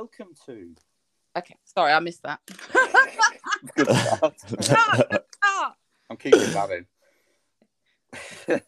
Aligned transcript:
welcome 0.00 0.34
to. 0.46 0.74
Okay, 1.36 1.54
sorry, 1.64 1.92
I 1.92 2.00
missed 2.00 2.22
that. 2.22 2.40
Good 3.76 3.90
start. 4.64 5.12
I'm 6.08 6.16
keeping 6.16 6.40
that 6.40 6.70
in. 8.48 8.60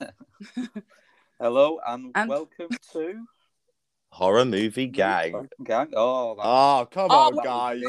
Hello 1.40 1.80
and, 1.86 2.12
And- 2.14 2.28
welcome 2.28 2.68
to 2.92 3.24
Horror 4.10 4.44
movie 4.44 4.88
gang. 4.88 5.48
Gang. 5.64 5.88
Oh, 5.96 6.34
that- 6.34 6.42
Oh, 6.44 6.86
come 6.90 7.08
Oh, 7.10 7.30
on, 7.34 7.42
guys. 7.42 7.82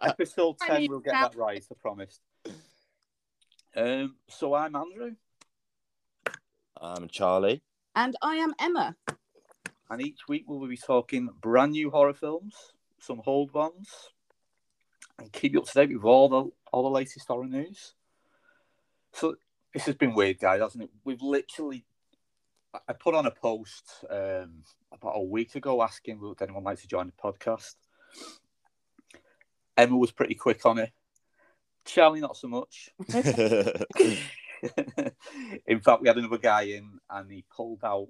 episode 0.02 0.56
ten. 0.66 0.86
We'll 0.88 1.00
get 1.00 1.12
that. 1.12 1.32
that 1.32 1.38
right. 1.38 1.62
I 1.70 1.74
promised. 1.78 2.20
Um. 3.76 4.16
So 4.30 4.54
I'm 4.54 4.74
Andrew, 4.74 5.12
I'm 6.80 7.06
Charlie. 7.08 7.62
and 7.94 8.16
I 8.22 8.36
am 8.36 8.54
Emma. 8.58 8.96
And 9.90 10.00
each 10.00 10.28
week 10.28 10.44
we'll 10.46 10.66
be 10.68 10.76
talking 10.76 11.28
brand 11.40 11.72
new 11.72 11.90
horror 11.90 12.14
films, 12.14 12.54
some 13.00 13.20
old 13.26 13.52
ones, 13.52 13.88
and 15.18 15.32
keep 15.32 15.52
you 15.52 15.60
up 15.60 15.66
to 15.66 15.74
date 15.74 15.92
with 15.92 16.04
all 16.04 16.28
the 16.28 16.50
all 16.72 16.84
the 16.84 16.90
latest 16.90 17.26
horror 17.26 17.46
news. 17.46 17.94
So 19.12 19.34
this 19.74 19.86
has 19.86 19.96
been 19.96 20.14
weird, 20.14 20.38
guys, 20.38 20.60
hasn't 20.60 20.84
it? 20.84 20.90
We've 21.04 21.22
literally. 21.22 21.84
I- 22.72 22.78
I 22.88 22.92
put 22.92 23.16
on 23.16 23.26
a 23.26 23.32
post 23.32 24.04
um, 24.08 24.62
about 24.92 25.16
a 25.16 25.22
week 25.22 25.56
ago 25.56 25.82
asking 25.82 26.20
would 26.20 26.40
anyone 26.40 26.62
like 26.62 26.80
to 26.80 26.86
join 26.86 27.06
the 27.06 27.12
podcast. 27.12 27.74
Emma 29.76 29.96
was 29.96 30.12
pretty 30.12 30.36
quick 30.36 30.64
on 30.64 30.78
it. 30.78 30.92
Charlie, 31.84 32.20
not 32.20 32.36
so 32.36 32.46
much. 32.46 32.90
in 35.66 35.80
fact, 35.80 36.02
we 36.02 36.08
had 36.08 36.18
another 36.18 36.38
guy 36.38 36.62
in, 36.62 37.00
and 37.08 37.30
he 37.30 37.44
pulled 37.54 37.82
out 37.82 38.08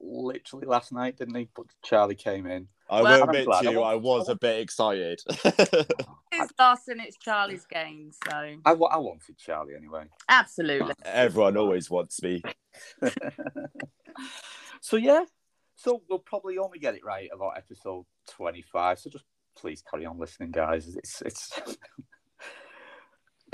literally 0.00 0.66
last 0.66 0.92
night, 0.92 1.18
didn't 1.18 1.34
he? 1.34 1.48
But 1.54 1.66
Charlie 1.82 2.14
came 2.14 2.46
in. 2.46 2.66
I 2.88 3.02
Well, 3.02 3.20
will 3.20 3.24
admit 3.28 3.44
glad. 3.46 3.62
to 3.62 3.70
you, 3.70 3.82
I 3.82 3.94
was 3.94 4.28
a 4.28 4.34
bit 4.34 4.60
excited. 4.60 5.20
It's 6.32 6.52
us 6.60 6.86
and 6.86 7.00
it's 7.00 7.16
Charlie's 7.16 7.66
game, 7.66 8.12
so 8.24 8.30
I, 8.32 8.58
I 8.64 8.74
wanted 8.74 9.36
Charlie 9.36 9.74
anyway. 9.74 10.04
absolutely. 10.28 10.94
Everyone 11.04 11.56
always 11.56 11.90
wants 11.90 12.22
me. 12.22 12.40
so 14.80 14.96
yeah, 14.96 15.24
so 15.76 16.02
we'll 16.08 16.20
probably 16.20 16.56
only 16.58 16.78
get 16.78 16.94
it 16.94 17.04
right 17.04 17.28
about 17.34 17.54
episode 17.56 18.06
twenty-five. 18.28 19.00
So 19.00 19.10
just 19.10 19.24
please 19.56 19.82
carry 19.82 20.06
on 20.06 20.18
listening, 20.18 20.52
guys. 20.52 20.94
It's 20.96 21.20
it's 21.22 21.50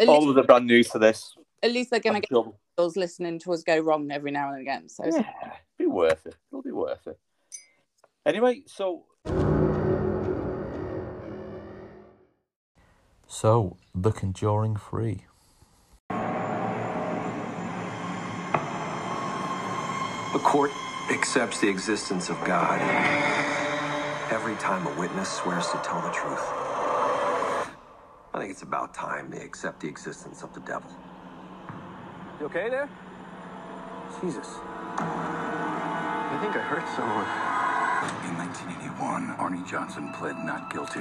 all 0.07 0.19
least, 0.19 0.29
of 0.29 0.35
the 0.35 0.43
brand 0.43 0.67
new 0.67 0.83
to 0.85 0.99
this. 0.99 1.35
At 1.63 1.73
least 1.73 1.91
they're 1.91 2.01
going 2.01 2.17
I'm 2.17 2.23
to 2.23 2.29
sure- 2.29 2.45
get 2.77 2.85
us 2.85 2.97
listening 2.97 3.39
to 3.41 3.53
us 3.53 3.63
go 3.63 3.79
wrong 3.79 4.11
every 4.11 4.31
now 4.31 4.51
and 4.53 4.61
again. 4.61 4.89
So 4.89 5.05
Yeah, 5.07 5.25
be 5.79 5.87
worth 5.87 6.27
it. 6.27 6.37
It'll 6.51 6.63
be 6.63 6.73
worth 6.73 7.07
it. 7.07 7.19
Anyway, 8.25 8.63
so 8.67 9.05
So, 13.29 13.77
The 13.95 14.13
Conjuring 14.13 14.77
3. 14.77 15.25
A 20.35 20.39
court 20.39 20.71
accepts 21.11 21.61
the 21.61 21.69
existence 21.69 22.29
of 22.31 22.37
God 22.45 22.81
every 24.31 24.55
time 24.57 24.87
a 24.87 24.95
witness 24.99 25.31
swears 25.31 25.67
to 25.69 25.79
tell 25.85 26.01
the 26.03 26.11
truth. 26.11 26.41
I 28.35 28.39
think 28.39 28.51
it's 28.51 28.63
about 28.63 28.93
time 28.95 29.31
they 29.31 29.41
accept 29.43 29.81
the 29.81 29.89
existence 29.89 30.43
of 30.43 30.53
the 30.55 30.61
devil. 30.61 30.91
You 32.39 32.47
okay 32.47 32.69
there? 32.69 32.89
Jesus. 34.21 34.47
I 34.99 36.39
think 36.43 36.55
I 36.55 36.61
hurt 36.61 36.87
someone. 36.95 37.25
In 38.29 38.37
1981, 38.37 39.37
Arnie 39.39 39.67
Johnson 39.67 40.13
pled 40.13 40.37
not 40.45 40.71
guilty. 40.71 41.01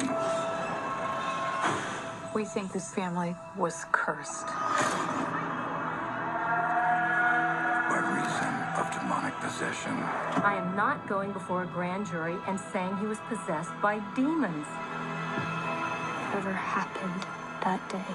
We 2.34 2.46
think 2.46 2.72
this 2.72 2.94
family 2.94 3.36
was 3.58 3.86
cursed. 3.92 4.48
by 7.90 8.00
reason 8.16 8.54
of 8.80 8.92
demonic 8.96 9.34
possession. 9.42 9.92
I 10.44 10.56
am 10.56 10.74
not 10.76 11.06
going 11.08 11.34
before 11.34 11.64
a 11.64 11.68
grand 11.68 12.06
jury 12.08 12.38
and 12.48 12.58
saying 12.58 12.96
he 12.98 13.08
was 13.08 13.20
possessed 13.28 13.72
by 13.82 14.00
demons. 14.16 14.68
Whatever 16.28 16.54
happened 16.54 17.26
that 17.64 17.82
day, 17.90 18.08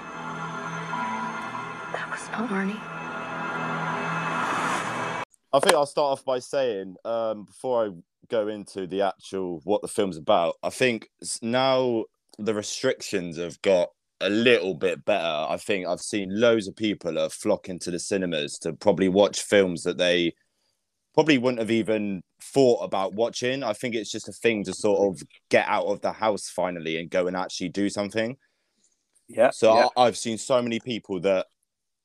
that 1.93 2.11
was 2.11 2.29
not 2.33 2.49
Arnie. 2.49 3.00
I 5.53 5.59
think 5.61 5.75
I'll 5.75 5.87
start 5.87 6.13
off 6.13 6.25
by 6.25 6.39
saying, 6.39 6.97
um, 7.05 7.45
before 7.45 7.87
I 7.87 7.91
go 8.29 8.49
into 8.49 8.87
the 8.87 9.03
actual 9.03 9.61
what 9.65 9.83
the 9.83 9.89
film's 9.89 10.17
about, 10.17 10.57
I 10.63 10.71
think 10.71 11.09
now 11.43 12.05
the 12.39 12.55
restrictions 12.55 13.37
have 13.37 13.61
got 13.63 13.89
a 14.21 14.31
little 14.31 14.75
bit 14.75 15.05
better. 15.05 15.25
I 15.49 15.57
think 15.57 15.87
I've 15.87 16.01
seen 16.01 16.29
loads 16.31 16.69
of 16.69 16.77
people 16.77 17.19
are 17.19 17.31
flocking 17.31 17.79
to 17.81 17.91
the 17.91 17.99
cinemas 17.99 18.59
to 18.59 18.73
probably 18.75 19.09
watch 19.09 19.43
films 19.43 19.83
that 19.83 19.99
they 19.99 20.35
probably 21.15 21.39
wouldn't 21.39 21.59
have 21.59 21.71
even 21.71 22.23
thought 22.43 22.85
about 22.85 23.15
watching. 23.15 23.63
I 23.63 23.73
think 23.73 23.95
it's 23.95 24.13
just 24.13 24.29
a 24.29 24.33
thing 24.33 24.65
to 24.65 24.73
sort 24.73 25.09
of 25.09 25.23
get 25.49 25.67
out 25.67 25.87
of 25.87 26.01
the 26.01 26.13
house 26.13 26.49
finally 26.49 26.99
and 26.99 27.11
go 27.11 27.27
and 27.27 27.37
actually 27.37 27.71
do 27.71 27.89
something. 27.89 28.37
yeah, 29.29 29.51
So 29.53 29.75
yeah. 29.75 29.89
I, 29.97 30.03
I've 30.03 30.17
seen 30.17 30.39
so 30.39 30.63
many 30.63 30.81
people 30.81 31.21
that 31.21 31.47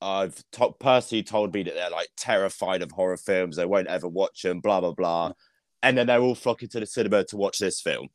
I've 0.01 0.43
to- 0.53 0.73
personally 0.79 1.23
told 1.23 1.53
me 1.53 1.63
that 1.63 1.73
they're 1.73 1.89
like 1.89 2.09
terrified 2.17 2.81
of 2.81 2.91
horror 2.91 3.17
films. 3.17 3.55
They 3.55 3.65
won't 3.65 3.87
ever 3.87 4.07
watch 4.07 4.41
them, 4.41 4.59
blah 4.59 4.81
blah 4.81 4.93
blah, 4.93 5.31
and 5.83 5.97
then 5.97 6.07
they're 6.07 6.21
all 6.21 6.35
flocking 6.35 6.69
to 6.69 6.79
the 6.79 6.85
cinema 6.85 7.23
to 7.25 7.37
watch 7.37 7.57
this 7.59 7.81
film. 7.81 8.09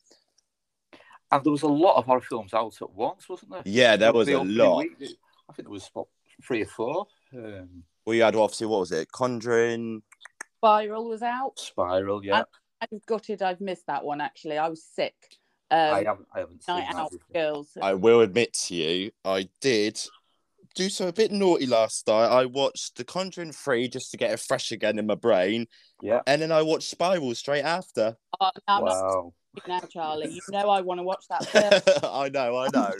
and 1.32 1.44
there 1.44 1.52
was 1.52 1.62
a 1.62 1.68
lot 1.68 1.96
of 1.96 2.04
horror 2.06 2.20
films 2.20 2.52
out 2.54 2.74
at 2.82 2.91
once, 2.92 3.28
wasn't 3.28 3.50
there? 3.52 3.62
Yeah, 3.64 3.96
there 3.96 4.12
was 4.12 4.26
The 4.26 4.34
a 4.34 4.42
lot. 4.42 4.78
week, 4.78 4.92
I 5.48 5.52
think 5.52 5.66
there 5.68 5.70
was 5.70 5.88
about 5.94 6.08
three 6.44 6.62
or 6.62 6.66
four. 6.66 7.06
Um, 7.34 7.84
We 8.06 8.18
had 8.18 8.34
obviously 8.36 8.66
what 8.66 8.80
was 8.80 8.92
it, 8.92 9.10
Conjuring? 9.12 10.02
Spiral 10.58 11.08
was 11.08 11.22
out. 11.22 11.58
Spiral, 11.58 12.24
yeah. 12.24 12.42
I'm 12.82 13.00
gutted 13.06 13.42
I've 13.42 13.60
missed 13.60 13.86
that 13.86 14.04
one. 14.04 14.20
Actually, 14.20 14.58
I 14.58 14.68
was 14.68 14.82
sick. 14.84 15.14
Um, 15.70 15.78
I 15.94 16.04
haven't, 16.04 16.26
I 16.34 16.41
haven't 16.41 16.62
seen 16.64 16.76
night 16.76 16.88
that. 16.92 16.98
out 16.98 17.12
girls. 17.32 17.68
I 17.80 17.94
will 17.94 18.20
admit 18.22 18.52
to 18.66 18.74
you, 18.74 19.12
I 19.24 19.48
did 19.60 20.00
do 20.75 20.88
so 20.88 21.08
a 21.08 21.12
bit 21.12 21.32
naughty 21.32 21.66
last 21.66 22.06
night. 22.06 22.26
I 22.26 22.47
watched 22.47 22.97
The 22.97 23.04
Conjuring 23.04 23.53
Three 23.53 23.88
just 23.88 24.10
to 24.12 24.16
get 24.16 24.31
it 24.31 24.41
fresh 24.41 24.70
again 24.72 24.98
in 24.98 25.06
my 25.06 25.14
brain, 25.14 25.66
Yeah. 26.03 26.20
and 26.26 26.41
then 26.42 26.53
I 26.53 26.62
watched 26.62 26.88
Spiral 26.91 27.34
straight 27.34 27.62
after. 27.64 28.16
Oh, 28.41 28.50
no, 28.69 28.80
Wow. 28.82 29.34
now, 29.69 29.80
Charlie. 29.80 30.30
You 30.30 30.41
know 30.50 30.69
I 30.70 30.80
want 30.80 30.98
to 30.98 31.04
watch 31.04 31.25
that 31.28 31.44
film. 31.84 32.03
I 32.12 32.28
know, 32.28 32.56
I 32.56 32.69
know. 32.72 32.92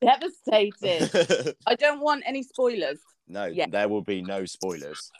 Devastated. 0.02 1.56
I 1.66 1.74
don't 1.76 2.00
want 2.00 2.24
any 2.26 2.42
spoilers. 2.42 2.98
no, 3.26 3.46
Yeah. 3.46 3.66
there 3.68 3.88
will 3.88 4.02
be 4.02 4.20
no 4.22 4.44
spoilers. 4.44 5.10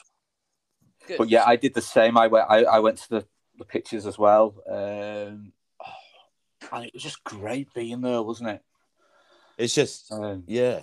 Good. 1.07 1.19
But 1.19 1.29
yeah, 1.31 1.45
I 1.47 1.57
did 1.57 1.75
the 1.75 1.83
same. 1.83 2.17
I 2.17 2.27
went. 2.29 2.47
I, 2.49 2.65
I 2.65 2.79
went 2.81 2.99
to 2.99 3.09
the, 3.11 3.27
the 3.59 3.65
pictures 3.65 4.07
as 4.07 4.19
well. 4.19 4.55
Um, 4.69 5.53
and 6.73 6.85
it 6.87 6.95
was 6.95 7.03
just 7.03 7.23
great 7.25 7.69
being 7.75 8.01
there, 8.01 8.23
wasn't 8.23 8.49
it? 8.51 8.63
It's 9.59 9.75
just 9.75 10.11
Um, 10.13 10.45
yeah, 10.47 10.81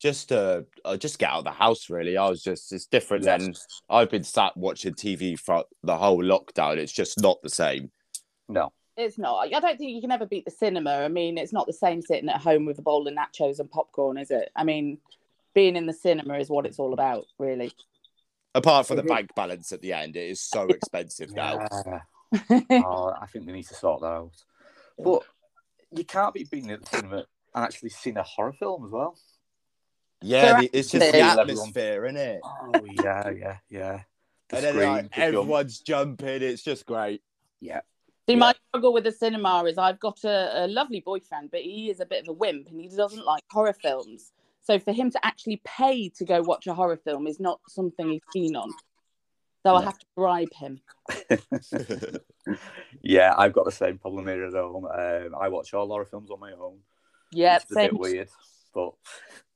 just 0.00 0.28
to 0.30 0.64
uh, 0.84 0.96
just 0.96 1.18
get 1.18 1.30
out 1.30 1.38
of 1.38 1.44
the 1.44 1.50
house. 1.50 1.90
Really, 1.90 2.16
I 2.16 2.28
was 2.28 2.42
just 2.42 2.72
it's 2.72 2.86
different 2.86 3.24
Yes. 3.24 3.42
than 3.42 3.54
I've 3.90 4.10
been 4.10 4.24
sat 4.24 4.56
watching 4.56 4.94
TV 4.94 5.38
for 5.38 5.64
the 5.82 5.96
whole 5.96 6.22
lockdown. 6.22 6.76
It's 6.76 6.92
just 6.92 7.20
not 7.20 7.40
the 7.42 7.50
same. 7.50 7.90
no. 8.48 8.72
It's 9.00 9.16
not. 9.16 9.36
I 9.54 9.60
don't 9.60 9.78
think 9.78 9.92
you 9.92 10.00
can 10.00 10.10
ever 10.10 10.26
beat 10.26 10.44
the 10.44 10.50
cinema. 10.50 10.90
I 10.90 11.06
mean, 11.06 11.38
it's 11.38 11.52
not 11.52 11.68
the 11.68 11.72
same 11.72 12.02
sitting 12.02 12.28
at 12.28 12.40
home 12.40 12.66
with 12.66 12.80
a 12.80 12.82
bowl 12.82 13.06
of 13.06 13.14
nachos 13.14 13.60
and 13.60 13.70
popcorn, 13.70 14.18
is 14.18 14.32
it? 14.32 14.50
I 14.56 14.64
mean, 14.64 14.98
being 15.54 15.76
in 15.76 15.86
the 15.86 15.92
cinema 15.92 16.36
is 16.40 16.50
what 16.50 16.66
it's 16.66 16.80
all 16.80 16.92
about, 16.92 17.24
really. 17.38 17.70
Apart 18.56 18.88
from 18.88 18.96
the 18.96 19.04
bank 19.04 19.30
balance 19.36 19.70
at 19.70 19.82
the 19.82 19.92
end, 19.92 20.16
it 20.16 20.28
is 20.30 20.40
so 20.40 20.62
expensive 20.68 21.32
now. 21.32 21.64
Oh, 22.72 23.14
I 23.22 23.26
think 23.32 23.46
we 23.46 23.52
need 23.52 23.68
to 23.68 23.74
sort 23.74 24.00
that 24.00 24.08
out. 24.08 24.32
But 24.98 25.22
you 25.92 26.02
can't 26.04 26.34
be 26.34 26.42
being 26.50 26.68
at 26.72 26.80
the 26.80 26.86
cinema 26.96 27.16
and 27.54 27.64
actually 27.64 27.90
seeing 27.90 28.16
a 28.16 28.24
horror 28.24 28.52
film 28.52 28.84
as 28.84 28.90
well. 28.90 29.16
Yeah, 30.22 30.60
the, 30.60 30.70
it's 30.72 30.90
just 30.90 31.12
the 31.12 31.20
atmosphere, 31.20 32.04
isn't 32.06 32.16
it? 32.16 32.40
Oh 32.44 32.72
yeah, 33.02 33.30
yeah, 33.30 33.56
yeah. 33.70 34.00
The 34.48 34.56
And 34.56 34.64
then 34.64 34.76
like, 34.76 35.02
the 35.04 35.08
jump. 35.10 35.18
everyone's 35.18 35.80
jumping. 35.80 36.42
It's 36.42 36.62
just 36.62 36.86
great. 36.86 37.22
Yeah. 37.60 37.80
See, 38.28 38.34
Yeah. 38.34 38.38
my 38.38 38.54
struggle 38.68 38.92
with 38.92 39.04
the 39.04 39.12
cinema 39.12 39.62
is 39.64 39.78
I've 39.78 40.00
got 40.00 40.24
a, 40.24 40.64
a 40.64 40.66
lovely 40.66 41.00
boyfriend, 41.00 41.50
but 41.50 41.60
he 41.60 41.90
is 41.90 42.00
a 42.00 42.06
bit 42.06 42.22
of 42.22 42.28
a 42.28 42.32
wimp 42.32 42.68
and 42.68 42.80
he 42.80 42.88
doesn't 42.88 43.24
like 43.24 43.42
horror 43.50 43.74
films. 43.74 44.32
So 44.62 44.78
for 44.78 44.92
him 44.92 45.10
to 45.12 45.24
actually 45.24 45.60
pay 45.64 46.08
to 46.10 46.24
go 46.24 46.42
watch 46.42 46.66
a 46.66 46.74
horror 46.74 46.96
film 46.98 47.26
is 47.26 47.38
not 47.40 47.60
something 47.68 48.10
he's 48.10 48.22
keen 48.32 48.56
on. 48.56 48.70
So 49.64 49.74
I 49.74 49.82
have 49.82 49.98
to 49.98 50.06
bribe 50.16 50.52
him. 50.54 50.80
yeah, 53.02 53.34
I've 53.36 53.52
got 53.52 53.64
the 53.64 53.72
same 53.72 53.98
problem 53.98 54.26
here 54.26 54.44
at 54.44 54.52
home. 54.54 54.86
Um, 54.86 55.34
I 55.40 55.48
watch 55.48 55.74
all 55.74 55.86
horror 55.88 56.04
films 56.04 56.30
on 56.30 56.40
my 56.40 56.52
own. 56.52 56.78
Yeah, 57.32 57.56
It's 57.56 57.70
a 57.70 57.74
same. 57.74 57.90
bit 57.90 57.98
weird, 58.00 58.28
but 58.74 58.90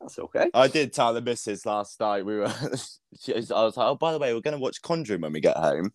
that's 0.00 0.18
okay. 0.18 0.50
I 0.54 0.68
did 0.68 0.92
tell 0.92 1.14
the 1.14 1.20
missus 1.20 1.64
last 1.66 1.98
night. 2.00 2.24
We 2.24 2.36
were. 2.36 2.52
she 3.20 3.32
was- 3.32 3.50
I 3.50 3.64
was 3.64 3.76
like, 3.76 3.86
"Oh, 3.88 3.94
by 3.96 4.12
the 4.12 4.18
way, 4.18 4.34
we're 4.34 4.40
going 4.40 4.56
to 4.56 4.60
watch 4.60 4.82
Conjuring 4.82 5.20
when 5.20 5.32
we 5.32 5.40
get 5.40 5.56
home." 5.56 5.92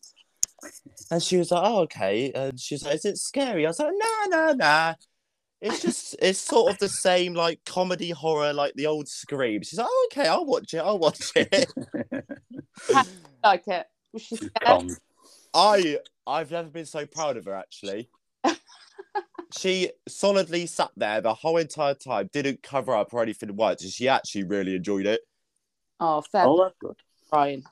And 1.12 1.22
she 1.22 1.38
was 1.38 1.52
like, 1.52 1.64
"Oh, 1.66 1.80
okay." 1.82 2.32
And 2.34 2.60
she 2.60 2.76
was 2.76 2.84
like, 2.84 2.96
"Is 2.96 3.06
it 3.06 3.18
scary?" 3.18 3.66
I 3.66 3.70
was 3.70 3.80
like, 3.80 3.94
"No, 3.96 4.26
no, 4.30 4.54
no. 4.54 4.94
It's 5.62 5.82
just 5.82 6.16
it's 6.22 6.40
sort 6.40 6.72
of 6.72 6.80
the 6.80 6.90
same 6.90 7.34
like 7.34 7.60
comedy 7.66 8.12
horror, 8.12 8.54
like 8.54 8.74
the 8.76 8.88
old 8.88 9.08
Scream." 9.08 9.62
She's 9.64 9.80
like, 9.80 9.88
oh, 9.90 10.10
"Okay, 10.12 10.28
I'll 10.28 10.46
watch 10.46 10.74
it. 10.74 10.80
I'll 10.80 11.00
watch 11.00 11.32
it." 11.36 11.72
Like 13.44 13.68
it. 13.68 13.86
Was 14.14 14.22
she 14.24 14.36
scared? 14.36 14.52
Con. 14.64 14.98
I 15.54 16.00
I've 16.26 16.52
never 16.52 16.70
been 16.70 16.86
so 16.86 17.06
proud 17.06 17.38
of 17.38 17.46
her 17.46 17.56
actually. 17.56 18.10
She 19.56 19.92
solidly 20.08 20.66
sat 20.66 20.92
there 20.98 21.22
the 21.22 21.34
whole 21.34 21.58
entire 21.58 21.94
time, 21.94 22.30
didn't 22.34 22.64
cover 22.64 22.96
up 22.96 23.14
or 23.14 23.22
anything 23.22 23.56
once, 23.56 23.84
and 23.84 23.92
she 23.92 24.08
actually 24.08 24.44
really 24.44 24.76
enjoyed 24.76 25.06
it. 25.06 25.22
Oh, 26.00 26.22
fair, 26.22 26.46
Oh, 26.46 26.64
that's 26.64 26.76
good. 26.80 26.96
Brian. 27.30 27.64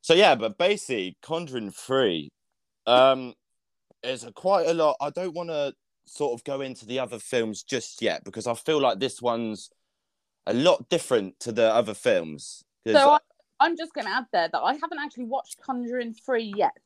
So 0.00 0.14
yeah, 0.14 0.34
but 0.34 0.58
basically, 0.58 1.16
Conjuring 1.22 1.70
Three, 1.70 2.30
um, 2.86 3.34
is 4.02 4.24
a 4.24 4.32
quite 4.32 4.66
a 4.66 4.74
lot. 4.74 4.96
I 5.00 5.10
don't 5.10 5.34
want 5.34 5.50
to 5.50 5.74
sort 6.04 6.32
of 6.34 6.44
go 6.44 6.60
into 6.60 6.84
the 6.84 6.98
other 6.98 7.18
films 7.18 7.62
just 7.62 8.02
yet 8.02 8.24
because 8.24 8.46
I 8.46 8.54
feel 8.54 8.80
like 8.80 8.98
this 8.98 9.22
one's 9.22 9.70
a 10.46 10.52
lot 10.52 10.88
different 10.88 11.38
to 11.40 11.52
the 11.52 11.72
other 11.72 11.94
films. 11.94 12.64
So 12.86 13.10
I, 13.10 13.18
I'm 13.60 13.76
just 13.76 13.94
going 13.94 14.06
to 14.06 14.12
add 14.12 14.26
there 14.32 14.48
that 14.48 14.58
I 14.58 14.74
haven't 14.74 14.98
actually 14.98 15.24
watched 15.24 15.60
Conjuring 15.60 16.14
3 16.14 16.52
yet. 16.56 16.82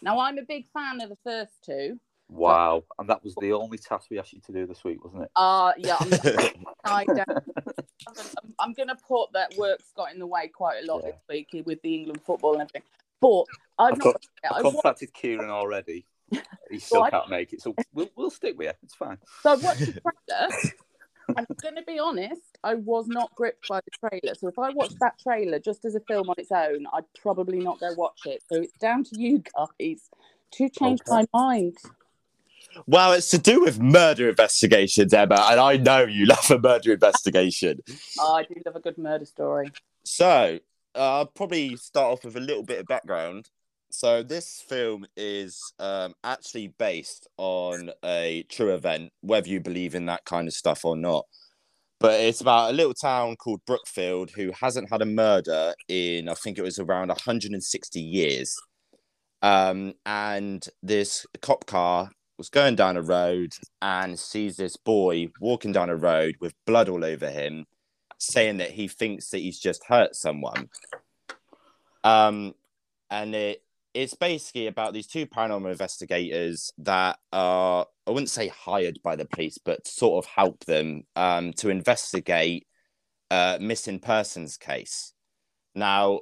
Now, 0.00 0.20
I'm 0.20 0.38
a 0.38 0.42
big 0.42 0.66
fan 0.72 1.00
of 1.00 1.08
the 1.08 1.18
first 1.24 1.52
two. 1.64 1.98
Wow. 2.30 2.84
And 2.98 3.08
that 3.10 3.22
was 3.24 3.34
the 3.36 3.52
only 3.52 3.76
task 3.78 4.06
we 4.10 4.18
asked 4.18 4.32
you 4.32 4.40
to 4.46 4.52
do 4.52 4.66
this 4.66 4.84
week, 4.84 5.04
wasn't 5.04 5.24
it? 5.24 5.30
Uh, 5.36 5.72
yeah, 5.76 5.96
I'm, 5.98 6.12
I 6.84 7.04
don't, 7.04 7.18
I'm, 7.28 8.14
gonna- 8.14 8.30
I'm 8.60 8.72
going 8.72 8.88
to 8.88 8.96
put 9.06 9.32
that 9.32 9.54
work's 9.56 9.92
got 9.96 10.12
in 10.12 10.18
the 10.20 10.26
way 10.26 10.48
quite 10.48 10.82
a 10.82 10.86
lot 10.86 11.02
Yeah. 11.04 11.10
this 11.12 11.20
week 11.28 11.66
with 11.66 11.82
the 11.82 11.94
England 11.94 12.20
football 12.24 12.52
and 12.52 12.62
everything. 12.62 12.82
But 13.20 13.44
I've 13.78 13.92
I've 13.92 13.98
not. 13.98 14.04
got- 14.04 14.24
I 14.44 14.58
I 14.58 14.62
watched, 14.62 14.74
contacted 14.82 15.12
Kieran 15.14 15.50
already. 15.50 16.06
He 16.70 16.78
still 16.78 17.02
I- 17.02 17.10
can't 17.10 17.28
make 17.28 17.52
it, 17.52 17.60
so 17.60 17.74
we'll, 17.92 18.08
we'll 18.14 18.30
stick 18.30 18.56
with 18.56 18.68
you. 18.68 18.72
It's 18.84 18.94
fine. 18.94 19.18
so 19.42 19.50
I 19.52 19.56
watched 19.56 19.80
the 19.80 20.00
trailer. 20.00 20.48
I'm 21.36 21.46
going 21.62 21.74
to 21.76 21.82
be 21.82 21.98
honest, 21.98 22.42
I 22.64 22.74
was 22.74 23.06
not 23.08 23.34
gripped 23.34 23.68
by 23.68 23.80
the 23.80 24.08
trailer. 24.08 24.34
So 24.36 24.46
if 24.48 24.58
I 24.58 24.70
watched 24.70 24.98
that 25.00 25.18
trailer 25.20 25.58
just 25.58 25.84
as 25.84 25.94
a 25.96 26.00
film 26.00 26.28
on 26.28 26.34
its 26.38 26.50
own, 26.52 26.86
I'd 26.92 27.04
probably 27.20 27.58
not 27.58 27.78
go 27.80 27.92
watch 27.96 28.20
it. 28.26 28.42
So 28.50 28.60
it's 28.62 28.72
down 28.78 29.02
to 29.04 29.20
you 29.20 29.42
guys 29.56 30.08
to 30.52 30.68
change 30.68 31.00
Okay. 31.08 31.26
my 31.32 31.38
mind. 31.38 31.76
Well, 32.86 33.12
it's 33.12 33.30
to 33.30 33.38
do 33.38 33.60
with 33.60 33.80
murder 33.80 34.28
investigations, 34.28 35.12
Emma, 35.12 35.46
and 35.50 35.60
I 35.60 35.76
know 35.76 36.04
you 36.04 36.26
love 36.26 36.50
a 36.50 36.58
murder 36.58 36.92
investigation. 36.92 37.80
Oh, 38.18 38.34
I 38.34 38.42
do 38.42 38.54
love 38.66 38.76
a 38.76 38.80
good 38.80 38.98
murder 38.98 39.24
story. 39.24 39.70
So, 40.04 40.58
uh, 40.94 41.18
I'll 41.18 41.26
probably 41.26 41.76
start 41.76 42.12
off 42.12 42.24
with 42.24 42.36
a 42.36 42.40
little 42.40 42.62
bit 42.62 42.80
of 42.80 42.86
background. 42.86 43.48
So, 43.90 44.22
this 44.22 44.62
film 44.68 45.06
is 45.16 45.72
um, 45.78 46.14
actually 46.22 46.68
based 46.78 47.26
on 47.38 47.90
a 48.04 48.44
true 48.50 48.74
event, 48.74 49.10
whether 49.22 49.48
you 49.48 49.60
believe 49.60 49.94
in 49.94 50.06
that 50.06 50.24
kind 50.24 50.48
of 50.48 50.54
stuff 50.54 50.84
or 50.84 50.96
not. 50.96 51.24
But 51.98 52.20
it's 52.20 52.40
about 52.40 52.70
a 52.70 52.74
little 52.74 52.94
town 52.94 53.36
called 53.36 53.60
Brookfield 53.66 54.30
who 54.30 54.52
hasn't 54.58 54.90
had 54.90 55.02
a 55.02 55.06
murder 55.06 55.74
in, 55.88 56.28
I 56.28 56.34
think 56.34 56.58
it 56.58 56.62
was 56.62 56.78
around 56.78 57.08
160 57.08 58.00
years. 58.00 58.56
Um, 59.42 59.94
and 60.04 60.66
this 60.82 61.26
cop 61.40 61.66
car 61.66 62.10
was 62.40 62.48
going 62.48 62.74
down 62.74 62.96
a 62.96 63.02
road 63.02 63.52
and 63.82 64.18
sees 64.18 64.56
this 64.56 64.74
boy 64.74 65.28
walking 65.40 65.72
down 65.72 65.90
a 65.90 65.94
road 65.94 66.34
with 66.40 66.54
blood 66.64 66.88
all 66.88 67.04
over 67.04 67.28
him 67.28 67.66
saying 68.16 68.56
that 68.56 68.70
he 68.70 68.88
thinks 68.88 69.28
that 69.28 69.40
he's 69.40 69.58
just 69.58 69.84
hurt 69.84 70.16
someone. 70.16 70.70
Um, 72.02 72.54
and 73.10 73.34
it 73.34 73.62
it's 73.92 74.14
basically 74.14 74.68
about 74.68 74.94
these 74.94 75.06
two 75.06 75.26
paranormal 75.26 75.70
investigators 75.70 76.72
that 76.78 77.18
are 77.30 77.86
I 78.06 78.10
wouldn't 78.10 78.30
say 78.30 78.48
hired 78.48 79.00
by 79.02 79.16
the 79.16 79.26
police, 79.26 79.58
but 79.58 79.86
sort 79.86 80.24
of 80.24 80.30
help 80.30 80.64
them 80.64 81.02
um, 81.16 81.52
to 81.54 81.68
investigate 81.68 82.66
a 83.30 83.58
missing 83.60 83.98
persons 83.98 84.56
case. 84.56 85.12
Now, 85.74 86.20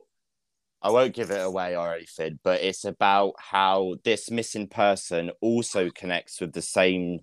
I 0.81 0.91
won't 0.91 1.15
give 1.15 1.31
it 1.31 1.45
away 1.45 1.77
or 1.77 1.95
anything, 1.95 2.39
but 2.45 2.63
it's 2.63 2.85
about 2.85 3.35
how 3.39 3.97
this 4.05 4.31
missing 4.31 4.69
person 4.69 5.33
also 5.41 5.91
connects 5.91 6.41
with 6.41 6.53
the 6.53 6.63
same 6.63 7.21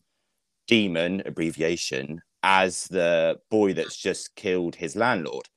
demon 0.68 1.24
abbreviation 1.26 2.20
as 2.44 2.86
the 2.86 3.40
boy 3.50 3.74
that's 3.74 3.98
just 3.98 4.36
killed 4.36 4.76
his 4.76 4.96
landlord. 4.96 5.48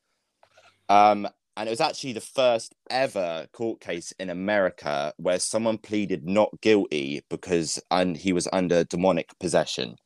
Um, 0.88 1.28
and 1.56 1.68
it 1.68 1.70
was 1.70 1.80
actually 1.80 2.12
the 2.12 2.20
first 2.20 2.72
ever 2.88 3.48
court 3.52 3.80
case 3.80 4.12
in 4.20 4.30
America 4.30 5.12
where 5.16 5.40
someone 5.40 5.76
pleaded 5.76 6.24
not 6.24 6.50
guilty 6.60 7.22
because 7.28 7.80
and 7.90 8.16
he 8.16 8.32
was 8.32 8.48
under 8.52 8.84
demonic 8.84 9.36
possession. 9.40 9.96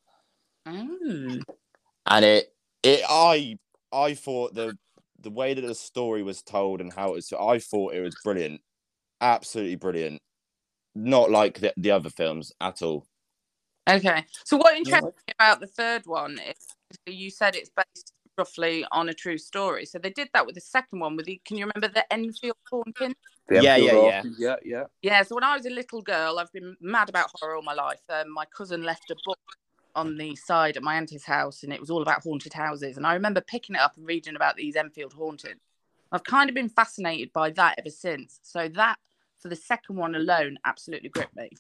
Mm. 0.66 1.42
And 2.06 2.24
it, 2.24 2.54
it, 2.82 3.02
I, 3.06 3.58
I 3.92 4.14
thought 4.14 4.54
the 4.54 4.76
the 5.22 5.30
way 5.30 5.54
that 5.54 5.60
the 5.60 5.74
story 5.74 6.22
was 6.22 6.42
told 6.42 6.80
and 6.80 6.92
how 6.92 7.10
it 7.10 7.16
was, 7.16 7.32
I 7.32 7.58
thought 7.58 7.94
it 7.94 8.00
was 8.00 8.16
brilliant, 8.22 8.60
absolutely 9.20 9.76
brilliant. 9.76 10.20
Not 10.94 11.30
like 11.30 11.60
the, 11.60 11.72
the 11.76 11.90
other 11.90 12.10
films 12.10 12.52
at 12.60 12.82
all. 12.82 13.06
Okay. 13.88 14.24
So 14.44 14.56
what 14.56 14.76
interests 14.76 15.04
me 15.26 15.34
about 15.38 15.60
the 15.60 15.66
third 15.66 16.02
one 16.06 16.38
is 16.38 16.56
you 17.06 17.30
said 17.30 17.56
it's 17.56 17.70
based 17.74 18.12
roughly 18.38 18.84
on 18.92 19.08
a 19.08 19.14
true 19.14 19.38
story. 19.38 19.86
So 19.86 19.98
they 19.98 20.10
did 20.10 20.28
that 20.34 20.46
with 20.46 20.54
the 20.54 20.60
second 20.60 21.00
one 21.00 21.16
with 21.16 21.26
the 21.26 21.40
can 21.44 21.56
you 21.56 21.66
remember 21.66 21.92
the 21.92 22.10
Enfield 22.12 22.56
haunting? 22.70 23.14
The 23.48 23.62
Yeah, 23.62 23.76
yeah, 23.76 24.22
yeah, 24.38 24.56
yeah. 24.64 24.84
Yeah, 25.02 25.22
so 25.22 25.34
when 25.34 25.44
I 25.44 25.56
was 25.56 25.66
a 25.66 25.70
little 25.70 26.00
girl, 26.00 26.38
I've 26.38 26.52
been 26.52 26.76
mad 26.80 27.08
about 27.08 27.30
horror 27.34 27.56
all 27.56 27.62
my 27.62 27.74
life. 27.74 28.00
Um, 28.08 28.32
my 28.32 28.44
cousin 28.56 28.82
left 28.82 29.10
a 29.10 29.16
book 29.24 29.38
on 29.94 30.16
the 30.16 30.34
side 30.36 30.76
at 30.76 30.82
my 30.82 30.96
auntie's 30.96 31.24
house, 31.24 31.62
and 31.62 31.72
it 31.72 31.80
was 31.80 31.90
all 31.90 32.02
about 32.02 32.22
haunted 32.22 32.52
houses. 32.52 32.96
And 32.96 33.06
I 33.06 33.14
remember 33.14 33.40
picking 33.40 33.76
it 33.76 33.80
up 33.80 33.96
and 33.96 34.06
reading 34.06 34.36
about 34.36 34.56
these 34.56 34.76
Enfield 34.76 35.12
hauntings. 35.12 35.60
I've 36.10 36.24
kind 36.24 36.48
of 36.50 36.54
been 36.54 36.68
fascinated 36.68 37.32
by 37.32 37.50
that 37.50 37.76
ever 37.78 37.90
since. 37.90 38.38
So 38.42 38.68
that, 38.68 38.96
for 39.38 39.48
the 39.48 39.56
second 39.56 39.96
one 39.96 40.14
alone, 40.14 40.58
absolutely 40.64 41.08
gripped 41.08 41.36
me. 41.36 41.50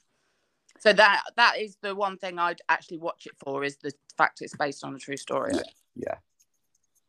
So 0.78 0.92
that 0.92 1.22
that 1.36 1.58
is 1.58 1.76
the 1.80 1.94
one 1.94 2.16
thing 2.18 2.38
I'd 2.38 2.60
actually 2.68 2.98
watch 2.98 3.26
it 3.26 3.32
for 3.38 3.62
is 3.64 3.76
the 3.76 3.92
fact 4.16 4.42
it's 4.42 4.56
based 4.56 4.84
on 4.84 4.94
a 4.94 4.98
true 4.98 5.16
story. 5.16 5.52
Yeah. 5.94 6.16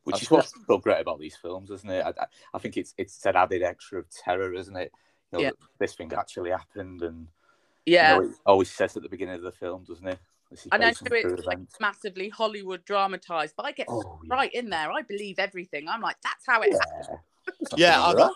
Which 0.03 0.17
I've 0.17 0.21
is 0.23 0.31
what's 0.31 0.53
so 0.67 0.77
great 0.77 0.99
about 1.01 1.19
these 1.19 1.35
films, 1.35 1.71
isn't 1.71 1.89
it? 1.89 2.05
I, 2.05 2.09
I- 2.09 2.27
I 2.53 2.59
think 2.59 2.77
it's 2.77 2.93
it's 2.97 3.25
an 3.25 3.35
added 3.35 3.63
extra 3.63 3.99
of 3.99 4.09
terror, 4.09 4.53
isn't 4.53 4.75
it? 4.75 4.91
You 5.31 5.37
know, 5.39 5.43
Yeah. 5.45 5.51
this 5.79 5.95
thing 5.95 6.11
actually 6.13 6.51
happened, 6.51 7.01
and 7.01 7.27
Yeah. 7.85 8.15
you 8.15 8.21
know, 8.21 8.27
it 8.29 8.35
always 8.45 8.69
says 8.69 8.95
at 8.95 9.03
the 9.03 9.09
beginning 9.09 9.35
of 9.35 9.41
the 9.41 9.51
film, 9.51 9.85
doesn't 9.85 10.07
it? 10.07 10.19
This 10.53 10.67
I 10.71 10.77
know 10.77 10.85
based 10.89 11.01
on 11.01 11.07
true 11.09 11.33
it's 11.33 11.45
like 11.47 11.57
events. 11.57 11.75
massively 11.79 12.29
Hollywood 12.29 12.85
dramatized, 12.85 13.55
but 13.57 13.65
I 13.65 13.71
get 13.71 13.87
Oh, 13.89 14.19
yeah. 14.23 14.35
right 14.35 14.53
in 14.53 14.69
there. 14.69 14.91
I 14.91 15.01
believe 15.01 15.39
everything. 15.39 15.89
I'm 15.89 15.99
like, 16.01 16.17
that's 16.23 16.45
how 16.45 16.61
it 16.61 16.71
happened. 16.73 17.07
Yeah, 17.09 17.15
There's 17.47 17.79
Yeah, 17.79 18.05
I'm 18.05 18.15
like, 18.17 18.31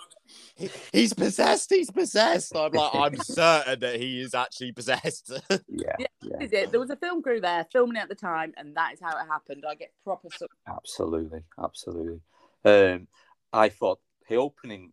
"He- 0.55 0.71
he's 0.91 1.13
possessed. 1.13 1.69
He's 1.69 1.91
possessed. 1.91 2.55
I'm 2.55 2.71
like, 2.71 2.89
I'm 2.91 3.15
certain 3.21 3.79
that 3.81 4.00
he 4.00 4.19
is 4.19 4.33
actually 4.33 4.71
possessed. 4.71 5.31
yeah, 5.69 5.95
Yeah. 6.00 6.07
yeah, 6.24 6.38
is 6.41 6.53
it. 6.53 6.71
There 6.71 6.79
was 6.79 6.89
a 6.89 6.95
film 6.95 7.21
crew 7.21 7.39
there 7.39 7.67
filming 7.71 7.97
it 7.97 8.01
at 8.01 8.09
the 8.09 8.15
time, 8.15 8.51
and 8.57 8.75
that 8.75 8.93
is 8.93 9.00
how 9.00 9.15
it 9.15 9.27
happened. 9.27 9.63
I 9.69 9.75
get 9.75 9.91
proper. 10.03 10.29
Su- 10.36 10.47
absolutely, 10.67 11.43
absolutely. 11.63 12.21
Um, 12.65 13.07
I 13.53 13.69
thought 13.69 14.00
the 14.27 14.38
opening 14.38 14.91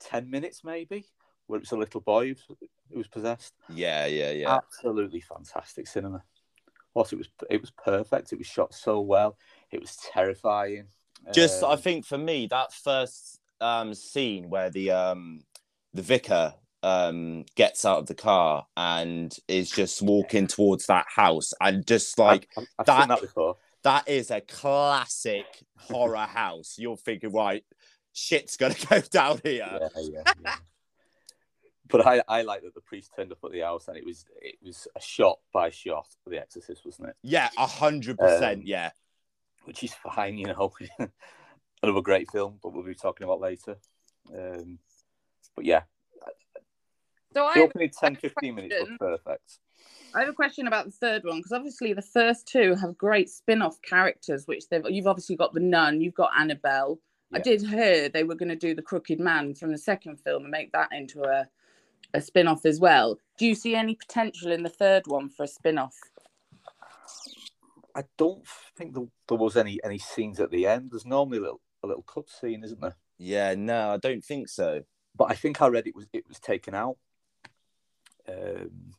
ten 0.00 0.30
minutes 0.30 0.64
maybe, 0.64 1.06
where 1.46 1.58
it 1.58 1.62
was 1.62 1.72
a 1.72 1.76
little 1.76 2.00
boy 2.00 2.34
who 2.92 2.98
was, 2.98 3.08
possessed. 3.08 3.54
yeah, 3.68 4.06
yeah, 4.06 4.30
yeah. 4.30 4.56
Absolutely 4.56 5.20
fantastic 5.20 5.86
cinema. 5.86 6.22
What 6.92 7.12
it 7.12 7.16
was, 7.16 7.28
it 7.50 7.60
was 7.60 7.70
perfect. 7.70 8.32
It 8.32 8.38
was 8.38 8.46
shot 8.46 8.74
so 8.74 9.00
well. 9.00 9.36
It 9.70 9.80
was 9.80 9.96
terrifying. 10.12 10.88
Just, 11.32 11.62
I 11.62 11.72
Um, 11.72 11.78
think 11.78 12.04
for 12.04 12.18
me, 12.18 12.46
that 12.48 12.72
first 12.72 13.40
um, 13.60 13.94
scene 13.94 14.50
where 14.50 14.70
the 14.70 14.90
um, 14.90 15.40
the 15.94 16.02
vicar 16.02 16.54
um, 16.82 17.44
gets 17.54 17.84
out 17.84 17.98
of 17.98 18.06
the 18.06 18.14
car 18.14 18.66
and 18.76 19.34
is 19.46 19.70
just 19.70 20.02
walking 20.02 20.46
towards 20.48 20.86
that 20.86 21.06
house, 21.08 21.52
and 21.60 21.86
just 21.86 22.18
like 22.18 22.48
I've, 22.58 22.66
I've 22.78 22.86
that- 22.86 23.08
that 23.08 23.20
before. 23.20 23.56
that 23.84 24.08
is 24.08 24.30
a 24.30 24.40
classic 24.40 25.46
horror 25.78 26.16
house. 26.26 26.74
You're 26.76 26.96
thinking, 26.96 27.32
right, 27.32 27.64
shit's 28.12 28.56
gonna 28.56 28.74
go 28.90 29.00
down 29.00 29.40
here. 29.44 29.78
Yeah, 29.80 30.02
yeah, 30.02 30.22
yeah. 30.42 30.54
But 31.92 32.06
I, 32.06 32.22
I 32.26 32.42
like 32.42 32.62
that 32.62 32.74
the 32.74 32.80
priest 32.80 33.12
turned 33.14 33.32
up 33.32 33.38
at 33.44 33.52
the 33.52 33.60
house 33.60 33.88
and 33.88 33.96
it 33.96 34.04
was 34.04 34.24
it 34.40 34.56
was 34.64 34.88
a 34.96 35.00
shot 35.00 35.38
by 35.52 35.70
shot 35.70 36.06
of 36.26 36.32
The 36.32 36.40
Exorcist, 36.40 36.84
wasn't 36.84 37.10
it? 37.10 37.16
Yeah, 37.22 37.50
a 37.58 37.66
hundred 37.66 38.18
percent. 38.18 38.60
Um, 38.60 38.66
Yeah, 38.66 38.90
Which 39.64 39.84
is 39.84 39.92
fine, 39.92 40.38
you 40.38 40.46
know. 40.46 40.72
Another 41.82 42.00
great 42.00 42.30
film, 42.30 42.58
but 42.62 42.72
we'll 42.72 42.82
be 42.82 42.94
talking 42.94 43.24
about 43.24 43.40
later. 43.40 43.76
Um, 44.34 44.78
but 45.54 45.64
yeah, 45.64 45.82
so 47.34 47.44
I 47.44 47.54
the 47.54 47.60
have, 47.60 47.68
opening 47.68 47.90
10 47.90 48.16
15 48.16 48.54
minutes 48.54 48.74
was 48.80 48.90
perfect. 48.98 49.58
I 50.14 50.20
have 50.20 50.28
a 50.28 50.34
question 50.34 50.66
about 50.66 50.84
the 50.86 50.92
third 50.92 51.24
one 51.24 51.38
because 51.38 51.52
obviously 51.52 51.92
the 51.92 52.02
first 52.02 52.46
two 52.46 52.74
have 52.74 52.96
great 52.98 53.30
spin-off 53.30 53.80
characters, 53.82 54.46
which 54.46 54.68
they've. 54.68 54.84
You've 54.88 55.06
obviously 55.06 55.36
got 55.36 55.54
the 55.54 55.60
nun, 55.60 56.00
you've 56.00 56.14
got 56.14 56.30
Annabelle. 56.38 56.98
I 57.34 57.38
did 57.38 57.62
hear 57.62 58.10
they 58.10 58.24
were 58.24 58.34
going 58.34 58.50
to 58.50 58.56
do 58.56 58.74
the 58.74 58.82
Crooked 58.82 59.18
Man 59.18 59.54
from 59.54 59.72
the 59.72 59.78
second 59.78 60.18
film 60.20 60.42
and 60.42 60.50
make 60.50 60.70
that 60.72 60.90
into 60.92 61.22
a 61.22 61.48
a 62.14 62.20
spin 62.20 62.48
off 62.48 62.64
as 62.66 62.78
well. 62.80 63.18
Do 63.38 63.46
you 63.46 63.54
see 63.54 63.74
any 63.74 63.94
potential 63.94 64.52
in 64.52 64.62
the 64.62 64.68
third 64.68 65.06
one 65.06 65.28
for 65.28 65.44
a 65.44 65.48
spin 65.48 65.78
off? 65.78 65.96
I 67.94 68.04
don't 68.16 68.46
think 68.76 68.94
there, 68.94 69.04
there 69.28 69.38
was 69.38 69.56
any 69.56 69.78
any 69.84 69.98
scenes 69.98 70.40
at 70.40 70.50
the 70.50 70.66
end. 70.66 70.90
There's 70.92 71.04
normally 71.06 71.38
a 71.38 71.42
little 71.42 71.60
a 71.82 71.86
little 71.86 72.02
cut 72.02 72.28
scene, 72.30 72.64
isn't 72.64 72.80
there? 72.80 72.96
Yeah, 73.18 73.54
no, 73.56 73.90
I 73.92 73.96
don't 73.98 74.24
think 74.24 74.48
so. 74.48 74.82
But 75.14 75.30
I 75.30 75.34
think 75.34 75.60
I 75.60 75.66
read 75.68 75.86
it 75.86 75.94
was 75.94 76.06
it 76.12 76.26
was 76.26 76.38
taken 76.40 76.74
out. 76.74 76.96
Um, 78.28 78.92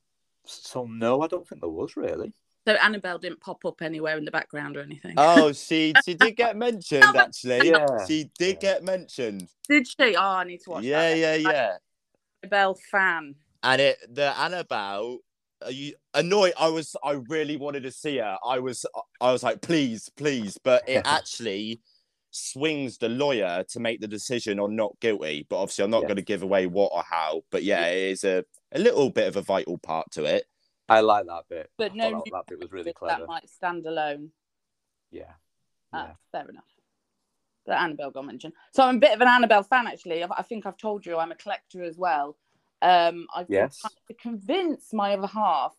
so 0.46 0.86
no, 0.86 1.22
I 1.22 1.28
don't 1.28 1.48
think 1.48 1.62
there 1.62 1.70
was 1.70 1.96
really. 1.98 2.34
So 2.68 2.74
Annabelle 2.76 3.18
didn't 3.18 3.42
pop 3.42 3.66
up 3.66 3.82
anywhere 3.82 4.18
in 4.18 4.24
the 4.26 4.32
background 4.32 4.78
or 4.78 4.82
anything. 4.82 5.16
Oh, 5.18 5.52
she 5.54 5.94
she 6.06 6.14
did 6.14 6.36
get 6.38 6.56
mentioned 6.56 7.04
actually. 7.16 7.70
Yeah. 7.70 8.06
She 8.08 8.30
did 8.38 8.56
Yeah. 8.62 8.74
get 8.74 8.84
mentioned. 8.84 9.50
Did 9.68 9.88
she? 9.88 10.16
Oh, 10.16 10.22
I 10.22 10.44
need 10.44 10.62
to 10.62 10.70
watch 10.70 10.84
Yeah, 10.84 11.10
that. 11.10 11.18
yeah, 11.18 11.36
yeah. 11.36 11.78
An 12.44 12.50
Annabelle 12.50 12.76
fan. 12.92 13.36
And 13.64 13.82
it 13.82 13.98
the 14.14 14.38
Annabelle. 14.38 15.20
Are 15.64 15.72
you 15.72 15.94
annoyed? 16.14 16.54
I 16.60 16.68
was. 16.68 16.96
I 17.04 17.12
really 17.30 17.56
wanted 17.56 17.84
to 17.84 17.92
see 17.92 18.18
her. 18.18 18.38
I 18.46 18.60
was. 18.60 18.86
I 19.22 19.32
was 19.32 19.44
like, 19.44 19.62
please, 19.62 20.10
please. 20.18 20.58
But 20.62 20.84
it 20.88 21.02
actually 21.06 21.80
swings 22.32 22.98
the 22.98 23.08
lawyer 23.10 23.64
to 23.70 23.80
make 23.80 24.02
the 24.02 24.08
decision 24.08 24.60
on 24.60 24.76
not 24.76 25.00
guilty. 25.00 25.46
But 25.50 25.58
obviously, 25.62 25.86
I'm 25.86 25.92
not 25.92 26.02
Yeah. 26.02 26.08
going 26.10 26.16
to 26.18 26.24
give 26.24 26.44
away 26.44 26.68
what 26.68 26.92
or 26.94 27.04
how. 27.10 27.44
But 27.52 27.64
yeah, 27.64 27.86
it 27.88 28.12
is 28.12 28.24
a 28.26 28.44
a 28.74 28.80
little 28.80 29.10
bit 29.10 29.28
of 29.28 29.38
a 29.38 29.42
vital 29.42 29.78
part 29.78 30.12
to 30.12 30.26
it. 30.26 30.46
I 30.90 31.00
like 31.00 31.26
that 31.28 31.44
bit. 31.50 31.70
But 31.78 31.94
I 31.94 31.96
no 31.96 32.12
that, 32.12 32.24
that 32.34 32.48
bit 32.48 32.60
was 32.60 32.72
really 32.74 32.92
clever 32.92 33.22
That 33.22 33.28
might 33.28 33.50
stand 33.50 33.86
alone. 33.86 34.32
Yeah. 35.12 35.32
Ah, 35.94 36.08
Yeah. 36.08 36.14
fair 36.34 36.50
enough. 36.50 36.66
But 37.66 37.78
Annabelle 37.80 38.12
got 38.12 38.26
mentioned. 38.26 38.54
So 38.72 38.84
I'm 38.84 38.98
a 38.98 39.00
bit 39.00 39.14
of 39.14 39.22
an 39.22 39.28
Annabelle 39.28 39.64
fan, 39.64 39.88
actually. 39.88 40.24
I 40.24 40.28
I 40.38 40.42
think 40.42 40.66
I've 40.66 40.78
told 40.78 41.06
you 41.06 41.18
I'm 41.18 41.32
a 41.32 41.36
collector 41.36 41.84
as 41.84 41.98
well. 41.98 42.36
Um, 42.82 43.28
I've 43.34 43.48
been 43.48 43.56
Yes. 43.56 43.80
trying 43.80 43.92
to 44.10 44.14
convince 44.16 44.94
my 44.94 45.14
other 45.14 45.28
half 45.28 45.74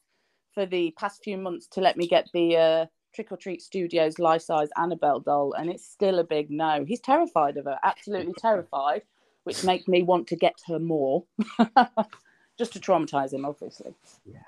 for 0.54 0.64
the 0.64 0.94
past 0.98 1.22
few 1.22 1.36
months 1.36 1.66
to 1.68 1.80
let 1.80 1.96
me 1.96 2.06
get 2.06 2.28
the 2.32 2.56
uh, 2.56 2.86
Trick 3.14 3.30
or 3.30 3.36
Treat 3.36 3.60
Studios 3.60 4.18
life 4.18 4.42
size 4.42 4.68
Annabelle 4.76 5.20
doll, 5.20 5.52
and 5.52 5.68
it's 5.68 5.86
still 5.86 6.18
a 6.18 6.24
big 6.24 6.50
no. 6.50 6.84
He's 6.86 7.00
terrified 7.00 7.56
of 7.58 7.66
her, 7.66 7.78
absolutely 7.82 8.32
terrified, 8.38 9.02
which 9.44 9.62
makes 9.64 9.86
me 9.86 10.02
want 10.02 10.26
to 10.28 10.36
get 10.36 10.54
her 10.66 10.78
more, 10.78 11.24
just 12.58 12.72
to 12.72 12.80
traumatize 12.80 13.34
him, 13.34 13.44
obviously. 13.44 13.92
Yeah, 14.24 14.38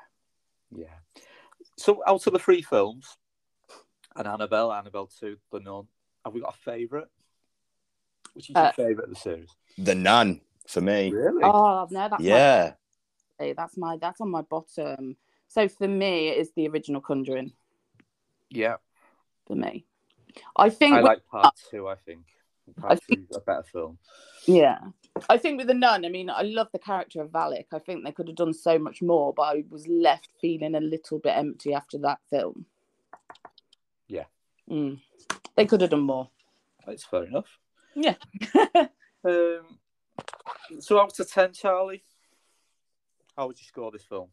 yeah. 0.75 1.23
So 1.77 2.03
out 2.07 2.27
of 2.27 2.33
the 2.33 2.39
three 2.39 2.63
films, 2.63 3.19
and 4.15 4.27
Annabelle, 4.27 4.73
Annabelle 4.73 5.11
Two, 5.21 5.37
The 5.53 5.61
Nun, 5.61 5.87
have 6.25 6.33
we 6.33 6.41
got 6.41 6.55
a 6.55 6.59
favourite? 6.59 7.09
Which 8.37 8.51
is 8.51 8.55
your 8.55 8.67
Uh, 8.67 8.73
favourite 8.73 9.05
of 9.09 9.15
the 9.15 9.17
series? 9.21 9.49
The 9.79 9.95
nun 9.95 10.43
for 10.69 10.83
me. 10.83 11.11
Really? 11.11 11.43
Oh 11.43 11.89
no, 11.91 12.09
that's 12.11 12.23
Yeah. 12.23 12.75
Hey, 13.39 13.55
that's 13.55 13.77
my 13.79 13.97
that's 13.97 14.21
on 14.21 14.31
my 14.31 14.43
bottom. 14.43 15.17
So 15.49 15.69
for 15.69 15.89
me, 15.89 16.29
it 16.29 16.37
is 16.39 16.53
the 16.53 16.69
original 16.69 17.01
Conjuring. 17.01 17.53
yeah. 18.51 18.77
For 19.47 19.55
me, 19.55 19.87
I 20.57 20.69
think. 20.71 20.95
I 20.95 20.97
with- 20.99 21.05
like 21.07 21.27
part 21.27 21.55
two. 21.71 21.89
I 21.89 21.95
think 21.95 22.27
part 22.79 22.93
I 22.93 22.97
two 22.97 23.23
is 23.31 23.37
a 23.37 23.41
better 23.41 23.63
film. 23.63 23.97
yeah, 24.47 24.79
I 25.31 25.39
think 25.39 25.57
with 25.59 25.69
the 25.69 25.75
nun. 25.75 26.05
I 26.05 26.09
mean, 26.09 26.29
I 26.29 26.43
love 26.43 26.69
the 26.73 26.79
character 26.81 27.23
of 27.23 27.31
Valak. 27.31 27.67
I 27.73 27.79
think 27.79 28.05
they 28.05 28.13
could 28.13 28.27
have 28.29 28.37
done 28.37 28.53
so 28.53 28.79
much 28.79 29.01
more, 29.03 29.33
but 29.33 29.43
I 29.45 29.65
was 29.71 29.87
left 29.87 30.29
feeling 30.41 30.75
a 30.75 30.81
little 30.81 31.21
bit 31.21 31.37
empty 31.37 31.73
after 31.73 31.97
that 31.99 32.19
film. 32.29 32.67
Yeah. 34.09 34.25
Mm. 34.69 35.01
They 35.55 35.65
could 35.65 35.81
have 35.81 35.91
done 35.91 36.01
more. 36.01 36.29
That's 36.87 37.05
fair 37.05 37.25
enough. 37.25 37.59
Yeah. 37.97 38.15
Um, 39.25 39.79
so 40.79 41.01
out 41.01 41.19
of 41.19 41.29
ten, 41.33 41.53
Charlie, 41.53 42.05
how 43.37 43.49
would 43.49 43.59
you 43.59 43.65
score 43.67 43.91
this 43.91 44.05
film? 44.05 44.29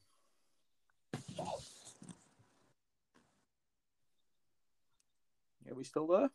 Are 5.69 5.75
we 5.75 5.83
still 5.83 6.07
there? 6.07 6.29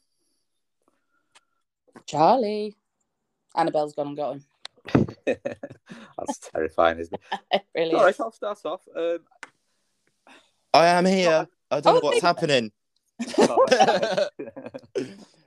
Charlie, 2.06 2.74
Annabelle's 3.56 3.94
gone 3.94 4.08
and 4.08 4.16
got 4.16 4.32
him. 4.36 4.44
That's 6.18 6.38
terrifying, 6.52 6.98
isn't 6.98 7.20
it? 7.52 7.62
really. 7.74 7.94
All 7.94 8.00
is. 8.00 8.18
right, 8.18 8.20
I'll 8.20 8.32
start 8.32 8.58
off. 8.64 8.82
Um, 8.96 9.18
I 10.74 10.86
am 10.88 11.04
here. 11.04 11.46
I 11.70 11.80
don't 11.80 11.86
Oh, 11.86 11.94
know 11.98 12.00
what's 12.02 12.20
thank- 12.20 12.36
happening. 12.36 12.72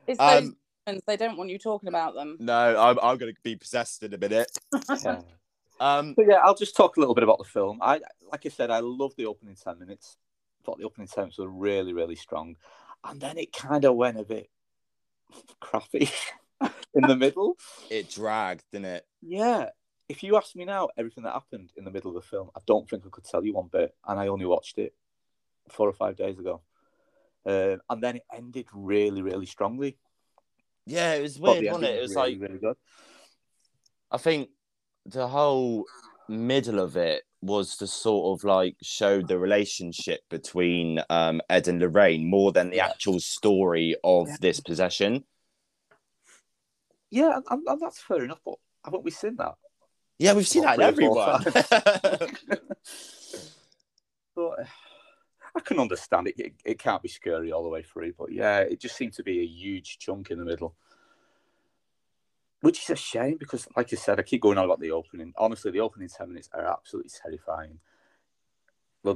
It's 0.08 0.18
those 0.18 0.20
um, 0.20 0.56
demons, 0.92 1.04
they 1.08 1.18
don't 1.18 1.38
want 1.38 1.50
you 1.50 1.58
talking 1.58 1.90
about 1.90 2.14
them. 2.16 2.38
no, 2.40 2.78
I'm, 2.78 3.00
I'm 3.02 3.18
going 3.18 3.34
to 3.34 3.42
be 3.44 3.56
possessed 3.56 4.04
in 4.04 4.14
a 4.14 4.18
minute. 4.18 4.52
yeah. 5.04 5.22
Um, 5.80 6.14
So 6.16 6.24
yeah, 6.30 6.36
I'll 6.44 6.54
just 6.54 6.76
talk 6.78 6.98
a 6.98 7.00
little 7.00 7.16
bit 7.16 7.24
about 7.24 7.40
the 7.40 7.44
film. 7.44 7.80
I, 7.82 8.02
like 8.32 8.46
I 8.46 8.50
said, 8.50 8.70
I 8.70 8.82
love 8.82 9.16
the 9.18 9.26
opening 9.26 9.56
ten 9.56 9.80
minutes. 9.80 10.16
Thought 10.64 10.78
the 10.78 10.86
opening 10.86 11.08
ten 11.08 11.24
minutes 11.24 11.40
were 11.40 11.50
really, 11.50 11.92
really 11.92 12.16
strong, 12.16 12.56
and 13.04 13.20
then 13.20 13.40
it 13.40 13.52
kind 13.52 13.84
of 13.84 13.96
went 13.96 14.20
a 14.20 14.24
bit 14.24 14.52
crappy 15.60 16.08
in 16.94 17.02
the 17.08 17.16
middle. 17.16 17.58
it 17.90 18.12
dragged, 18.12 18.64
didn't 18.72 18.86
it? 18.86 19.08
Yeah. 19.24 19.70
If 20.08 20.22
you 20.22 20.38
ask 20.38 20.56
me 20.56 20.66
now, 20.66 20.90
everything 21.00 21.24
that 21.24 21.34
happened 21.34 21.72
in 21.76 21.84
the 21.84 21.90
middle 21.90 22.16
of 22.16 22.22
the 22.22 22.30
film, 22.30 22.52
I 22.56 22.60
don't 22.68 22.88
think 22.88 23.02
I 23.08 23.10
could 23.10 23.26
tell 23.26 23.44
you 23.44 23.54
one 23.54 23.70
bit, 23.72 23.96
and 24.08 24.20
I 24.20 24.28
only 24.28 24.46
watched 24.46 24.78
it 24.78 24.94
four 25.72 25.90
or 25.90 25.94
five 25.94 26.16
days 26.16 26.38
ago. 26.38 26.62
Uh, 27.44 27.78
and 27.90 28.04
then 28.04 28.18
it 28.18 28.24
ended 28.32 28.68
really, 28.72 29.24
really 29.24 29.48
strongly. 29.48 29.98
Yeah, 30.86 31.14
it 31.14 31.22
was 31.22 31.40
weird, 31.40 31.66
wasn't 31.66 31.86
it? 31.86 31.98
It 31.98 32.02
was 32.02 32.16
really, 32.16 32.32
like 32.34 32.42
really 32.42 32.60
good. 32.60 32.76
I 34.12 34.18
think 34.18 34.50
the 35.06 35.28
whole 35.28 35.86
middle 36.28 36.80
of 36.80 36.98
it 36.98 37.24
was 37.42 37.78
to 37.78 37.88
sort 37.88 38.40
of 38.40 38.44
like 38.44 38.76
show 38.82 39.22
the 39.22 39.38
relationship 39.38 40.22
between 40.30 41.02
um, 41.10 41.42
Ed 41.50 41.68
and 41.68 41.80
Lorraine 41.80 42.30
more 42.30 42.52
than 42.52 42.70
the 42.70 42.80
actual 42.80 43.20
story 43.20 43.96
of 44.04 44.28
Yeah. 44.28 44.36
this 44.40 44.60
possession. 44.60 45.24
Yeah, 47.10 47.40
and, 47.50 47.68
and, 47.68 47.82
that's 47.82 48.02
fair 48.02 48.24
enough. 48.24 48.40
But 48.46 48.56
haven't 48.86 49.04
we 49.04 49.12
seen 49.12 49.36
that? 49.38 49.56
Yeah, 50.18 50.34
we've 50.34 50.48
seen 50.48 50.64
that 50.64 50.80
in 50.80 50.94
three 50.96 51.08
or 51.08 51.16
four 51.16 51.34
everyone. 51.34 52.36
but 54.36 54.68
I 55.56 55.60
can 55.60 55.80
understand 55.80 56.28
it. 56.28 56.36
it. 56.38 56.54
It 56.64 56.80
can't 56.80 57.02
be 57.02 57.10
scary 57.10 57.52
all 57.52 57.64
the 57.64 57.70
way 57.70 57.84
through, 57.84 58.14
but 58.18 58.32
yeah, 58.32 58.60
it 58.60 58.80
just 58.80 58.96
seemed 58.96 59.14
to 59.14 59.24
be 59.24 59.40
a 59.40 59.46
huge 59.46 59.98
chunk 60.00 60.32
in 60.32 60.40
the 60.40 60.46
middle, 60.46 60.76
which 62.62 62.84
is 62.84 62.90
a 62.90 62.96
shame 62.96 63.38
because, 63.38 63.68
like 63.76 63.92
I 63.92 63.96
said, 63.96 64.20
I 64.20 64.24
keep 64.24 64.42
going 64.42 64.58
on 64.58 64.66
about 64.66 64.80
the 64.80 64.92
opening. 64.92 65.34
Honestly, 65.38 65.72
the 65.72 65.82
opening 65.82 66.10
ten 66.10 66.30
minutes 66.30 66.50
are 66.54 66.66
absolutely 66.66 67.12
terrifying. 67.22 67.80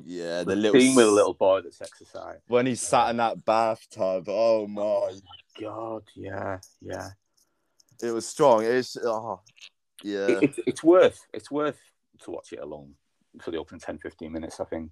yeah, 0.06 0.40
The, 0.40 0.46
the 0.46 0.56
little 0.56 0.80
scene 0.82 0.96
with 0.96 1.08
a 1.08 1.12
little 1.12 1.34
boy 1.34 1.62
that's 1.62 1.82
exercising 1.82 2.42
when 2.48 2.66
he 2.66 2.76
sat 2.76 3.12
in 3.12 3.18
that 3.18 3.46
bathtub. 3.46 4.26
Oh, 4.28 4.64
oh 4.64 4.68
my, 4.68 5.12
God, 5.60 6.04
yeah, 6.16 6.60
yeah. 6.82 7.10
it 8.04 8.12
was 8.12 8.28
strong. 8.28 8.64
It's 8.66 8.98
oh 8.98 9.40
yeah. 10.04 10.28
It, 10.28 10.44
it, 10.44 10.56
it's 10.68 10.84
worth 10.84 11.26
it's 11.34 11.50
worth 11.50 11.80
to 12.24 12.32
watch 12.32 12.52
it 12.52 12.60
alone 12.60 12.96
for 13.42 13.52
the 13.52 13.58
opening 13.58 13.82
10, 13.82 13.98
15 14.00 14.32
minutes, 14.32 14.60
I 14.60 14.66
think. 14.66 14.92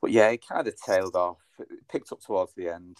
But 0.00 0.12
yeah, 0.12 0.28
it 0.28 0.46
kind 0.46 0.66
of 0.66 0.74
tailed 0.80 1.16
off. 1.16 1.38
It 1.58 1.68
picked 1.90 2.12
up 2.12 2.20
towards 2.20 2.54
the 2.54 2.68
end. 2.68 2.96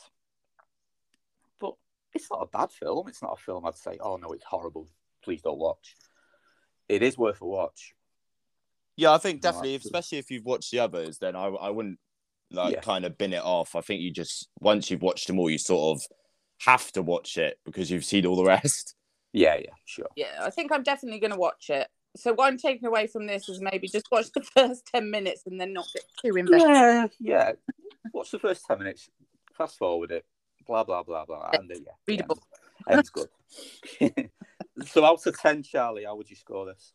But 1.60 1.74
it's 2.12 2.30
not 2.30 2.42
a 2.42 2.46
bad 2.46 2.70
film. 2.72 3.06
It's 3.08 3.22
not 3.22 3.38
a 3.38 3.42
film 3.42 3.66
I'd 3.66 3.76
say, 3.76 3.98
oh 4.00 4.16
no, 4.16 4.32
it's 4.32 4.44
horrible. 4.44 4.88
Please 5.22 5.42
don't 5.42 5.58
watch. 5.58 5.94
It 6.88 7.02
is 7.02 7.18
worth 7.18 7.40
a 7.40 7.46
watch. 7.46 7.94
Yeah, 8.96 9.12
I 9.12 9.18
think 9.18 9.42
definitely, 9.42 9.76
absolutely. 9.76 9.98
especially 9.98 10.18
if 10.18 10.30
you've 10.30 10.44
watched 10.44 10.72
the 10.72 10.80
others, 10.80 11.18
then 11.18 11.36
I 11.36 11.46
I 11.46 11.70
wouldn't 11.70 11.98
like 12.50 12.74
Yeah. 12.74 12.80
kind 12.80 13.04
of 13.04 13.16
bin 13.16 13.32
it 13.32 13.42
off. 13.44 13.76
I 13.76 13.80
think 13.80 14.00
you 14.00 14.10
just 14.12 14.48
once 14.58 14.90
you've 14.90 15.02
watched 15.02 15.28
them 15.28 15.38
all, 15.38 15.50
you 15.50 15.58
sort 15.58 15.96
of 15.96 16.02
have 16.62 16.90
to 16.92 17.02
watch 17.02 17.36
it 17.38 17.58
because 17.64 17.90
you've 17.90 18.04
seen 18.04 18.26
all 18.26 18.36
the 18.36 18.44
rest. 18.44 18.96
Yeah, 19.32 19.56
yeah, 19.56 19.74
sure. 19.84 20.08
Yeah, 20.16 20.38
I 20.40 20.50
think 20.50 20.72
I'm 20.72 20.82
definitely 20.82 21.20
going 21.20 21.32
to 21.32 21.38
watch 21.38 21.68
it. 21.68 21.86
So 22.18 22.32
what 22.32 22.46
I'm 22.48 22.58
taking 22.58 22.86
away 22.86 23.06
from 23.06 23.26
this 23.26 23.48
is 23.48 23.60
maybe 23.60 23.88
just 23.88 24.10
watch 24.10 24.32
the 24.32 24.42
first 24.56 24.86
ten 24.86 25.10
minutes 25.10 25.42
and 25.46 25.60
then 25.60 25.72
not 25.72 25.86
get 25.94 26.04
too 26.24 26.36
invested. 26.36 26.68
Yeah, 26.68 27.06
yeah. 27.20 27.52
Watch 28.12 28.30
the 28.30 28.38
first 28.38 28.64
10 28.66 28.78
minutes, 28.78 29.10
fast 29.52 29.76
forward 29.76 30.10
it, 30.12 30.24
blah, 30.66 30.84
blah, 30.84 31.02
blah, 31.02 31.24
blah. 31.24 31.50
And 31.52 31.70
uh, 31.70 31.74
yeah, 31.74 31.92
Readable. 32.06 32.38
Ends 32.88 33.10
good. 33.10 33.28
so 34.86 35.04
out 35.04 35.26
of 35.26 35.38
10, 35.38 35.62
Charlie, 35.62 36.04
how 36.04 36.16
would 36.16 36.30
you 36.30 36.36
score 36.36 36.66
this? 36.66 36.92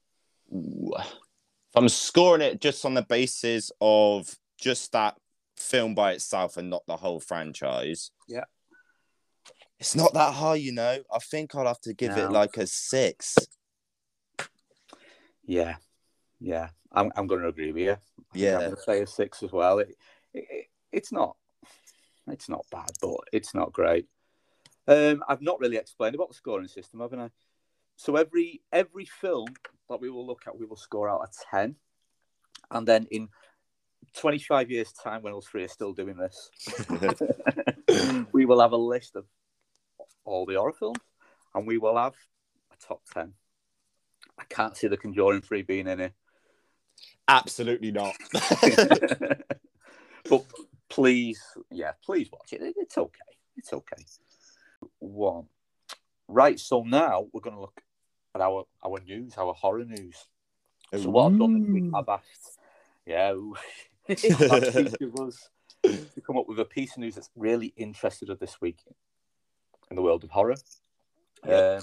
Ooh. 0.54 0.92
If 0.98 1.76
I'm 1.76 1.90
scoring 1.90 2.42
it 2.42 2.62
just 2.62 2.84
on 2.86 2.94
the 2.94 3.04
basis 3.04 3.72
of 3.80 4.34
just 4.60 4.92
that 4.94 5.18
film 5.58 5.94
by 5.94 6.14
itself 6.14 6.58
and 6.58 6.70
not 6.70 6.84
the 6.88 6.98
whole 6.98 7.20
franchise. 7.20 8.12
Yeah. 8.28 8.46
It's 9.80 9.96
not 9.96 10.14
that 10.14 10.34
high, 10.34 10.56
you 10.56 10.72
know. 10.72 11.00
I 11.14 11.20
think 11.20 11.54
I'll 11.56 11.68
have 11.68 11.82
to 11.82 11.94
give 11.94 12.16
No. 12.16 12.26
it 12.26 12.32
like 12.32 12.58
a 12.58 12.66
six. 12.66 13.36
Yeah, 15.46 15.76
yeah, 16.40 16.70
I'm 16.92 17.12
I'm 17.16 17.28
going 17.28 17.42
to 17.42 17.48
agree 17.48 17.72
with 17.72 17.84
you. 17.84 17.98
Yeah. 18.34 18.56
I'm 18.56 18.60
going 18.60 18.76
to 18.76 18.82
say 18.82 19.02
a 19.02 19.08
six 19.08 19.44
as 19.44 19.52
well. 19.52 19.80
It, 19.80 19.96
it, 20.34 20.68
it's 20.92 21.12
not, 21.12 21.36
it's 22.28 22.50
not 22.50 22.66
bad, 22.72 22.92
but 23.02 23.16
it's 23.32 23.54
not 23.54 23.74
great. 23.74 24.08
Um, 24.88 25.24
I've 25.28 25.42
not 25.42 25.60
really 25.60 25.78
explained 25.78 26.16
about 26.16 26.30
the 26.30 26.36
scoring 26.36 26.68
system, 26.68 27.00
haven't 27.00 27.20
I? 27.20 27.30
so 27.96 28.16
every 28.16 28.62
every 28.72 29.06
film 29.06 29.48
that 29.90 30.02
we 30.02 30.10
will 30.10 30.26
look 30.26 30.44
at, 30.48 30.58
we 30.58 30.66
will 30.66 30.76
score 30.76 31.10
out 31.10 31.22
a 31.22 31.28
ten, 31.52 31.76
and 32.72 32.88
then 32.88 33.08
in 33.12 33.30
twenty 34.16 34.40
five 34.40 34.72
years' 34.72 34.92
time, 34.92 35.22
when 35.22 35.34
us 35.34 35.46
three 35.46 35.64
are 35.64 35.70
still 35.70 35.94
doing 35.94 36.18
this, 36.18 36.50
we 38.32 38.46
will 38.46 38.62
have 38.62 38.72
a 38.72 38.78
list 38.78 39.16
of 39.16 39.26
all 40.26 40.46
the 40.46 40.56
horror 40.56 40.74
films, 40.74 41.00
and 41.54 41.68
we 41.68 41.78
will 41.78 41.98
have 41.98 42.14
a 42.72 42.86
top 42.86 43.02
ten. 43.14 43.34
I 44.40 44.44
can't 44.50 44.76
see 44.76 44.88
the 44.88 44.98
Conjuring 44.98 45.42
Three 45.42 45.62
being 45.62 45.88
in 45.88 46.00
it. 46.00 46.14
Absolutely 47.28 47.92
not. 47.92 48.16
but 50.30 50.44
please, 50.90 51.42
yeah, 51.72 51.92
please 52.04 52.30
watch 52.32 52.54
it. 52.54 52.62
It- 52.62 52.76
It's 52.78 52.98
okay. 52.98 53.20
It's 53.58 53.74
okay. 53.74 54.04
One. 55.00 55.46
Right, 56.28 56.60
so 56.60 56.84
now 56.84 57.28
we're 57.32 57.42
going 57.42 57.56
to 57.56 57.62
look 57.62 57.82
at 58.34 58.42
our 58.42 58.66
our 58.84 59.00
news, 59.06 59.34
our 59.38 59.54
horror 59.54 59.86
news. 59.86 60.26
So 60.94 61.10
what 61.10 61.32
I've 61.32 61.40
done 61.40 61.60
this 61.60 61.70
week, 61.70 61.92
I've 61.94 62.10
asked, 62.10 62.60
yeah, 63.06 63.34
us 65.20 65.50
to 65.84 66.22
come 66.26 66.38
up 66.38 66.48
with 66.48 66.60
a 66.60 66.66
piece 66.66 66.94
of 66.94 67.00
news 67.00 67.16
that's 67.16 67.30
really 67.36 67.74
interested 67.78 68.30
us 68.30 68.38
this 68.40 68.62
week 68.62 68.78
in 69.90 69.96
the 69.96 70.02
world 70.02 70.24
of 70.24 70.30
horror. 70.30 70.56
Um, 71.44 71.82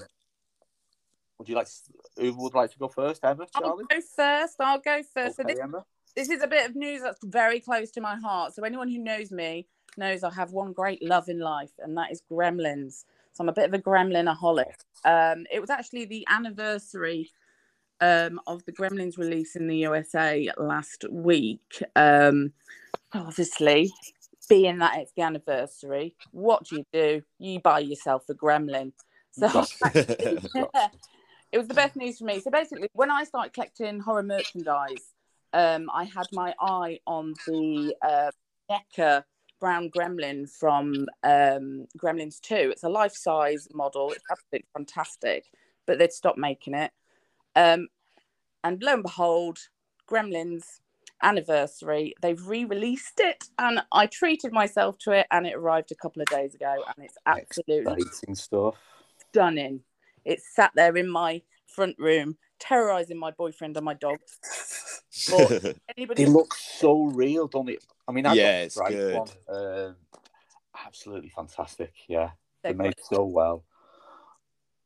would 1.41 1.49
you 1.49 1.55
like? 1.55 1.67
To, 1.67 2.23
who 2.23 2.43
would 2.43 2.53
like 2.53 2.71
to 2.71 2.77
go 2.77 2.87
first, 2.87 3.23
Emma? 3.23 3.47
I'll 3.55 3.77
go 3.77 4.01
first. 4.15 4.55
I'll 4.59 4.79
go 4.79 5.01
first. 5.13 5.37
So 5.37 5.43
this, 5.43 5.59
Emma. 5.59 5.83
this 6.15 6.29
is 6.29 6.43
a 6.43 6.47
bit 6.47 6.69
of 6.69 6.75
news 6.75 7.01
that's 7.01 7.23
very 7.23 7.59
close 7.59 7.89
to 7.91 8.01
my 8.01 8.15
heart. 8.15 8.53
So 8.53 8.63
anyone 8.63 8.87
who 8.87 8.99
knows 8.99 9.31
me 9.31 9.67
knows 9.97 10.23
I 10.23 10.31
have 10.31 10.51
one 10.51 10.71
great 10.71 11.03
love 11.03 11.29
in 11.29 11.39
life, 11.39 11.71
and 11.79 11.97
that 11.97 12.11
is 12.11 12.21
Gremlins. 12.31 13.05
So 13.33 13.43
I'm 13.43 13.49
a 13.49 13.53
bit 13.53 13.65
of 13.65 13.73
a 13.73 13.79
Gremlinaholic. 13.79 14.85
Um, 15.03 15.45
it 15.51 15.59
was 15.59 15.69
actually 15.69 16.05
the 16.05 16.25
anniversary 16.29 17.31
um, 17.99 18.39
of 18.45 18.63
the 18.65 18.71
Gremlins 18.71 19.17
release 19.17 19.55
in 19.55 19.67
the 19.67 19.77
USA 19.77 20.51
last 20.57 21.05
week. 21.09 21.81
Um, 21.95 22.53
obviously, 23.13 23.91
being 24.47 24.77
that 24.77 24.97
it's 24.97 25.13
the 25.13 25.23
anniversary, 25.23 26.15
what 26.31 26.65
do 26.65 26.77
you 26.77 26.85
do? 26.93 27.23
You 27.39 27.59
buy 27.59 27.79
yourself 27.79 28.29
a 28.29 28.35
Gremlin. 28.35 28.91
So 29.31 29.47
it 31.51 31.57
was 31.57 31.67
the 31.67 31.73
best 31.73 31.95
news 31.95 32.19
for 32.19 32.25
me. 32.25 32.39
So 32.39 32.49
basically, 32.49 32.87
when 32.93 33.11
I 33.11 33.23
started 33.23 33.53
collecting 33.53 33.99
horror 33.99 34.23
merchandise, 34.23 35.13
um, 35.53 35.89
I 35.93 36.05
had 36.05 36.27
my 36.31 36.53
eye 36.59 36.99
on 37.05 37.33
the 37.45 37.93
uh, 38.01 39.21
brown 39.59 39.89
gremlin 39.95 40.49
from 40.49 41.07
um, 41.23 41.87
Gremlins 41.97 42.39
2. 42.41 42.55
It's 42.55 42.83
a 42.83 42.89
life 42.89 43.15
size 43.15 43.67
model, 43.73 44.11
it's 44.11 44.23
absolutely 44.31 44.67
fantastic, 44.73 45.45
but 45.85 45.99
they'd 45.99 46.13
stopped 46.13 46.37
making 46.37 46.73
it. 46.73 46.91
Um, 47.55 47.87
and 48.63 48.81
lo 48.81 48.93
and 48.93 49.03
behold, 49.03 49.59
Gremlins 50.09 50.79
anniversary, 51.21 52.13
they've 52.21 52.47
re 52.47 52.65
released 52.65 53.19
it, 53.19 53.43
and 53.59 53.81
I 53.91 54.07
treated 54.07 54.51
myself 54.51 54.97
to 54.99 55.11
it, 55.11 55.27
and 55.31 55.45
it 55.45 55.55
arrived 55.55 55.91
a 55.91 55.95
couple 55.95 56.21
of 56.21 56.27
days 56.29 56.55
ago, 56.55 56.75
and 56.87 57.05
it's 57.05 57.17
absolutely 57.25 58.01
Exciting 58.01 58.35
stuff. 58.35 58.75
stunning. 59.29 59.81
It's 60.25 60.53
sat 60.53 60.71
there 60.75 60.95
in 60.97 61.09
my 61.09 61.41
front 61.67 61.95
room, 61.97 62.37
terrorizing 62.59 63.17
my 63.17 63.31
boyfriend 63.31 63.77
and 63.77 63.85
my 63.85 63.93
dogs. 63.93 64.39
But 65.29 65.75
anybody 65.97 66.25
They 66.25 66.29
look 66.31 66.53
so 66.53 67.03
real, 67.05 67.47
don't 67.47 67.65
they? 67.65 67.77
I 68.07 68.11
mean, 68.11 68.25
I 68.25 68.33
Yeah, 68.33 68.61
it's 68.61 68.75
Stripe 68.75 68.89
good. 68.89 69.15
One. 69.15 69.27
Um, 69.49 69.95
absolutely 70.85 71.29
fantastic. 71.29 71.93
Yeah, 72.07 72.31
they're 72.63 72.73
they 72.73 72.77
made 72.77 72.95
so 73.01 73.23
well. 73.23 73.63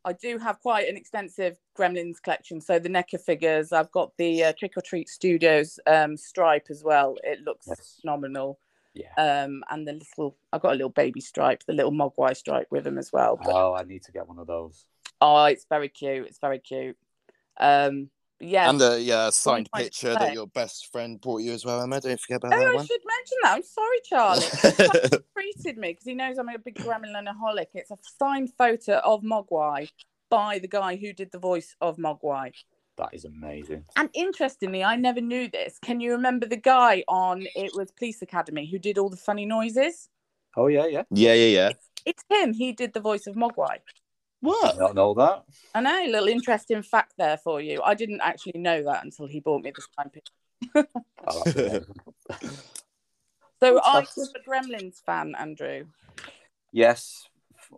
I 0.08 0.14
do 0.14 0.38
have 0.38 0.60
quite 0.60 0.88
an 0.88 0.98
extensive 0.98 1.58
Gremlins 1.76 2.22
collection. 2.22 2.62
So 2.62 2.78
the 2.78 2.90
NECA 2.90 3.20
figures, 3.20 3.74
I've 3.74 3.92
got 3.92 4.16
the 4.18 4.44
uh, 4.44 4.54
Trick 4.54 4.74
or 4.78 4.82
Treat 4.82 5.10
Studios 5.10 5.80
um, 5.88 6.16
stripe 6.16 6.68
as 6.70 6.84
well. 6.84 7.16
It 7.24 7.42
looks 7.42 7.68
Yes. 7.68 7.98
phenomenal. 8.02 8.60
Yeah. 8.94 9.14
Um, 9.18 9.64
and 9.72 9.88
the 9.88 9.94
little, 9.94 10.38
I've 10.54 10.62
got 10.62 10.74
a 10.74 10.76
little 10.76 10.90
baby 10.90 11.22
stripe, 11.22 11.64
the 11.66 11.74
little 11.74 11.92
Mogwai 11.92 12.38
stripe 12.38 12.68
with 12.70 12.84
them 12.84 13.00
as 13.00 13.12
well. 13.12 13.38
But, 13.44 13.52
Oh, 13.56 13.74
I 13.74 13.84
need 13.84 14.04
to 14.04 14.12
get 14.12 14.28
one 14.28 14.38
of 14.38 14.46
those. 14.46 14.86
Oh, 15.22 15.46
it's 15.46 15.66
very 15.70 15.90
cute. 15.90 16.28
It's 16.28 16.40
very 16.40 16.60
cute. 16.60 16.98
Um, 17.60 18.10
yeah. 18.40 18.70
And 18.70 18.82
a 18.82 19.00
yeah, 19.00 19.30
signed 19.30 19.70
picture 19.74 20.16
play. 20.16 20.28
that 20.28 20.34
your 20.34 20.48
best 20.48 20.92
friend 20.92 21.20
brought 21.20 21.42
you 21.42 21.54
as 21.54 21.66
well, 21.66 21.82
Emma. 21.82 22.02
Don't 22.02 22.20
forget 22.20 22.38
about 22.38 22.52
that? 22.52 22.60
oh, 22.60 22.64
that 22.64 22.72
I 22.72 22.76
one. 22.76 22.86
should 22.86 23.02
mention 23.06 23.38
that. 23.44 23.56
I'm 23.56 23.64
sorry, 23.64 23.98
Charlie. 24.04 25.24
treated 25.38 25.78
me 25.78 25.92
because 25.92 26.06
he 26.06 26.14
knows 26.14 26.38
I'm 26.38 26.50
a 26.50 26.60
big 26.60 26.76
gremlinaholic. 26.76 27.68
It's 27.74 27.92
a 27.92 27.98
signed 28.20 28.52
photo 28.58 28.98
of 29.00 29.22
Mogwai 29.24 29.90
by 30.30 30.60
the 30.60 30.68
guy 30.68 30.96
who 30.98 31.14
did 31.14 31.32
the 31.32 31.40
voice 31.40 31.76
of 31.82 31.98
Mogwai. 31.98 32.52
That 32.98 33.10
is 33.14 33.26
amazing. 33.26 33.86
And 33.98 34.10
interestingly, 34.14 34.84
I 34.84 34.96
never 34.96 35.22
knew 35.22 35.50
this. 35.50 35.78
Can 35.80 36.00
you 36.00 36.12
remember 36.12 36.46
the 36.46 36.58
guy 36.58 37.04
on 37.08 37.46
it 37.56 37.72
was 37.76 37.92
Police 37.92 38.22
Academy 38.22 38.70
who 38.70 38.80
did 38.80 38.98
all 38.98 39.10
the 39.10 39.18
funny 39.18 39.46
noises? 39.46 40.10
Oh 40.56 40.68
yeah, 40.68 40.86
yeah. 40.88 41.04
yeah, 41.12 41.34
yeah, 41.34 41.48
yeah. 41.48 41.72
It's 42.06 42.24
him. 42.30 42.54
He 42.54 42.72
did 42.72 42.94
the 42.94 43.02
voice 43.02 43.28
of 43.28 43.36
Mogwai. 43.36 43.78
I 44.44 44.48
What? 44.48 44.78
don't 44.78 44.96
know 44.96 45.14
that. 45.16 45.44
I 45.74 45.82
know, 45.82 46.06
little 46.08 46.28
interesting 46.30 46.82
fact 46.84 47.14
there 47.18 47.38
for 47.38 47.62
you. 47.62 47.82
I 47.84 47.94
didn't 47.96 48.22
actually 48.22 48.60
know 48.60 48.84
that 48.84 49.04
until 49.04 49.28
he 49.28 49.40
bought 49.40 49.64
me 49.64 49.72
this 49.72 49.88
time 49.98 50.10
picture. 50.10 50.88
Oh. 51.28 51.44
So 53.62 53.80
are 53.82 54.04
you 54.16 54.28
a 54.36 54.40
Gremlins 54.50 55.02
fan, 55.06 55.34
Andrew? 55.38 55.86
yes, 56.72 57.28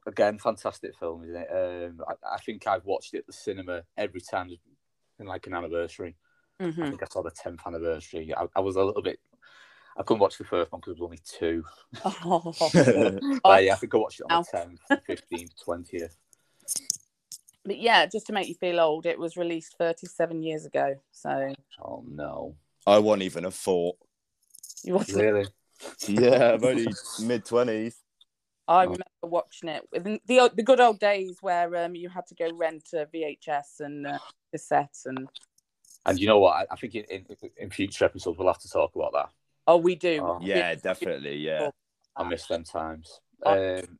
again, 0.05 0.37
fantastic 0.39 0.95
film, 0.97 1.23
isn't 1.23 1.35
it? 1.35 1.47
Um, 1.51 2.01
I, 2.07 2.35
I 2.35 2.37
think 2.39 2.65
I've 2.67 2.85
watched 2.85 3.13
it 3.13 3.19
at 3.19 3.27
the 3.27 3.33
cinema 3.33 3.83
every 3.97 4.21
time 4.21 4.49
in 5.19 5.25
like 5.25 5.47
an 5.47 5.53
anniversary. 5.53 6.15
I 6.81 6.85
hmm 6.85 6.89
think 6.89 7.03
I 7.03 7.07
saw 7.11 7.23
the 7.23 7.31
tenth 7.31 7.61
anniversary. 7.65 8.33
I, 8.35 8.45
I 8.55 8.59
was 8.59 8.75
a 8.75 8.83
little 8.83 9.01
bit. 9.01 9.19
I 9.97 10.03
couldn't 10.03 10.21
watch 10.21 10.37
the 10.37 10.43
first 10.43 10.71
one 10.71 10.79
because 10.81 10.91
it 10.91 11.01
was 11.01 11.05
only 11.05 11.19
two. 11.23 11.63
Oh. 12.05 12.53
But 13.43 13.63
yeah, 13.63 13.73
I 13.73 13.75
think 13.77 13.93
I 13.93 13.97
watched 13.97 14.19
it 14.19 14.25
on 14.25 14.31
Ow. 14.33 14.41
the 14.43 14.59
tenth, 14.59 14.81
fifteenth, 15.05 15.51
twentieth. 15.63 16.15
But 17.67 17.77
yeah, 17.79 18.05
just 18.05 18.25
to 18.27 18.33
make 18.33 18.47
you 18.47 18.55
feel 18.55 18.79
old, 18.79 19.05
it 19.05 19.19
was 19.19 19.35
released 19.37 19.75
37 19.77 20.41
years 20.41 20.65
ago. 20.65 20.95
So 21.11 21.53
Oh 21.83 22.03
no! 22.09 22.55
I 22.87 22.97
wasn't 22.99 23.23
even 23.23 23.43
a 23.45 23.51
thought. 23.51 23.97
you 24.83 24.93
wasn't 24.95 25.21
Really? 25.21 25.45
Yeah, 26.07 26.53
I'm 26.53 26.63
only 26.63 26.87
mid 27.21 27.45
twenties. 27.45 27.97
I 28.69 28.79
Oh. 28.79 28.83
remember 28.83 29.03
watching 29.23 29.69
it 29.69 29.83
in 29.93 30.19
the 30.25 30.49
the 30.55 30.63
good 30.63 30.79
old 30.79 30.99
days 30.99 31.37
where 31.41 31.75
um, 31.85 31.93
you 31.93 32.09
had 32.09 32.25
to 32.27 32.35
go 32.35 32.49
rent 32.55 32.87
a 32.93 33.05
VHS 33.05 33.81
and 33.81 34.07
uh, 34.07 34.17
cassette 34.51 34.95
and 35.05 35.27
And 36.05 36.17
you 36.19 36.25
know 36.27 36.39
what? 36.39 36.53
I, 36.55 36.65
I 36.73 36.75
think 36.77 36.95
in, 36.95 37.03
in 37.09 37.25
in 37.57 37.69
future 37.69 38.05
episodes 38.05 38.37
we'll 38.39 38.47
have 38.47 38.59
to 38.61 38.69
talk 38.69 38.95
about 38.95 39.11
that. 39.13 39.29
oh 39.67 39.77
we 39.77 39.95
do 39.95 40.21
Oh. 40.23 40.39
Yeah, 40.41 40.73
definitely. 40.75 41.35
Yeah. 41.37 41.69
I 42.15 42.23
miss 42.23 42.45
them 42.47 42.63
times. 42.63 43.19
Oh. 43.43 43.77
Um, 43.79 43.99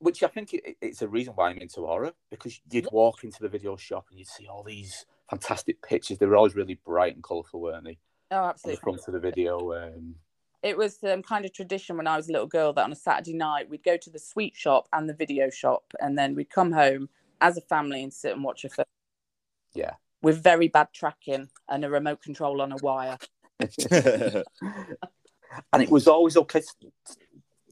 which 0.00 0.22
I 0.22 0.26
think 0.26 0.54
it, 0.54 0.76
it's 0.80 1.02
a 1.02 1.08
reason 1.08 1.34
why 1.34 1.50
I'm 1.50 1.58
into 1.58 1.86
horror 1.86 2.12
because 2.30 2.60
you'd 2.70 2.88
walk 2.90 3.22
into 3.22 3.40
the 3.40 3.48
video 3.48 3.76
shop 3.76 4.06
and 4.10 4.18
you'd 4.18 4.28
see 4.28 4.48
all 4.48 4.62
these 4.62 5.06
fantastic 5.28 5.80
pictures. 5.82 6.18
They 6.18 6.26
were 6.26 6.36
always 6.36 6.56
really 6.56 6.80
bright 6.84 7.14
and 7.14 7.22
colourful, 7.22 7.60
weren't 7.60 7.84
they? 7.84 7.98
oh 8.32 8.36
On 8.36 8.42
the 8.42 8.48
absolutely 8.48 8.80
front 8.80 9.00
of 9.06 9.14
the 9.14 9.20
video. 9.20 9.72
Um, 9.72 10.16
it 10.62 10.76
was 10.76 10.98
um, 11.04 11.22
kind 11.22 11.44
of 11.44 11.52
tradition 11.52 11.96
when 11.96 12.06
I 12.06 12.16
was 12.16 12.28
a 12.28 12.32
little 12.32 12.46
girl 12.46 12.72
that 12.72 12.84
on 12.84 12.92
a 12.92 12.96
Saturday 12.96 13.34
night 13.34 13.70
we'd 13.70 13.84
go 13.84 13.96
to 13.96 14.10
the 14.10 14.18
sweet 14.18 14.56
shop 14.56 14.88
and 14.92 15.08
the 15.08 15.14
video 15.14 15.50
shop 15.50 15.84
and 16.00 16.18
then 16.18 16.34
we'd 16.34 16.50
come 16.50 16.72
home 16.72 17.08
as 17.40 17.56
a 17.56 17.62
family 17.62 18.02
and 18.02 18.12
sit 18.12 18.34
and 18.34 18.44
watch 18.44 18.64
a 18.64 18.68
film 18.68 18.86
yeah. 19.74 19.92
with 20.22 20.42
very 20.42 20.68
bad 20.68 20.88
tracking 20.92 21.48
and 21.68 21.84
a 21.84 21.90
remote 21.90 22.22
control 22.22 22.60
on 22.60 22.72
a 22.72 22.76
wire 22.82 23.16
and 25.72 25.82
it 25.82 25.90
was 25.90 26.06
always 26.06 26.36
okay 26.36 26.62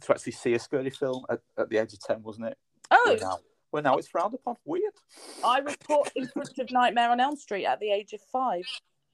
to, 0.03 0.13
actually 0.13 0.33
see 0.33 0.55
a 0.55 0.59
scary 0.59 0.91
film 0.91 1.25
at, 1.31 1.41
at 1.57 1.69
the 1.69 1.79
age 1.79 1.93
of 1.93 2.01
10, 2.01 2.23
wasn't 2.23 2.47
it? 2.47 2.59
oh 2.91 3.03
Well, 3.07 3.17
now, 3.21 3.39
well, 3.73 3.83
now 3.83 3.97
it's 3.97 4.09
frowned 4.09 4.35
upon. 4.35 4.57
Weird. 4.65 4.93
I 5.45 5.61
was 5.61 5.77
put 5.77 6.11
in 6.17 6.27
front 6.29 6.59
of 6.59 6.71
Nightmare 6.71 7.11
on 7.11 7.21
Elm 7.21 7.37
Street 7.37 7.67
at 7.67 7.81
the 7.81 7.91
age 7.91 8.13
of 8.13 8.21
five 8.33 8.65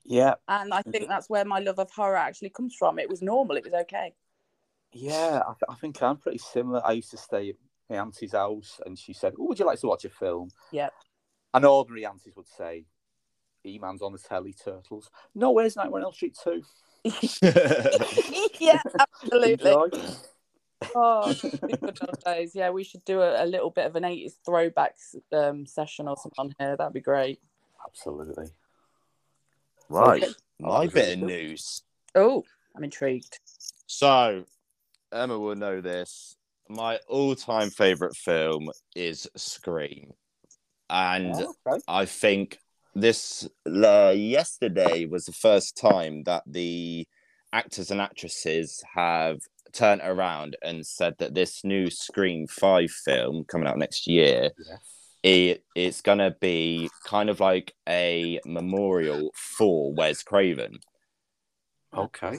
Yeah. 0.05 0.35
and 0.49 0.73
I 0.73 0.83
think 0.83 1.09
that's 1.09 1.29
where 1.29 1.45
my 1.45 1.59
love 1.61 1.79
of 1.79 1.91
horror 1.91 2.17
actually 2.17 2.51
comes 2.51 2.75
from 2.79 2.99
it 2.99 3.09
was 3.09 3.23
normal 3.23 3.57
it 3.57 3.65
was 3.65 3.75
okay 3.75 4.13
Yeah, 4.93 5.41
I, 5.47 5.53
th- 5.53 5.69
I 5.69 5.75
think 5.75 6.01
I'm 6.03 6.19
pretty 6.19 6.39
similar. 6.39 6.81
I 6.87 6.93
used 6.93 7.11
to 7.11 7.17
stay 7.17 7.51
at 7.51 7.57
my 7.91 7.97
auntie's 7.97 8.33
house, 8.33 8.81
and 8.87 8.97
she 8.99 9.13
said, 9.13 9.35
"Oh, 9.39 9.45
would 9.47 9.59
you 9.59 9.67
like 9.67 9.81
to 9.81 9.89
watch 9.89 10.05
a 10.05 10.09
film?" 10.09 10.51
Yeah. 10.73 10.89
And 11.53 11.65
ordinary 11.67 12.07
aunties 12.07 12.35
would 12.37 12.47
say, 12.47 12.87
"He-Man's 13.63 14.01
on 14.03 14.13
the 14.13 14.19
telly, 14.19 14.55
Turtles." 14.55 15.11
No, 15.35 15.51
where's 15.51 15.75
Nightmare 15.77 15.97
on 15.99 16.05
Elm 16.05 16.13
Street 16.15 16.39
two? 16.43 16.63
yeah, 18.61 18.81
absolutely. 18.99 19.75
Enjoy. 20.85 21.01
Oh, 21.01 21.33
the 21.43 21.79
good 21.81 21.99
old 22.07 22.25
days. 22.25 22.55
Yeah, 22.55 22.71
we 22.71 22.85
should 22.85 23.05
do 23.05 23.21
a, 23.21 23.45
a 23.45 23.47
little 23.47 23.71
bit 23.71 23.87
of 23.87 23.97
an 23.97 24.05
80s 24.05 24.35
throwback 24.45 24.97
um, 25.33 25.67
session 25.67 26.09
or 26.09 26.17
something 26.17 26.39
on 26.39 26.55
here. 26.59 26.77
That'd 26.77 26.93
be 26.93 27.01
great. 27.01 27.41
Absolutely. 27.87 28.49
right. 29.89 30.23
Okay. 30.23 30.33
My 30.61 30.87
bit 30.87 31.15
of 31.15 31.27
news. 31.27 31.83
Oh, 32.15 32.45
I'm 32.77 32.85
intrigued. 32.85 33.39
So, 33.87 34.45
Emma 35.13 35.39
will 35.39 35.57
know 35.57 35.81
this. 35.81 36.37
My 36.69 36.99
all-time 37.09 37.71
favorite 37.71 38.17
film 38.17 38.71
is 38.97 39.29
Scream, 39.37 40.13
and 40.89 41.35
Oh, 41.35 41.55
okay. 41.69 41.83
I 41.87 42.07
think 42.07 42.59
this 42.95 43.49
uh, 43.67 44.15
yesterday 44.17 45.05
was 45.05 45.25
the 45.25 45.33
first 45.33 45.77
time 45.77 46.23
that 46.25 46.43
the 46.47 47.07
actors 47.53 47.91
and 47.91 48.01
actresses 48.01 48.83
have 48.95 49.39
turned 49.75 50.01
around 50.05 50.57
and 50.63 50.87
said 50.87 51.15
that 51.19 51.35
this 51.35 51.65
new 51.65 51.91
Scream 51.91 52.47
Five 52.47 52.91
film 52.91 53.45
coming 53.45 53.67
out 53.69 53.79
next 53.79 54.07
year, 54.07 54.51
Yes. 54.59 54.79
it 55.23 55.65
it's 55.75 56.01
gonna 56.01 56.35
be 56.41 56.89
kind 57.05 57.29
of 57.31 57.41
like 57.41 57.75
a 57.89 58.41
memorial 58.47 59.31
for 59.35 59.93
Wes 59.95 60.23
Craven. 60.23 60.79
Okay. 61.93 62.39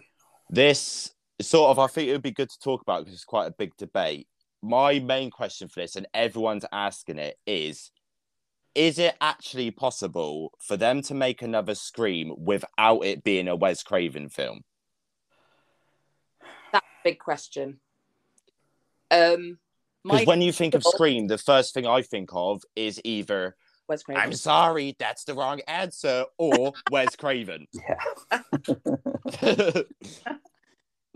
This 0.50 1.12
sort 1.42 1.72
of, 1.72 1.80
I 1.80 1.88
think 1.88 2.10
it 2.10 2.14
would 2.14 2.22
be 2.22 2.32
good 2.32 2.50
to 2.50 2.60
talk 2.60 2.82
about 2.82 3.00
because 3.02 3.14
it's 3.14 3.24
quite 3.26 3.48
a 3.48 3.56
big 3.58 3.76
debate. 3.78 4.28
My 4.62 5.00
main 5.00 5.30
question 5.32 5.68
for 5.68 5.82
this, 5.82 5.96
and 5.96 6.08
everyone's 6.14 6.66
asking 6.72 7.20
it, 7.20 7.38
is 7.46 7.92
is 8.74 9.00
it 9.00 9.16
actually 9.22 9.72
possible 9.72 10.52
for 10.60 10.76
them 10.76 11.02
to 11.04 11.14
make 11.14 11.42
another 11.42 11.76
Scream 11.76 12.34
without 12.38 13.06
it 13.06 13.24
being 13.24 13.48
a 13.48 13.56
Wes 13.56 13.84
Craven 13.84 14.28
film? 14.28 14.62
That's 17.06 17.12
a 17.12 17.14
big 17.14 17.20
question. 17.20 17.80
Um, 19.12 19.60
Because 20.04 20.26
when 20.26 20.42
you 20.42 20.52
think 20.52 20.74
of 20.76 20.84
Scream, 20.84 21.28
the 21.28 21.38
first 21.38 21.74
thing 21.74 21.86
I 21.86 22.02
think 22.02 22.30
of 22.34 22.64
is 22.76 23.00
either 23.04 23.56
Wes 23.88 24.02
Craven. 24.04 24.22
I'm 24.24 24.34
sorry, 24.34 24.96
that's 25.00 25.24
the 25.26 25.36
wrong 25.36 25.62
answer, 25.68 26.26
or 26.38 26.74
Wes 26.92 27.16
Craven. 27.16 27.68
Yeah. 29.42 29.82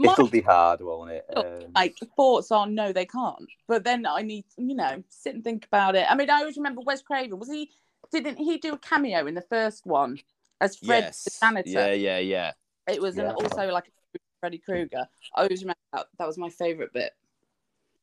It'll 0.11 0.27
be 0.29 0.39
hard, 0.39 0.79
won't 0.79 1.11
it? 1.11 1.25
Look, 1.35 1.45
Um, 1.45 1.71
like 1.75 1.97
thoughts 2.15 2.51
are 2.53 2.65
no, 2.65 2.93
they 2.93 3.05
can't. 3.05 3.49
But 3.67 3.83
then 3.83 4.05
I 4.05 4.21
need, 4.21 4.45
you 4.57 4.73
know, 4.73 5.03
sit 5.09 5.35
and 5.35 5.43
think 5.43 5.65
about 5.65 5.97
it. 5.97 6.09
I 6.09 6.15
mean, 6.15 6.29
I 6.29 6.35
always 6.39 6.55
remember 6.55 6.79
Wes 6.85 7.01
Craven. 7.01 7.37
Was 7.37 7.49
he? 7.51 7.69
Didn't 8.13 8.37
he 8.37 8.57
do 8.59 8.73
a 8.73 8.77
cameo 8.77 9.27
in 9.27 9.35
the 9.35 9.41
first 9.41 9.85
one 9.85 10.17
as 10.61 10.77
Fred 10.77 11.11
the 11.25 11.31
janitor? 11.41 11.69
Yeah, 11.69 11.91
yeah, 11.91 12.17
yeah. 12.19 12.51
It 12.87 13.01
was 13.01 13.17
an, 13.17 13.25
Yeah. 13.25 13.33
also 13.33 13.67
like 13.71 13.91
Freddy 14.39 14.57
Krueger. 14.57 15.07
I 15.35 15.43
always 15.43 15.61
remember 15.61 15.79
that. 15.93 16.07
That 16.17 16.27
was 16.27 16.37
my 16.37 16.49
favorite 16.49 16.93
bit. 16.93 17.13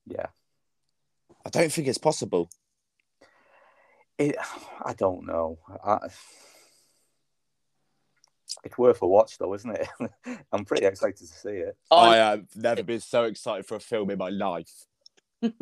yeah. 0.06 0.26
I 1.44 1.48
don't 1.48 1.70
think 1.70 1.86
it's 1.86 1.98
possible. 1.98 2.50
It, 4.18 4.34
I 4.84 4.94
don't 4.94 5.26
know. 5.26 5.58
I, 5.84 5.98
it's 8.64 8.76
worth 8.76 9.00
a 9.02 9.06
watch, 9.06 9.38
though, 9.38 9.54
isn't 9.54 9.78
it? 9.78 10.10
I'm 10.52 10.64
pretty 10.64 10.86
excited 10.86 11.18
to 11.18 11.26
see 11.26 11.50
it. 11.50 11.76
I 11.90 12.16
have 12.16 12.46
never 12.56 12.82
been 12.82 12.98
so 12.98 13.24
excited 13.24 13.64
for 13.64 13.76
a 13.76 13.80
film 13.80 14.10
in 14.10 14.18
my 14.18 14.30
life. 14.30 14.86
Yeah. 15.40 15.50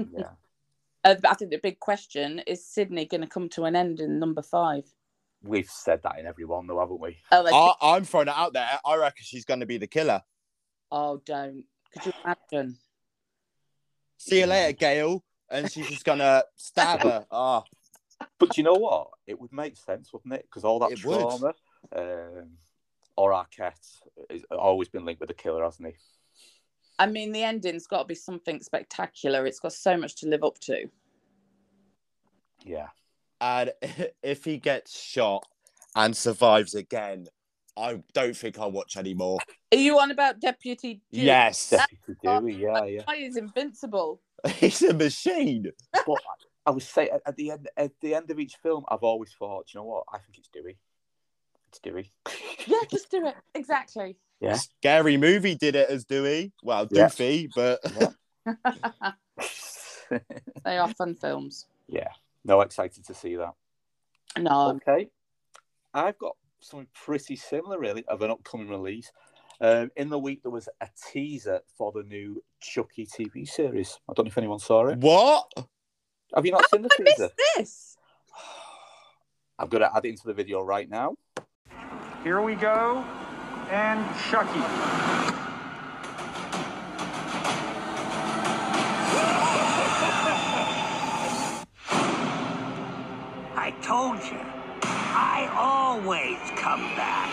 Uh, 1.07 1.15
but 1.21 1.33
I 1.33 1.35
think 1.35 1.51
the 1.51 1.59
big 1.59 1.81
question 1.81 2.39
is 2.47 2.65
Sydney 2.65 3.05
going 3.05 3.21
to 3.21 3.27
come 3.27 3.51
to 3.51 3.65
an 3.65 3.77
end 3.77 4.01
in 4.01 4.19
number 4.19 4.41
five? 4.41 4.85
We've 5.43 5.69
said 5.69 6.03
that 6.03 6.19
in 6.19 6.25
every 6.25 6.47
one, 6.47 6.67
though, 6.67 6.81
haven't 6.81 6.99
we? 6.99 7.19
Oh, 7.31 7.43
like, 7.43 7.53
I, 7.53 7.75
I'm 7.95 8.05
throwing 8.05 8.29
it 8.29 8.35
out 8.35 8.55
there. 8.55 8.67
I 8.87 8.97
reckon 8.97 9.23
she's 9.23 9.45
going 9.45 9.61
to 9.61 9.67
be 9.67 9.77
the 9.77 9.87
killer. 9.87 10.23
Oh, 10.95 11.21
don't. 11.27 11.65
Could 11.93 12.07
you 12.07 12.13
imagine? 12.25 12.77
See 14.17 14.41
you 14.41 14.47
later, 14.47 14.73
Gail. 14.73 15.25
And 15.51 15.71
she's 15.71 15.89
just 15.89 16.05
going 16.05 16.21
to 16.21 16.45
stab 16.57 17.01
her. 17.03 17.27
Oh, 17.31 17.65
But 18.39 18.57
you 18.57 18.63
know 18.65 18.75
what? 18.75 19.09
It 19.27 19.39
would 19.41 19.53
make 19.53 19.77
sense, 19.77 20.13
wouldn't 20.13 20.33
it? 20.35 20.47
Because 20.49 20.65
all 20.65 20.79
that 20.79 20.93
It 20.93 21.05
would. 21.05 21.19
trauma, 21.19 21.53
um, 21.95 22.51
or 23.17 23.33
Arquette, 23.33 23.99
has 24.31 24.45
always 24.51 24.89
been 24.89 25.05
linked 25.05 25.21
with 25.21 25.29
the 25.29 25.35
killer, 25.35 25.65
hasn't 25.65 25.89
he? 25.89 25.95
I 26.99 27.07
mean, 27.07 27.33
the 27.33 27.43
ending's 27.43 27.87
got 27.89 27.99
to 28.03 28.05
be 28.07 28.15
something 28.15 28.61
spectacular. 28.61 29.47
It's 29.47 29.59
got 29.61 29.73
so 29.73 29.97
much 29.97 30.15
to 30.21 30.29
live 30.29 30.45
up 30.45 30.59
to. 30.61 30.89
Yeah. 32.65 32.89
and 33.41 33.73
if 34.23 34.45
he 34.45 34.59
gets 34.59 34.99
shot 34.99 35.45
and 35.97 36.17
survives 36.17 36.75
again, 36.75 37.27
I 37.77 38.01
don't 38.13 38.37
think 38.37 38.59
I'll 38.59 38.71
watch 38.71 38.97
anymore. 38.97 39.39
Are 39.73 39.79
you 39.79 39.99
on 39.99 40.11
about 40.11 40.41
Deputy? 40.41 41.01
Dewey? 41.13 41.25
Yes, 41.25 41.71
Deputy 41.71 42.19
Dewey, 42.23 42.55
yeah, 42.55 42.85
yeah. 42.85 43.03
Guy 43.07 43.17
is 43.17 43.37
invincible. 43.37 44.21
he's 44.57 44.83
a 44.83 44.95
machine. 44.95 45.73
But 45.93 46.19
I 46.67 46.71
would 46.71 46.83
say 46.83 47.09
at 47.11 47.21
at 47.27 47.37
the 47.37 47.51
end, 47.51 47.69
at 47.77 47.91
the 48.01 48.15
end 48.15 48.31
of 48.31 48.39
each 48.39 48.57
film, 48.63 48.85
I've 48.89 49.03
always 49.03 49.33
thought, 49.39 49.73
you 49.75 49.81
know 49.81 49.85
what? 49.87 50.05
I 50.13 50.19
think 50.19 50.39
it's 50.39 50.49
Dewey. 50.49 50.77
It's 51.69 51.79
Dewey. 51.81 52.13
Yeah, 52.67 52.79
just 52.91 53.11
do 53.11 53.27
it. 53.27 53.35
Exactly. 53.55 54.17
Yeah. 54.41 54.55
Scary 54.55 55.19
movie 55.19 55.55
did 55.55 55.75
it 55.77 55.91
as 55.91 56.07
Dewey. 56.07 56.53
Well, 56.63 56.89
Yeah. 56.91 57.09
Doofy, 57.09 57.51
but 57.55 57.81
they 60.65 60.79
are 60.79 60.89
fun 60.95 61.15
films. 61.15 61.67
yeah. 61.89 62.09
No, 62.47 62.61
excited 62.63 63.05
to 63.07 63.15
see 63.15 63.37
that. 63.37 63.53
No, 64.39 64.71
Okay. 64.77 65.09
I've 65.93 66.19
got 66.19 66.37
something 66.65 66.89
pretty 66.95 67.37
similar, 67.37 67.79
really, 67.79 68.05
of 68.07 68.23
an 68.23 68.31
upcoming 68.31 68.69
release. 68.69 69.13
Um, 69.61 69.91
in 69.97 70.09
the 70.09 70.19
week, 70.19 70.43
there 70.43 70.51
was 70.51 70.69
a 70.81 70.89
teaser 71.11 71.61
for 71.77 71.93
the 71.93 72.03
new 72.03 72.43
Chucky 72.61 73.07
TV 73.07 73.47
series. 73.49 73.99
I 74.09 74.13
don't 74.15 74.27
know 74.27 74.31
if 74.31 74.39
anyone 74.39 74.59
saw 74.59 74.87
it. 74.89 74.99
what? 74.99 75.51
Have 76.35 76.45
you 76.45 76.53
not 76.53 76.69
seen 76.71 76.83
the 76.83 76.91
I 76.99 77.03
missed 77.03 77.17
teaser? 77.17 77.31
this. 77.57 77.97
I'm 79.59 79.69
going 79.69 79.83
to 79.83 79.97
add 79.97 80.05
it 80.05 80.09
into 80.09 80.27
the 80.27 80.35
video 80.35 80.63
right 80.63 80.89
now. 80.89 81.15
Here 82.25 82.41
we 82.41 82.55
go. 82.57 83.05
And 83.71 84.05
Chucky. 84.31 84.61
I 93.57 93.73
told 93.83 94.19
you. 94.25 94.54
I 95.37 95.47
always 95.57 96.39
come 96.57 96.81
back. 96.95 97.29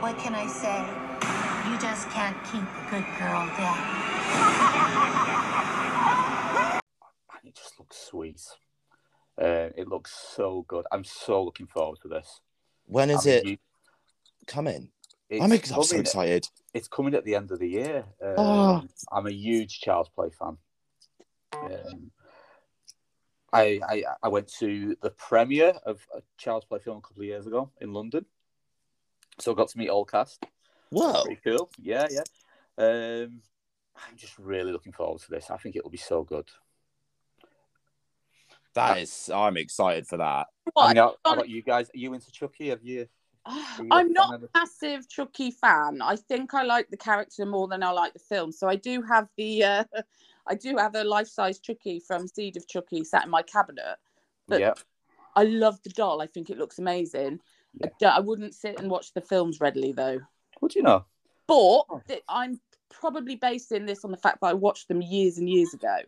What 0.00 0.16
can 0.18 0.34
I 0.34 0.46
say? 0.46 0.78
You 1.68 1.76
just 1.78 2.08
can't 2.10 2.36
keep 2.44 2.62
a 2.62 2.90
good 2.90 3.06
girl 3.18 3.46
down. 3.58 3.78
And 7.34 7.48
it 7.48 7.56
just 7.56 7.78
looks 7.80 7.96
sweet. 7.98 8.40
Uh, 9.40 9.70
it 9.76 9.88
looks 9.88 10.14
so 10.36 10.64
good. 10.68 10.84
I'm 10.92 11.02
so 11.04 11.42
looking 11.42 11.66
forward 11.66 11.98
to 12.02 12.08
this. 12.08 12.40
When 12.86 13.10
is 13.10 13.26
I'm 13.26 13.32
it 13.32 13.44
hu- 13.46 13.56
coming? 14.46 14.90
it's 15.28 15.42
I'm, 15.44 15.50
ex- 15.52 15.72
I'm 15.72 15.82
so 15.82 15.88
coming- 15.90 16.00
excited. 16.02 16.46
It's 16.72 16.88
coming 16.88 17.14
at 17.14 17.24
the 17.24 17.34
end 17.34 17.50
of 17.50 17.58
the 17.58 17.68
year. 17.68 18.04
Um, 18.22 18.34
Oh. 18.38 18.82
I'm 19.10 19.26
a 19.26 19.32
huge 19.32 19.80
Child's 19.80 20.10
Play 20.10 20.28
fan. 20.38 20.56
Um, 21.54 22.10
I, 23.52 23.80
I 23.88 24.02
I 24.22 24.28
went 24.28 24.48
to 24.58 24.96
the 25.02 25.10
premiere 25.10 25.74
of 25.84 26.06
a 26.14 26.20
Child's 26.36 26.66
Play 26.66 26.78
film 26.78 26.98
a 26.98 27.00
couple 27.00 27.22
of 27.22 27.26
years 27.26 27.46
ago 27.46 27.70
in 27.80 27.92
London, 27.92 28.26
so 29.38 29.52
I 29.52 29.54
got 29.54 29.68
to 29.68 29.78
meet 29.78 29.88
all 29.88 30.04
cast. 30.04 30.44
Wow, 30.90 31.22
Pretty 31.24 31.40
cool. 31.44 31.70
Yeah, 31.80 32.06
yeah. 32.10 32.22
Um, 32.78 33.40
I'm 33.96 34.16
just 34.16 34.38
really 34.38 34.72
looking 34.72 34.92
forward 34.92 35.20
to 35.22 35.30
this. 35.30 35.50
I 35.50 35.56
think 35.56 35.76
it'll 35.76 35.90
be 35.90 35.96
so 35.96 36.22
good. 36.22 36.48
That 38.74 38.98
is, 38.98 39.30
I'm 39.34 39.56
excited 39.56 40.06
for 40.06 40.18
that. 40.18 40.48
I 40.76 40.88
mean, 40.88 40.96
how, 40.98 41.16
how 41.24 41.32
about 41.32 41.48
you 41.48 41.62
guys? 41.62 41.88
Are 41.88 41.98
you 41.98 42.12
into 42.12 42.30
Chucky? 42.30 42.68
Have 42.68 42.82
you? 42.82 43.06
are 43.46 43.82
you 43.82 43.88
a 43.90 43.94
I'm 43.94 44.12
not 44.12 44.34
a 44.34 44.48
massive 44.54 45.08
Chucky 45.08 45.50
fan. 45.50 46.02
I 46.02 46.16
think 46.16 46.52
I 46.52 46.62
like 46.62 46.90
the 46.90 46.96
character 46.96 47.46
more 47.46 47.68
than 47.68 47.82
I 47.82 47.90
like 47.92 48.12
the 48.12 48.18
film. 48.18 48.52
So 48.52 48.68
I 48.68 48.76
do 48.76 49.00
have 49.02 49.28
the, 49.38 49.64
uh, 49.64 49.84
I 50.48 50.54
do 50.54 50.76
have 50.76 50.94
a 50.94 51.04
life-size 51.04 51.58
Chucky 51.58 52.00
from 52.00 52.28
Seed 52.28 52.56
of 52.56 52.66
Chucky 52.68 53.04
sat 53.04 53.24
in 53.24 53.30
my 53.30 53.42
cabinet. 53.42 53.96
But 54.48 54.60
Yeah. 54.60 54.74
I 55.34 55.44
love 55.44 55.82
the 55.82 55.90
doll. 55.90 56.22
I 56.22 56.26
think 56.26 56.50
it 56.50 56.58
looks 56.58 56.78
amazing. 56.78 57.40
I, 57.82 58.06
I 58.06 58.20
wouldn't 58.20 58.54
sit 58.54 58.80
and 58.80 58.90
watch 58.90 59.12
the 59.12 59.20
films 59.20 59.60
readily 59.60 59.92
though. 59.92 60.20
What 60.60 60.72
do 60.72 60.78
you 60.78 60.82
know? 60.82 61.04
But 61.46 61.82
th- 62.08 62.22
I'm 62.28 62.60
probably 62.88 63.36
basing 63.36 63.86
this 63.86 64.04
on 64.04 64.10
the 64.10 64.16
fact 64.16 64.40
that 64.40 64.46
I 64.46 64.54
watched 64.54 64.88
them 64.88 65.02
years 65.02 65.38
and 65.38 65.48
years 65.48 65.74
ago. 65.74 65.98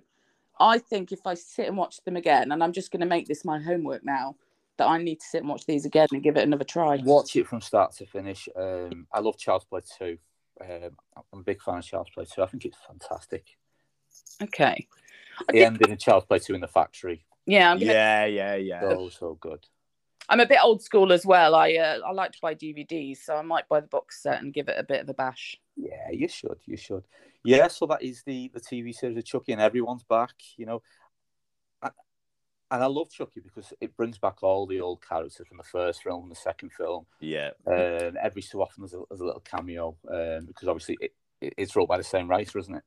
I 0.58 0.78
think 0.78 1.12
if 1.12 1.26
I 1.26 1.34
sit 1.34 1.68
and 1.68 1.76
watch 1.76 2.02
them 2.04 2.16
again, 2.16 2.50
and 2.50 2.64
I'm 2.64 2.72
just 2.72 2.90
going 2.90 3.00
to 3.00 3.06
make 3.06 3.28
this 3.28 3.44
my 3.44 3.60
homework 3.60 4.04
now, 4.04 4.34
that 4.78 4.88
I 4.88 4.98
need 4.98 5.20
to 5.20 5.26
sit 5.26 5.42
and 5.42 5.48
watch 5.48 5.66
these 5.66 5.84
again 5.84 6.08
and 6.12 6.22
give 6.22 6.36
it 6.36 6.44
another 6.44 6.64
try. 6.64 6.96
Watch 7.04 7.36
it 7.36 7.46
from 7.46 7.60
start 7.60 7.92
to 7.96 8.06
finish. 8.06 8.48
Um, 8.56 9.06
I 9.12 9.20
love 9.20 9.36
Child's 9.36 9.66
Play 9.66 9.80
2. 9.98 10.18
Um, 10.60 10.90
I'm 11.32 11.40
a 11.40 11.44
big 11.44 11.62
fan 11.62 11.78
of 11.78 11.84
Child's 11.84 12.10
Play 12.10 12.24
2. 12.24 12.42
I 12.42 12.46
think 12.46 12.64
it's 12.64 12.78
fantastic. 12.86 13.56
Okay. 14.42 14.86
The 15.50 15.64
ending 15.64 15.92
of 15.92 15.98
Child's 15.98 16.26
Play 16.26 16.38
2 16.38 16.54
in 16.54 16.60
the 16.60 16.68
factory. 16.68 17.24
Yeah, 17.46 17.70
I'm 17.70 17.78
gonna, 17.78 17.92
Yeah, 17.92 18.26
yeah, 18.26 18.54
yeah. 18.56 18.80
So, 18.80 19.08
so 19.08 19.38
good. 19.40 19.66
I'm 20.28 20.40
a 20.40 20.46
bit 20.46 20.58
old 20.62 20.82
school 20.82 21.12
as 21.12 21.24
well. 21.24 21.54
I 21.54 21.74
uh, 21.74 22.00
I 22.06 22.12
like 22.12 22.32
to 22.32 22.38
buy 22.42 22.54
DVDs, 22.54 23.18
so 23.18 23.36
I 23.36 23.42
might 23.42 23.68
buy 23.68 23.80
the 23.80 23.86
box 23.86 24.22
set 24.22 24.42
and 24.42 24.52
give 24.52 24.68
it 24.68 24.76
a 24.78 24.82
bit 24.82 25.00
of 25.00 25.08
a 25.08 25.14
bash. 25.14 25.56
Yeah, 25.76 26.10
you 26.12 26.28
should. 26.28 26.58
You 26.66 26.76
should. 26.76 27.04
Yeah, 27.44 27.68
so 27.68 27.86
that 27.86 28.02
is 28.02 28.22
the, 28.24 28.50
the 28.52 28.60
TV 28.60 28.92
series 28.92 29.16
of 29.16 29.24
Chucky, 29.24 29.52
and 29.52 29.60
everyone's 29.60 30.04
back, 30.04 30.34
you 30.56 30.66
know. 30.66 30.82
And, 31.82 31.92
and 32.70 32.82
I 32.82 32.86
love 32.86 33.10
Chucky 33.10 33.40
because 33.40 33.72
it 33.80 33.96
brings 33.96 34.18
back 34.18 34.42
all 34.42 34.66
the 34.66 34.80
old 34.80 35.06
characters 35.06 35.46
from 35.46 35.56
the 35.56 35.62
first 35.62 36.02
film 36.02 36.24
and 36.24 36.30
the 36.30 36.36
second 36.36 36.72
film. 36.72 37.06
Yeah. 37.20 37.50
Um, 37.66 38.16
every 38.20 38.42
so 38.42 38.60
often 38.60 38.82
there's 38.82 38.94
a, 38.94 39.02
there's 39.08 39.22
a 39.22 39.24
little 39.24 39.40
cameo 39.40 39.96
um, 40.10 40.46
because 40.46 40.68
obviously 40.68 40.98
it, 41.00 41.14
it, 41.40 41.54
it's 41.56 41.74
wrote 41.74 41.88
by 41.88 41.96
the 41.96 42.04
same 42.04 42.28
writer, 42.28 42.58
isn't 42.58 42.74
it? 42.74 42.84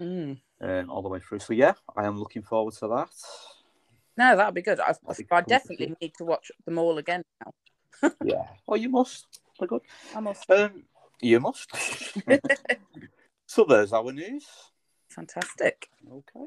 Mm. 0.00 0.40
Um, 0.60 0.90
all 0.90 1.02
the 1.02 1.08
way 1.08 1.20
through. 1.20 1.40
So 1.40 1.52
yeah, 1.52 1.74
I 1.96 2.06
am 2.06 2.18
looking 2.18 2.42
forward 2.42 2.74
to 2.74 2.88
that. 2.88 3.10
No, 4.16 4.36
that'd 4.36 4.54
be 4.54 4.62
good. 4.62 4.80
I, 4.80 4.94
That'd 5.06 5.26
be 5.28 5.34
I 5.34 5.40
cool 5.40 5.44
to 5.44 5.48
definitely 5.48 5.86
see. 5.88 5.96
need 6.02 6.14
to 6.18 6.24
watch 6.24 6.50
them 6.64 6.78
all 6.78 6.98
again 6.98 7.22
now. 7.44 7.52
Yeah. 8.24 8.46
Oh, 8.66 8.76
you 8.76 8.88
must. 8.88 9.40
They're 9.58 9.68
good. 9.68 9.82
I 10.14 10.20
must. 10.20 10.50
Um, 10.50 10.84
you 11.20 11.40
must. 11.40 11.70
so 13.46 13.64
there's 13.64 13.92
our 13.92 14.12
news. 14.12 14.46
Fantastic. 15.10 15.88
Okay. 16.10 16.46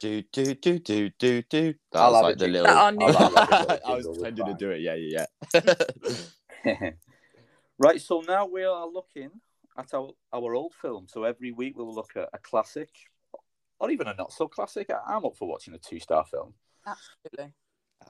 Do 0.00 0.22
do 0.32 0.54
do 0.54 0.78
do 0.78 1.10
do 1.18 1.42
do. 1.42 1.74
That 1.92 1.98
I'll 2.00 2.10
was 2.12 2.16
have 2.16 2.24
like 2.24 2.34
a 2.34 2.38
the 2.38 2.44
jingle. 2.46 2.62
little. 2.62 2.74
That 2.74 2.82
our 2.82 2.92
new- 2.92 3.06
I'll 3.06 3.12
have 3.46 3.70
a 3.70 3.86
I 3.86 3.94
was 3.94 4.04
jingle, 4.04 4.14
pretending 4.14 4.44
to 4.44 4.50
fine. 4.50 4.56
do 4.58 4.70
it. 4.70 4.80
Yeah, 4.80 4.94
yeah, 4.94 5.26
yeah. 6.64 6.90
right. 7.78 8.00
So 8.00 8.22
now 8.26 8.46
we 8.46 8.64
are 8.64 8.86
looking 8.86 9.30
at 9.78 9.94
our, 9.94 10.10
our 10.32 10.54
old 10.54 10.74
film. 10.74 11.06
So 11.08 11.24
every 11.24 11.52
week 11.52 11.76
we'll 11.76 11.94
look 11.94 12.12
at 12.16 12.28
a 12.32 12.38
classic, 12.38 12.90
or 13.78 13.90
even 13.90 14.06
a 14.08 14.14
not 14.14 14.32
so 14.32 14.48
classic. 14.48 14.90
I- 14.90 15.14
I'm 15.14 15.24
up 15.24 15.36
for 15.36 15.48
watching 15.48 15.74
a 15.74 15.78
two 15.78 16.00
star 16.00 16.24
film. 16.24 16.54
Absolutely. 16.86 17.52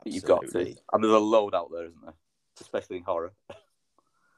You've 0.05 0.25
got 0.25 0.41
to. 0.41 0.47
Absolutely. 0.47 0.79
And 0.93 1.03
there's 1.05 1.13
a 1.15 1.19
load 1.19 1.55
out 1.55 1.71
there, 1.73 1.87
isn't 1.87 2.03
there? 2.05 2.15
Especially 2.61 2.97
in 2.99 3.03
horror. 3.05 3.33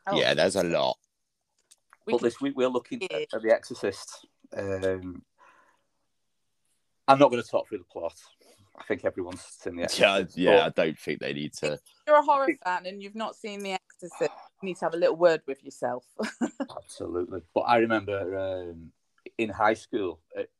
Oh, 0.06 0.18
Yeah, 0.18 0.34
there's 0.34 0.56
a 0.56 0.62
lot. 0.62 0.96
we 2.06 2.12
but 2.12 2.18
can- 2.18 2.26
this 2.26 2.40
week 2.40 2.54
we're 2.56 2.68
looking 2.68 3.02
at, 3.04 3.26
at 3.34 3.42
The 3.42 3.52
Exorcist. 3.52 4.26
Um, 4.56 5.22
I'm 7.08 7.18
not 7.18 7.30
going 7.30 7.42
to 7.42 7.48
talk 7.48 7.68
through 7.68 7.78
the 7.78 7.84
plot. 7.84 8.14
I 8.78 8.84
think 8.84 9.04
everyone's 9.04 9.40
seen 9.42 9.76
The 9.76 9.82
Yeah, 9.82 9.84
Exorcist. 10.16 10.38
yeah. 10.38 10.50
I 10.60 10.64
but 10.68 10.76
don't 10.76 10.98
think 10.98 11.20
they 11.20 11.32
need 11.32 11.54
to. 11.54 11.72
If 11.72 11.80
you're 12.06 12.16
a 12.18 12.22
horror 12.22 12.48
fan 12.64 12.86
and 12.86 13.02
you've 13.02 13.14
not 13.14 13.34
seen 13.34 13.60
The 13.60 13.72
Exorcist, 13.72 14.30
you 14.62 14.66
need 14.68 14.76
to 14.76 14.84
have 14.84 14.94
a 14.94 14.98
little 14.98 15.16
word 15.16 15.42
with 15.46 15.64
yourself. 15.64 16.04
Absolutely. 16.76 17.42
But 17.54 17.62
I 17.62 17.78
remember 17.78 18.38
um, 18.70 18.92
in 19.38 19.48
high 19.48 19.74
school, 19.74 20.20
it, 20.36 20.50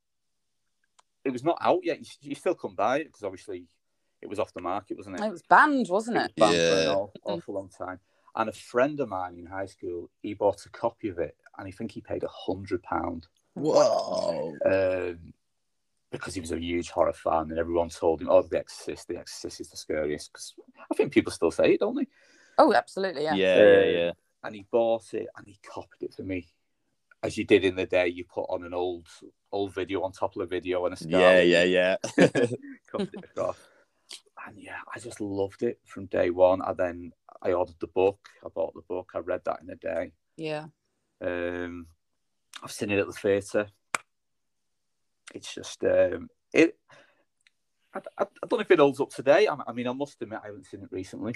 it 1.24 1.30
was 1.32 1.44
not 1.44 1.58
out 1.60 1.80
yet. 1.84 2.00
You, 2.00 2.06
you 2.30 2.34
still 2.34 2.54
come 2.54 2.74
by 2.74 3.00
it 3.00 3.04
because 3.04 3.22
obviously 3.22 3.66
it 4.22 4.28
was 4.28 4.38
off 4.38 4.52
the 4.54 4.62
market, 4.62 4.96
wasn't 4.96 5.20
it? 5.20 5.24
it 5.24 5.30
was 5.30 5.42
banned, 5.42 5.86
wasn't 5.88 6.16
It 6.16 6.20
it? 6.20 6.32
was 6.38 6.48
banned 6.48 6.68
for 6.68 6.74
an 6.74 7.08
Yeah. 7.26 7.32
awful 7.34 7.54
long 7.54 7.68
time. 7.68 8.00
And 8.34 8.48
a 8.48 8.52
friend 8.52 8.98
of 9.00 9.08
mine 9.08 9.36
in 9.38 9.46
high 9.46 9.66
school, 9.66 10.10
he 10.22 10.34
bought 10.34 10.64
a 10.66 10.70
copy 10.70 11.08
of 11.08 11.18
it, 11.18 11.36
and 11.58 11.66
I 11.68 11.70
think 11.70 11.92
he 11.92 12.00
paid 12.00 12.22
a 12.24 12.28
hundred 12.28 12.82
pound 12.82 13.26
Whoa. 13.54 14.56
um, 14.64 15.32
because 16.10 16.34
he 16.34 16.40
was 16.40 16.52
a 16.52 16.58
huge 16.58 16.90
horror 16.90 17.12
fan, 17.12 17.50
and 17.50 17.58
everyone 17.58 17.88
told 17.88 18.20
him, 18.20 18.28
"Oh, 18.30 18.42
The 18.42 18.58
Exorcist, 18.58 19.08
The 19.08 19.18
Exorcist 19.18 19.60
is 19.60 19.70
the 19.70 19.76
scariest." 19.76 20.32
Because 20.32 20.54
I 20.90 20.94
think 20.94 21.12
people 21.12 21.32
still 21.32 21.50
say 21.50 21.74
it, 21.74 21.80
don't 21.80 21.96
they? 21.96 22.06
Oh, 22.56 22.72
absolutely, 22.72 23.24
yeah. 23.24 23.34
Yeah, 23.34 23.64
yeah, 23.64 23.84
yeah. 23.84 24.12
And 24.42 24.54
he 24.54 24.66
bought 24.70 25.12
it, 25.14 25.28
and 25.36 25.46
he 25.46 25.58
copied 25.66 26.02
it 26.02 26.14
for 26.14 26.22
me, 26.22 26.48
as 27.22 27.36
you 27.36 27.44
did 27.44 27.64
in 27.64 27.76
the 27.76 27.86
day. 27.86 28.08
You 28.08 28.24
put 28.24 28.46
on 28.48 28.64
an 28.64 28.74
old 28.74 29.06
old 29.52 29.74
video 29.74 30.02
on 30.02 30.12
top 30.12 30.36
of 30.36 30.42
a 30.42 30.46
video 30.46 30.84
and 30.84 30.94
a 30.94 30.96
star. 30.96 31.20
Yeah, 31.20 31.40
yeah, 31.40 31.64
yeah. 31.64 31.96
copied 32.90 33.14
it 33.14 33.24
across. 33.24 33.58
And 34.46 34.58
yeah, 34.58 34.78
I 34.94 34.98
just 34.98 35.20
loved 35.20 35.62
it 35.62 35.78
from 35.84 36.06
day 36.06 36.30
one. 36.30 36.62
And 36.64 36.76
then 36.76 37.12
I 37.42 37.52
ordered 37.52 37.78
the 37.80 37.88
book. 37.88 38.28
I 38.44 38.48
bought 38.48 38.74
the 38.74 38.82
book. 38.88 39.10
I 39.14 39.18
read 39.18 39.42
that 39.44 39.60
in 39.62 39.70
a 39.70 39.76
day. 39.76 40.12
Yeah. 40.36 40.66
Um, 41.20 41.86
I've 42.62 42.72
seen 42.72 42.90
it 42.90 42.98
at 42.98 43.06
the 43.06 43.12
theatre. 43.12 43.68
It's 45.34 45.54
just 45.54 45.82
um, 45.84 46.28
it. 46.52 46.76
I, 47.94 48.00
I, 48.18 48.22
I 48.22 48.46
don't 48.46 48.58
know 48.58 48.60
if 48.60 48.70
it 48.70 48.78
holds 48.78 49.00
up 49.00 49.10
today. 49.10 49.46
I, 49.46 49.56
I 49.66 49.72
mean, 49.72 49.88
I 49.88 49.92
must 49.92 50.20
admit 50.20 50.40
I 50.42 50.46
haven't 50.48 50.66
seen 50.66 50.82
it 50.82 50.92
recently, 50.92 51.34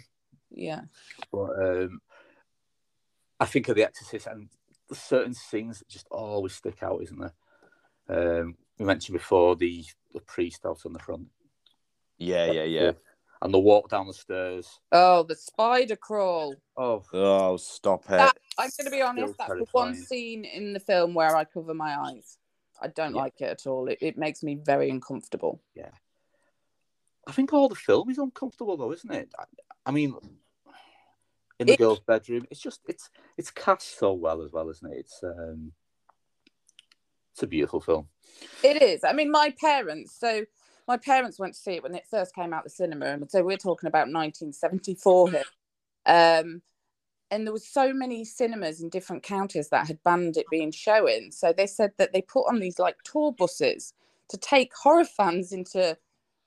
Yeah. 0.50 0.82
but 1.30 1.50
um, 1.62 2.00
I 3.40 3.46
think 3.46 3.68
of 3.68 3.76
The 3.76 3.84
Exorcist 3.84 4.26
and 4.26 4.48
there's 4.88 5.00
certain 5.00 5.34
scenes 5.34 5.78
that 5.78 5.88
just 5.88 6.06
always 6.10 6.54
stick 6.54 6.82
out, 6.82 7.02
isn't 7.02 7.18
there? 7.18 8.40
Um, 8.40 8.56
we 8.78 8.84
mentioned 8.84 9.16
before 9.16 9.56
the 9.56 9.84
the 10.12 10.20
priest 10.20 10.66
out 10.66 10.84
on 10.84 10.92
the 10.92 10.98
front. 10.98 11.28
Yeah, 12.18 12.52
yeah, 12.52 12.64
yeah. 12.64 12.92
And 13.40 13.52
the 13.52 13.58
walk 13.58 13.88
down 13.90 14.06
the 14.06 14.12
stairs. 14.12 14.68
Oh, 14.92 15.22
the 15.24 15.34
spider 15.34 15.96
crawl. 15.96 16.54
Oh, 16.76 17.02
Oh, 17.12 17.56
stop 17.56 18.04
it. 18.04 18.10
That, 18.18 18.36
I'm 18.58 18.70
going 18.78 18.84
to 18.84 18.90
be 18.90 19.02
honest, 19.02 19.34
Still 19.34 19.46
that's 19.48 19.58
the 19.58 19.66
one 19.72 19.94
scene 19.94 20.44
in 20.44 20.72
the 20.72 20.80
film 20.80 21.14
where 21.14 21.34
I 21.34 21.44
cover 21.44 21.74
my 21.74 21.98
eyes. 21.98 22.38
I 22.82 22.88
don't 22.88 23.14
Yeah. 23.14 23.22
like 23.22 23.40
it 23.40 23.44
at 23.50 23.66
all. 23.66 23.88
It, 23.88 23.98
it 24.00 24.18
makes 24.18 24.42
me 24.42 24.56
very 24.56 24.90
uncomfortable. 24.90 25.62
Yeah. 25.74 25.90
I 27.26 27.32
think 27.32 27.52
all 27.52 27.68
the 27.68 27.74
film 27.76 28.10
is 28.10 28.18
uncomfortable 28.18 28.76
though, 28.76 28.92
isn't 28.92 29.12
it? 29.12 29.32
I, 29.38 29.44
I 29.86 29.90
mean, 29.92 30.14
in 31.60 31.66
the 31.68 31.74
It- 31.74 31.78
girls' 31.78 32.00
bedroom, 32.00 32.46
it's 32.50 32.60
just 32.60 32.80
it's 32.88 33.08
it's 33.36 33.50
cast 33.50 33.98
so 33.98 34.12
well 34.12 34.42
as 34.42 34.52
well, 34.52 34.68
isn't 34.68 34.92
it? 34.92 34.98
It's 34.98 35.20
um, 35.22 35.72
it's 37.32 37.42
a 37.42 37.46
beautiful 37.46 37.80
film. 37.80 38.08
It 38.62 38.82
is. 38.82 39.04
I 39.04 39.12
mean, 39.12 39.30
my 39.30 39.54
parents, 39.60 40.16
so 40.18 40.44
my 40.88 40.96
parents 40.96 41.38
went 41.38 41.54
to 41.54 41.60
see 41.60 41.74
it 41.74 41.82
when 41.82 41.94
it 41.94 42.06
first 42.10 42.34
came 42.34 42.52
out 42.52 42.64
the 42.64 42.70
cinema. 42.70 43.06
And 43.06 43.30
so 43.30 43.42
we're 43.44 43.56
talking 43.56 43.86
about 43.86 44.08
1974 44.12 45.30
here. 45.30 45.44
Um, 46.04 46.60
and 47.32 47.46
there 47.46 47.52
was 47.52 47.66
so 47.66 47.94
many 47.94 48.26
cinemas 48.26 48.82
in 48.82 48.90
different 48.90 49.22
counties 49.22 49.70
that 49.70 49.86
had 49.86 50.02
banned 50.04 50.36
it 50.36 50.44
oh. 50.46 50.50
being 50.50 50.70
shown. 50.70 51.32
So 51.32 51.52
they 51.52 51.66
said 51.66 51.92
that 51.96 52.12
they 52.12 52.20
put 52.20 52.46
on 52.46 52.60
these 52.60 52.78
like 52.78 52.96
tour 53.04 53.32
buses 53.32 53.94
to 54.28 54.36
take 54.36 54.72
horror 54.74 55.06
fans 55.06 55.50
into 55.50 55.96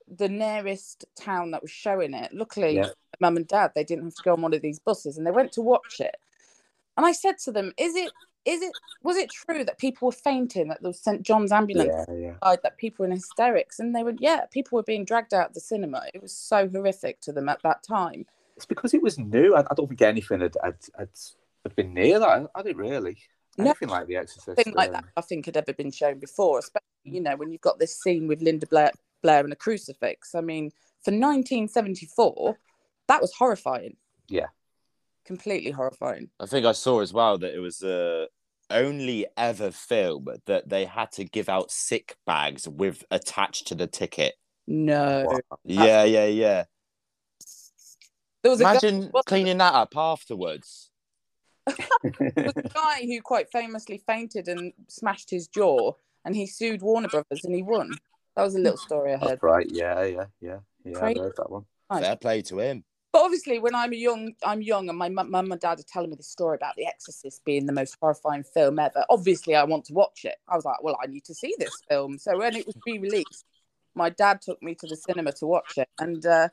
the 0.08 0.30
nearest 0.30 1.06
town 1.20 1.50
that 1.52 1.64
was 1.64 1.72
showing 1.72 2.14
it. 2.14 2.32
Luckily, 2.34 2.76
Yeah. 2.76 2.90
mum 3.20 3.36
and 3.36 3.48
dad, 3.48 3.72
they 3.74 3.84
didn't 3.84 4.04
have 4.06 4.16
to 4.16 4.24
go 4.24 4.34
on 4.34 4.42
one 4.44 4.54
of 4.54 4.62
these 4.62 4.78
buses 4.78 5.18
and 5.18 5.26
they 5.26 5.32
went 5.32 5.52
to 5.54 5.62
watch 5.62 6.00
it. 6.00 6.16
And 6.98 7.06
I 7.06 7.14
said 7.14 7.40
to 7.40 7.52
them, 7.52 7.74
Is 7.78 7.96
it 7.96 8.12
is 8.46 8.62
it 8.62 8.72
was 9.02 9.18
it 9.18 9.32
true 9.32 9.64
that 9.64 9.80
people 9.80 10.06
were 10.06 10.12
fainting 10.12 10.68
that 10.68 10.84
there 10.84 10.90
was 10.90 11.00
St. 11.00 11.24
John's 11.24 11.52
ambulance 11.52 12.06
Yeah, 12.08 12.36
yeah. 12.44 12.56
that 12.62 12.78
people 12.78 13.04
were 13.04 13.08
in 13.08 13.18
hysterics? 13.18 13.80
And 13.80 13.96
they 13.96 14.04
were, 14.04 14.14
yeah, 14.20 14.46
people 14.52 14.76
were 14.76 14.84
being 14.84 15.04
dragged 15.04 15.34
out 15.34 15.48
of 15.48 15.54
the 15.56 15.60
cinema. 15.60 16.04
It 16.14 16.22
was 16.22 16.32
so 16.32 16.70
horrific 16.70 17.22
to 17.22 17.32
them 17.32 17.50
at 17.50 17.64
that 17.64 17.82
time. 17.82 18.28
It's 18.58 18.66
because 18.66 18.94
it 18.94 19.02
was 19.02 19.18
new. 19.18 19.56
I, 19.56 19.62
I 19.62 19.74
don't 19.76 19.88
think 19.88 20.02
anything 20.02 20.42
had 20.42 20.56
had, 20.64 20.78
had, 20.98 21.10
had 21.64 21.76
been 21.76 21.94
near 21.94 22.20
that. 22.20 22.50
I 22.56 22.62
didn't 22.62 22.78
really. 22.78 23.18
Nothing 23.58 23.90
like 23.90 24.08
The 24.08 24.18
Exorcist. 24.18 24.58
Nothing 24.58 24.74
like 24.74 24.92
that, 24.92 25.06
I 25.16 25.22
think, 25.22 25.46
had 25.46 25.58
ever 25.58 25.74
been 25.74 25.92
shown 25.92 26.20
before, 26.20 26.60
especially, 26.60 26.84
you 27.04 27.22
mm. 27.22 27.24
know, 27.24 27.36
when 27.38 27.52
you've 27.52 27.62
got 27.62 27.80
this 27.80 28.00
scene 28.02 28.28
with 28.28 28.42
Linda 28.42 28.68
Blair, 28.68 28.92
Blair 29.22 29.44
and 29.44 29.54
a 29.54 29.56
crucifix. 29.56 30.36
I 30.36 30.42
mean, 30.42 30.72
for 31.04 31.12
1974, 31.12 32.58
that 33.08 33.22
was 33.22 33.34
horrifying. 33.34 33.96
Yeah. 34.28 34.48
Completely 35.26 35.72
horrifying. 35.72 36.30
I 36.40 36.46
think 36.48 36.66
I 36.66 36.74
saw 36.74 37.00
as 37.00 37.14
well 37.14 37.38
that 37.38 37.56
it 37.56 37.60
was 37.60 37.78
the 37.78 38.28
only 38.70 39.28
ever 39.38 39.72
film 39.72 40.28
that 40.46 40.70
they 40.70 40.86
had 40.86 41.12
to 41.14 41.24
give 41.24 41.50
out 41.50 41.72
sick 41.72 42.18
bags 42.26 42.68
with 42.68 43.04
attached 43.12 43.68
to 43.68 43.76
the 43.76 43.88
ticket. 43.88 44.36
No. 44.68 45.40
Yeah, 45.64 46.04
yeah, 46.04 46.26
yeah. 46.26 46.64
There 48.46 48.52
was 48.52 48.62
a 48.62 48.64
guy- 48.64 48.72
Imagine 48.74 49.12
cleaning 49.26 49.58
that 49.58 49.74
up 49.74 49.98
afterwards. 49.98 50.92
there 51.66 51.76
was 52.46 52.54
a 52.56 52.70
guy 52.70 53.02
who 53.02 53.20
quite 53.24 53.52
famously 53.52 53.98
fainted 54.06 54.48
and 54.48 54.72
smashed 54.88 55.32
his 55.32 55.48
jaw, 55.48 55.94
and 56.24 56.36
he 56.36 56.46
sued 56.46 56.84
Warner 56.84 57.08
Brothers 57.08 57.44
and 57.44 57.56
he 57.56 57.64
won. 57.64 57.98
That 58.36 58.44
was 58.44 58.54
a 58.54 58.60
little 58.60 58.78
story 58.78 59.14
I 59.14 59.18
heard. 59.18 59.30
That's 59.30 59.42
right. 59.42 59.66
Yeah, 59.68 60.04
yeah, 60.04 60.26
yeah, 60.42 60.60
yeah. 60.84 60.98
I 60.98 61.00
Crazy. 61.00 61.20
heard 61.22 61.34
that 61.38 61.50
one. 61.50 61.66
Nice. 61.90 62.04
Fair 62.04 62.16
play 62.18 62.44
to 62.44 62.60
him. 62.60 62.84
But 63.12 63.24
obviously, 63.24 63.58
when 63.58 63.74
I'm 63.74 63.92
young, 63.94 64.34
I'm 64.44 64.62
young, 64.62 64.90
and 64.90 64.98
my 65.00 65.10
mum 65.10 65.32
mum 65.32 65.52
and 65.52 65.60
dad 65.60 65.80
are 65.80 65.84
telling 65.92 66.12
me 66.12 66.16
the 66.16 66.22
story 66.22 66.56
about 66.56 66.76
The 66.76 66.86
Exorcist 66.86 67.44
being 67.46 67.66
the 67.66 67.74
most 67.74 67.98
horrifying 68.00 68.44
film 68.44 68.78
ever. 68.78 69.06
Obviously, 69.10 69.56
I 69.56 69.64
want 69.64 69.86
to 69.86 69.94
watch 69.94 70.24
it. 70.24 70.36
I 70.48 70.56
was 70.56 70.66
like, 70.66 70.84
well, 70.84 71.00
I 71.02 71.08
need 71.08 71.26
to 71.26 71.34
see 71.34 71.56
this 71.58 71.82
film. 71.90 72.20
So 72.20 72.38
when 72.38 72.56
it 72.56 72.68
was 72.68 72.78
re-released, 72.86 73.44
my 73.96 74.12
dad 74.12 74.44
took 74.44 74.62
me 74.62 74.76
to 74.76 74.86
the 74.86 74.96
cinema 74.96 75.32
to 75.32 75.48
watch 75.48 75.80
it, 75.80 75.90
and 75.98 76.24
uh, 76.28 76.50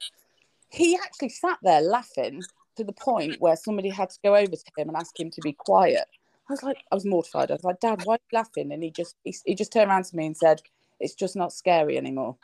he 0.73 0.97
actually 0.97 1.29
sat 1.29 1.59
there 1.63 1.83
laughing 1.83 2.43
to 2.77 2.85
the 2.85 2.93
point 2.93 3.41
where 3.41 3.57
somebody 3.57 3.91
had 3.91 4.11
to 4.11 4.19
go 4.25 4.35
over 4.35 4.57
to 4.57 4.73
him 4.77 4.89
and 4.89 4.97
ask 4.97 5.19
him 5.19 5.31
to 5.31 5.43
be 5.43 5.53
quiet. 5.53 6.05
I 6.49 6.53
was 6.53 6.63
like, 6.63 6.79
I 6.91 6.95
was 6.95 7.05
mortified. 7.05 7.51
I 7.51 7.55
was 7.55 7.65
like, 7.65 7.81
Dad, 7.81 8.03
why 8.05 8.15
are 8.15 8.19
you 8.31 8.39
laughing? 8.39 8.73
And 8.73 8.83
he 8.83 8.91
just 8.91 9.17
he, 9.23 9.37
he 9.45 9.55
just 9.55 9.73
turned 9.73 9.91
around 9.91 10.05
to 10.07 10.17
me 10.17 10.27
and 10.27 10.37
said, 10.37 10.61
"It's 10.99 11.15
just 11.15 11.37
not 11.37 11.53
scary 11.53 11.97
anymore." 11.97 12.37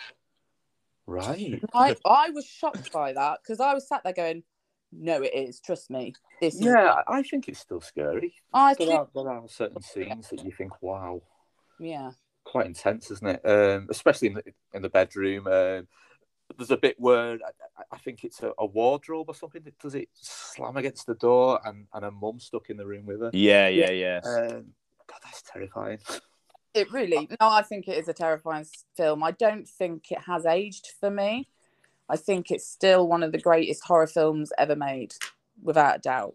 Right. 1.07 1.63
I, 1.73 1.97
I 2.05 2.31
was 2.31 2.45
shocked 2.45 2.93
by 2.93 3.15
that 3.15 3.39
because 3.43 3.61
I 3.61 3.75
was 3.75 3.89
sat 3.89 4.03
there 4.05 4.13
going, 4.13 4.45
"No, 4.93 5.23
it 5.23 5.35
is. 5.35 5.59
Trust 5.61 5.91
me. 5.91 6.15
This 6.41 6.55
is." 6.55 6.61
Yeah, 6.61 6.97
I 7.07 7.19
I 7.19 7.23
think 7.23 7.49
it's 7.49 7.59
still 7.59 7.81
scary. 7.81 8.35
I 8.53 8.75
There 8.75 8.87
think, 8.87 9.01
are, 9.01 9.09
there 9.15 9.31
are 9.31 9.49
certain 9.49 9.83
scenes 9.83 10.29
that 10.29 10.45
you 10.45 10.53
think, 10.53 10.81
wow, 10.81 11.23
yeah, 11.79 12.13
quite 12.45 12.67
intense, 12.67 13.11
isn't 13.11 13.27
it? 13.27 13.41
Um, 13.45 13.89
especially 13.91 14.29
in 14.29 14.35
the 14.35 14.45
in 14.75 14.83
the 14.83 14.91
bedroom. 14.91 15.47
Um, 15.47 15.89
there's 16.57 16.71
a 16.71 16.77
bit 16.77 16.97
where 16.99 17.35
I, 17.35 17.83
I 17.93 17.99
think 17.99 18.25
it's 18.25 18.43
a, 18.43 18.53
a 18.59 18.67
wardrobe 18.67 19.29
or 19.29 19.35
something. 19.35 19.63
that- 19.65 19.79
Does 19.79 19.95
it 19.95 20.09
slam 20.15 20.77
against 20.77 21.07
the 21.07 21.15
door 21.15 21.61
and 21.65 21.87
and 21.93 22.05
a 22.05 22.11
mum 22.11 22.41
stuck 22.41 22.71
in 22.71 22.77
the 22.77 22.87
room 22.87 23.07
with 23.07 23.21
her? 23.21 23.31
Yeah, 23.33 23.69
yeah, 23.69 23.91
yeah. 23.91 24.21
Um, 24.25 24.73
God, 25.07 25.21
that's 25.25 25.43
terrifying. 25.43 25.99
it 26.75 26.91
really. 26.93 27.29
No, 27.41 27.49
I 27.49 27.63
think 27.63 27.89
it 27.89 27.99
is 27.99 28.09
a 28.09 28.13
terrifying 28.15 28.67
film. 28.97 29.23
I 29.23 29.33
don't 29.33 29.69
think 29.69 30.11
it 30.11 30.21
has 30.27 30.47
aged 30.47 30.93
for 31.01 31.11
me. 31.11 31.49
I 32.09 32.17
think 32.17 32.51
it's 32.51 32.67
still 32.67 33.07
one 33.07 33.23
of 33.23 33.33
the 33.33 33.39
greatest 33.41 33.85
horror 33.85 34.07
films 34.07 34.51
ever 34.57 34.75
made, 34.75 35.15
without 35.63 35.97
a 35.97 35.99
doubt. 35.99 36.35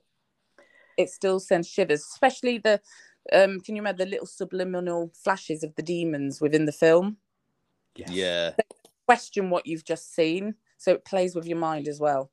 It 0.97 1.09
still 1.09 1.39
sends 1.39 1.67
shivers, 1.67 2.01
especially 2.01 2.59
the. 2.59 2.79
Um, 3.31 3.61
can 3.61 3.75
you 3.75 3.81
remember 3.81 4.03
the 4.03 4.09
little 4.11 4.27
subliminal 4.27 5.11
flashes 5.15 5.63
of 5.63 5.73
the 5.75 5.81
demons 5.81 6.41
within 6.41 6.65
the 6.65 6.71
film? 6.73 7.17
Yeah. 7.95 8.51
Question 9.07 9.49
what 9.49 9.65
you've 9.65 9.85
just 9.85 10.13
seen, 10.13 10.55
so 10.77 10.91
it 10.91 11.05
plays 11.05 11.35
with 11.35 11.45
your 11.45 11.57
mind 11.57 11.87
as 11.87 11.99
well. 11.99 12.31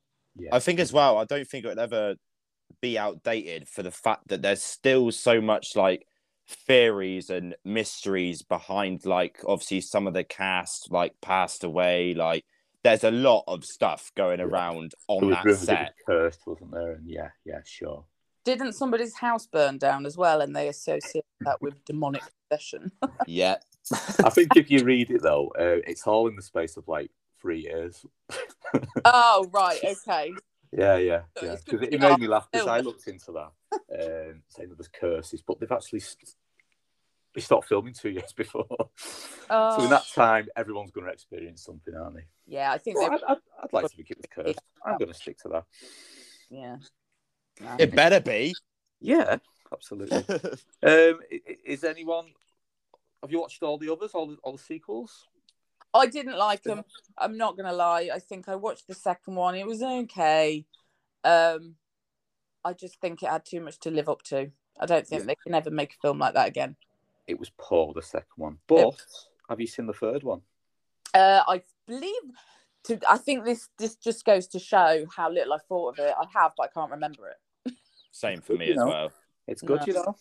I 0.51 0.59
think 0.59 0.79
as 0.79 0.93
well, 0.93 1.17
I 1.17 1.25
don't 1.25 1.47
think 1.47 1.65
it 1.65 1.67
would 1.67 1.79
ever 1.79 2.15
be 2.81 2.97
outdated 2.97 3.67
for 3.67 3.83
the 3.83 3.91
fact 3.91 4.29
that 4.29 4.41
there's 4.41 4.63
still 4.63 5.11
so 5.11 5.41
much 5.41 5.75
like 5.75 6.07
theories 6.47 7.29
and 7.29 7.55
mysteries 7.63 8.41
behind 8.41 9.05
like 9.05 9.39
obviously 9.47 9.79
some 9.79 10.07
of 10.07 10.13
the 10.13 10.23
cast 10.23 10.91
like 10.91 11.13
passed 11.21 11.63
away 11.63 12.13
like 12.13 12.43
there's 12.83 13.03
a 13.03 13.11
lot 13.11 13.43
of 13.47 13.63
stuff 13.63 14.11
going 14.15 14.39
around 14.41 14.93
on 15.07 15.27
was 15.27 15.35
that 15.35 15.45
rumors 15.45 15.59
set 15.61 15.79
was 15.79 15.89
cursed, 16.07 16.47
wasn't 16.47 16.71
there? 16.71 16.93
And 16.93 17.09
yeah, 17.09 17.29
yeah, 17.45 17.59
sure. 17.63 18.05
Didn't 18.43 18.73
somebody's 18.73 19.15
house 19.15 19.45
burn 19.45 19.77
down 19.77 20.05
as 20.05 20.17
well, 20.17 20.41
and 20.41 20.55
they 20.55 20.67
associate 20.67 21.25
that 21.41 21.61
with 21.61 21.83
demonic 21.85 22.23
possession? 22.49 22.91
yeah 23.27 23.57
I 24.23 24.29
think 24.29 24.55
if 24.55 24.69
you 24.71 24.83
read 24.83 25.09
it 25.11 25.21
though, 25.21 25.47
uh, 25.57 25.81
it's 25.87 26.05
all 26.07 26.27
in 26.27 26.35
the 26.35 26.41
space 26.41 26.77
of 26.77 26.87
like 26.87 27.11
three 27.39 27.61
years. 27.61 28.05
oh 29.05 29.49
right, 29.51 29.79
okay. 29.83 30.31
Yeah, 30.71 30.97
yeah, 30.97 31.21
So 31.37 31.45
yeah. 31.45 31.55
Because 31.65 31.81
it, 31.81 31.93
it 31.95 31.99
made 31.99 32.19
me 32.19 32.27
laugh 32.27 32.47
because. 32.51 32.67
I 32.67 32.79
looked 32.79 33.07
into 33.07 33.33
that, 33.33 33.51
um, 33.73 34.41
saying 34.47 34.69
there 34.69 34.75
was 34.77 34.87
curses, 34.87 35.41
but 35.45 35.59
they've 35.59 35.71
actually 35.71 35.99
st- 35.99 36.35
they 37.35 37.41
stopped 37.41 37.67
filming 37.67 37.93
two 37.93 38.09
years 38.17 38.31
before. 38.33 38.65
So 38.69 39.77
in 39.83 39.89
that 39.89 40.03
Oh. 40.03 40.15
time, 40.15 40.47
everyone's 40.55 40.91
going 40.91 41.07
to 41.07 41.11
experience 41.13 41.63
something, 41.63 41.93
aren't 41.95 42.15
they? 42.15 42.25
Yeah, 42.47 42.71
I 42.71 42.77
think 42.77 42.97
Well. 42.97 43.11
I'd, 43.13 43.23
I'd, 43.27 43.37
I'd 43.63 43.73
like 43.73 43.89
to 43.89 43.95
think 43.95 44.11
it 44.11 44.17
was 44.17 44.25
cursed. 44.33 44.61
I'm 44.85 44.97
going 44.97 45.11
to 45.11 45.13
stick 45.17 45.37
to 45.39 45.49
that. 45.49 45.63
Yeah. 46.49 46.77
it 47.79 47.93
better 47.95 48.19
be 48.21 48.53
Yeah, 49.01 49.37
absolutely. 49.73 50.17
um, 50.29 50.59
i- 50.83 51.41
i- 51.49 51.57
is 51.65 51.83
anyone? 51.83 52.27
Have 53.21 53.31
you 53.31 53.39
watched 53.39 53.61
all 53.63 53.77
the 53.77 53.91
others, 53.91 54.11
all 54.13 54.27
the, 54.27 54.37
all 54.43 54.53
the 54.53 54.57
sequels? 54.57 55.27
I 55.93 56.07
didn't 56.07 56.37
like 56.37 56.63
them. 56.63 56.83
I'm 57.17 57.37
not 57.37 57.57
gonna 57.57 57.73
lie. 57.73 58.09
I 58.13 58.19
think 58.19 58.47
I 58.49 58.55
watched 58.55 58.87
the 58.87 58.93
second 58.95 59.35
one. 59.35 59.55
It 59.55 59.67
was 59.67 59.83
okay. 59.83 60.65
Um, 61.23 61.75
I 62.63 62.73
just 62.73 62.99
think 63.01 63.21
it 63.21 63.29
had 63.29 63.45
too 63.45 63.59
much 63.61 63.79
to 63.81 63.91
live 63.91 64.07
up 64.09 64.21
to. 64.23 64.51
I 64.79 64.85
don't 64.85 65.05
think 65.05 65.21
Yeah. 65.21 65.25
they 65.27 65.35
can 65.35 65.53
ever 65.53 65.69
make 65.69 65.93
a 65.93 65.97
film 66.01 66.19
like 66.19 66.33
that 66.33 66.47
again. 66.47 66.75
It 67.27 67.37
was 67.39 67.51
poor, 67.57 67.93
the 67.93 68.01
second 68.01 68.27
one. 68.37 68.57
But 68.67 68.95
have 69.49 69.59
you 69.59 69.67
seen 69.67 69.85
the 69.85 69.93
third 69.93 70.23
one? 70.23 70.41
Uh, 71.13 71.43
I 71.47 71.61
believe. 71.87 72.13
To, 72.85 72.99
I 73.07 73.17
think 73.17 73.45
this 73.45 73.69
this 73.77 73.95
just 73.95 74.25
goes 74.25 74.47
to 74.47 74.59
show 74.59 75.05
how 75.15 75.29
little 75.29 75.53
I 75.53 75.59
thought 75.69 75.99
of 75.99 75.99
it. 76.05 76.15
I 76.19 76.25
have, 76.33 76.53
but 76.57 76.63
I 76.63 76.67
can't 76.73 76.89
remember 76.89 77.27
it. 77.27 77.73
same 78.11 78.41
for 78.41 78.53
me 78.53 78.67
You 78.67 78.71
as 78.71 78.77
know. 78.77 78.87
well 78.87 79.11
It's 79.47 79.61
good, 79.61 79.81
No. 79.81 79.85
you 79.85 79.93
know. 79.93 80.15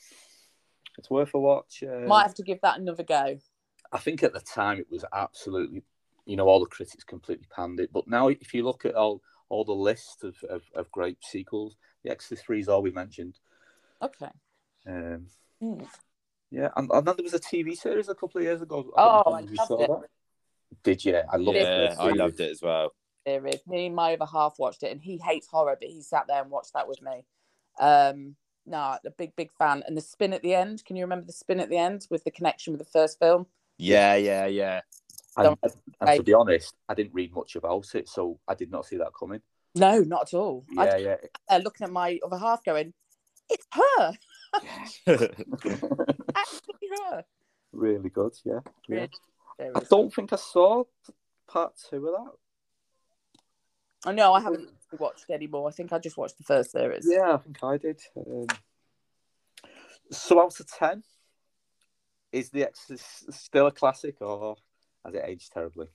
It's 0.99 1.11
worth 1.11 1.35
a 1.35 1.39
watch. 1.39 1.83
Uh, 1.83 2.07
Might 2.07 2.23
have 2.23 2.35
to 2.35 2.43
give 2.43 2.61
that 2.63 2.79
another 2.79 3.03
go. 3.03 3.39
I 3.93 3.99
think 3.99 4.23
at 4.23 4.33
the 4.33 4.41
time 4.41 4.79
it 4.79 4.91
was 4.91 5.05
absolutely, 5.13 5.83
you 6.27 6.37
know, 6.37 6.47
all 6.47 6.61
the 6.61 6.67
critics 6.67 7.05
completely 7.05 7.47
panned 7.55 7.81
it. 7.81 7.93
But 7.93 8.07
now, 8.07 8.29
if 8.29 8.55
you 8.55 8.65
look 8.65 8.85
at 8.85 8.95
all 8.95 9.23
all 9.49 9.65
the 9.65 9.73
list 9.73 10.23
of, 10.23 10.37
of, 10.49 10.63
of 10.77 10.91
great 10.93 11.19
sequels, 11.25 11.77
The 12.05 12.11
Exorcist 12.11 12.47
Three 12.47 12.61
is 12.61 12.69
all 12.69 12.83
we 12.83 12.93
mentioned. 12.93 13.39
Okay. 14.01 14.31
Um, 14.87 15.27
Hmm. 15.61 15.83
yeah, 16.51 16.71
and, 16.77 16.91
and 16.91 17.07
then 17.07 17.17
there 17.17 17.25
was 17.25 17.35
a 17.35 17.39
TV 17.41 17.77
series 17.77 18.09
a 18.09 18.15
couple 18.15 18.39
of 18.39 18.45
years 18.45 18.63
ago. 18.63 18.91
Oh, 18.97 19.23
I 19.27 19.41
if 19.41 19.51
loved 19.59 19.69
saw 19.69 19.83
it. 19.83 19.89
that. 19.89 20.09
Did 20.83 21.05
you? 21.05 21.17
I 21.17 21.37
loved 21.37 21.59
yeah 21.59 21.93
it. 21.93 21.99
i 21.99 22.11
loved 22.13 22.41
it 22.41 22.51
as 22.51 22.63
well 22.63 22.93
There 23.27 23.47
is. 23.47 23.61
Me 23.67 23.87
and 23.87 23.95
my 23.95 24.15
other 24.15 24.31
half 24.31 24.55
watched 24.59 24.83
it, 24.83 24.93
and 24.93 25.03
he 25.03 25.19
hates 25.19 25.49
horror, 25.49 25.77
but 25.79 25.91
he 25.91 26.01
sat 26.01 26.27
there 26.29 26.41
and 26.43 26.51
watched 26.51 26.73
that 26.75 26.89
with 26.89 27.03
me. 27.03 27.25
Um, 27.81 28.37
no, 28.71 28.97
a 29.05 29.11
big, 29.19 29.35
big 29.37 29.51
fan. 29.53 29.83
And 29.87 29.97
the 29.97 30.01
spin 30.01 30.33
at 30.33 30.43
the 30.43 30.55
end. 30.55 30.85
Can 30.85 30.97
you 30.97 31.05
remember 31.05 31.27
the 31.27 31.33
spin 31.33 31.61
at 31.61 31.69
the 31.69 31.77
end 31.77 32.07
with 32.11 32.25
the 32.25 32.31
connection 32.31 32.73
with 32.73 32.79
the 32.81 32.91
first 32.91 33.19
film? 33.19 33.47
yeah 33.83 34.15
yeah 34.15 34.45
yeah 34.47 34.81
And, 35.39 35.45
Don't- 35.63 35.75
and 36.01 36.17
to 36.17 36.23
be 36.23 36.35
honest, 36.35 36.75
I 36.89 36.95
didn't 36.95 37.15
read 37.15 37.35
much 37.35 37.57
about 37.57 37.95
it, 37.95 38.09
so 38.09 38.39
I 38.47 38.55
did 38.55 38.71
not 38.71 38.85
see 38.87 38.97
that 38.99 39.13
coming. 39.19 39.41
No, 39.75 40.01
not 40.01 40.23
at 40.29 40.35
all. 40.35 40.65
I 40.79 40.85
Yeah, 40.85 40.95
was 40.97 41.03
yeah. 41.05 41.17
uh, 41.57 41.61
looking 41.65 41.85
at 41.87 41.91
my 41.93 42.19
other 42.25 42.37
half, 42.39 42.63
going, 42.65 42.93
"It's 43.49 43.67
her, 43.73 44.13
actually 46.35 46.89
her." 47.11 47.25
really 47.73 48.11
good. 48.11 48.33
Yeah, 48.45 48.61
yeah. 48.89 48.95
Really, 48.97 49.11
there 49.59 49.73
I 49.77 49.81
don't 49.89 50.13
think 50.13 50.33
I 50.33 50.37
saw 50.37 50.85
part 51.49 51.73
two 51.89 52.07
of 52.09 52.15
that. 52.25 52.33
I 54.07 54.13
know 54.13 54.33
I 54.33 54.41
haven't 54.41 54.71
watched 54.99 55.31
anymore. 55.31 55.69
I 55.69 55.73
think 55.73 55.93
I 55.93 55.99
just 55.99 56.17
watched 56.17 56.39
the 56.39 56.45
first 56.45 56.73
series. 56.73 57.07
Yeah, 57.09 57.35
I 57.35 57.37
think 57.37 57.59
I 57.63 57.77
did. 57.77 58.01
Um, 58.17 58.47
so 60.11 60.43
out 60.43 60.59
of 60.59 60.67
ten, 60.67 61.03
is 62.33 62.51
the 62.51 62.65
Exorcist 62.65 63.33
still 63.33 63.67
a 63.67 63.73
classic, 63.73 64.17
or 64.21 64.57
has 65.05 65.15
it 65.15 65.25
aged 65.27 65.53
terribly? 65.53 65.89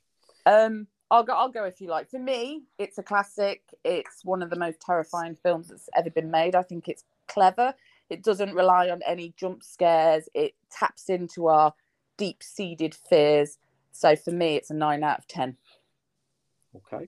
Um, 0.46 0.88
I'll 1.10 1.24
go. 1.24 1.34
I'll 1.34 1.50
go 1.50 1.64
if 1.66 1.82
you 1.82 1.88
like. 1.88 2.10
For 2.10 2.20
me, 2.20 2.64
it's 2.78 2.98
a 2.98 3.04
classic. 3.04 3.64
It's 3.84 4.24
one 4.24 4.44
of 4.44 4.50
the 4.50 4.56
most 4.56 4.80
terrifying 4.82 5.36
films 5.36 5.70
that's 5.70 5.90
ever 5.96 6.10
been 6.10 6.30
made. 6.30 6.56
I 6.56 6.62
think 6.62 6.88
it's 6.88 7.04
clever. 7.28 7.74
It 8.10 8.24
doesn't 8.24 8.54
rely 8.54 8.92
on 8.92 9.02
any 9.08 9.34
jump 9.36 9.64
scares. 9.64 10.30
It 10.36 10.54
taps 10.70 11.10
into 11.10 11.48
our 11.48 11.74
deep-seated 12.18 12.94
fears. 12.94 13.58
So 13.92 14.16
for 14.16 14.32
me, 14.32 14.56
it's 14.56 14.70
a 14.70 14.76
nine 14.76 15.04
out 15.04 15.20
of 15.20 15.28
ten. 15.28 15.58
Okay. 16.76 17.08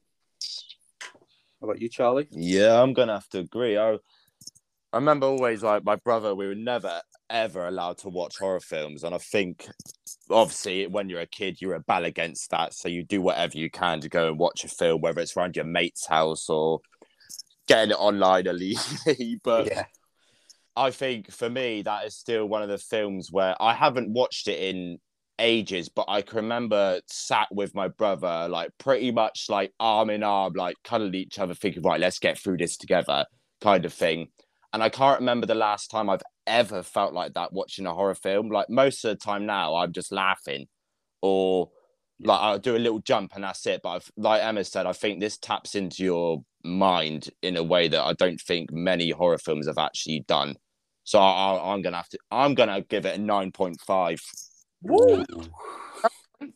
How 1.60 1.68
about 1.68 1.82
you, 1.82 1.90
Charlie? 1.90 2.28
Yeah, 2.32 2.82
I'm 2.82 2.94
gonna 2.94 3.14
have 3.14 3.30
to 3.30 3.40
agree. 3.40 3.78
I 3.78 3.94
I 4.94 4.98
remember 4.98 5.28
always 5.28 5.64
like 5.64 5.84
my 5.84 5.96
brother, 5.96 6.36
we 6.36 6.48
were 6.48 6.56
never 6.56 7.02
ever 7.30 7.68
allowed 7.68 7.98
to 8.00 8.10
watch 8.10 8.38
horror 8.38 8.60
films, 8.60 9.04
and 9.04 9.14
I 9.14 9.18
think 9.18 9.68
obviously 10.30 10.88
when 10.88 11.10
you're 11.10 11.22
a 11.22 11.26
kid, 11.28 11.60
you 11.60 11.72
rebel 11.72 12.06
against 12.06 12.52
that, 12.52 12.74
so 12.74 12.90
you 12.90 13.04
do 13.04 13.22
whatever 13.22 13.58
you 13.58 13.70
can 13.70 14.02
to 14.02 14.10
go 14.10 14.28
and 14.28 14.40
watch 14.40 14.64
a 14.64 14.70
film, 14.70 15.02
whether 15.02 15.20
it's 15.20 15.36
around 15.36 15.56
your 15.56 15.66
mate's 15.66 16.08
house 16.08 16.50
or 16.50 16.80
getting 17.68 17.92
it 17.92 18.00
online 18.00 18.48
illegally. 18.48 19.40
but 19.44 19.68
Yeah. 19.68 19.86
I 20.76 20.92
think 20.92 21.32
for 21.32 21.50
me, 21.50 21.82
that 21.82 22.06
is 22.06 22.16
still 22.16 22.46
one 22.46 22.62
of 22.62 22.70
the 22.70 22.78
films 22.78 23.32
where 23.32 23.56
I 23.60 23.74
haven't 23.74 24.14
watched 24.14 24.48
it 24.48 24.60
in 24.60 25.00
ages, 25.40 25.90
but 25.90 26.06
I 26.08 26.22
can 26.22 26.38
remember 26.38 27.02
sat 27.08 27.48
with 27.52 27.76
my 27.76 27.88
brother, 27.88 28.48
like 28.50 28.72
pretty 28.78 29.12
much 29.12 29.48
like 29.50 29.74
arm 29.80 30.10
in 30.10 30.24
arm, 30.24 30.54
like 30.56 30.76
cuddling 30.84 31.16
each 31.16 31.40
other, 31.40 31.54
thinking, 31.54 31.84
right, 31.84 32.00
let's 32.00 32.20
get 32.20 32.38
through 32.38 32.58
this 32.58 32.78
together, 32.78 33.26
kind 33.62 33.86
of 33.86 33.94
thing. 33.94 34.30
And 34.74 34.84
I 34.84 34.90
can't 34.90 35.20
remember 35.20 35.48
the 35.48 35.56
last 35.56 35.90
time 35.90 36.10
I've 36.10 36.24
ever 36.46 36.84
felt 36.84 37.14
like 37.14 37.34
that 37.34 37.54
watching 37.54 37.86
a 37.86 37.94
horror 37.94 38.16
film. 38.16 38.50
Like 38.50 38.70
most 38.70 39.04
of 39.06 39.10
the 39.12 39.16
time 39.16 39.46
now, 39.46 39.76
I'm 39.76 39.94
just 39.94 40.12
laughing 40.12 40.68
or 41.22 41.70
like 42.20 42.40
I'll 42.40 42.60
do 42.60 42.76
a 42.76 42.80
little 42.80 43.00
jump 43.00 43.34
and 43.36 43.44
that's 43.44 43.66
it. 43.66 43.82
But 43.84 43.90
I've, 43.90 44.12
like 44.18 44.44
Emma 44.44 44.64
said, 44.64 44.86
I 44.86 44.94
think 44.94 45.20
this 45.20 45.38
taps 45.38 45.76
into 45.76 46.04
your 46.04 46.44
mind 46.64 47.30
in 47.42 47.58
a 47.58 47.64
way 47.64 47.88
that 47.88 48.02
I 48.04 48.14
don't 48.14 48.42
think 48.42 48.72
many 48.72 49.12
horror 49.12 49.38
films 49.38 49.68
have 49.68 49.78
actually 49.78 50.26
done. 50.28 50.56
So 51.04 51.20
I, 51.20 51.74
I'm 51.74 51.82
gonna 51.82 51.98
have 51.98 52.10
to. 52.10 52.20
I'm 52.32 52.54
gonna 52.54 52.82
give 52.82 53.06
it 53.06 53.18
a 53.18 53.22
nine 53.22 53.52
point 53.52 53.80
five. 53.88 54.20
Woo! 54.82 55.24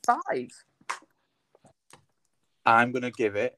Five. 0.05 0.49
I'm 2.65 2.91
going 2.91 3.01
to 3.03 3.11
give 3.11 3.35
it 3.35 3.57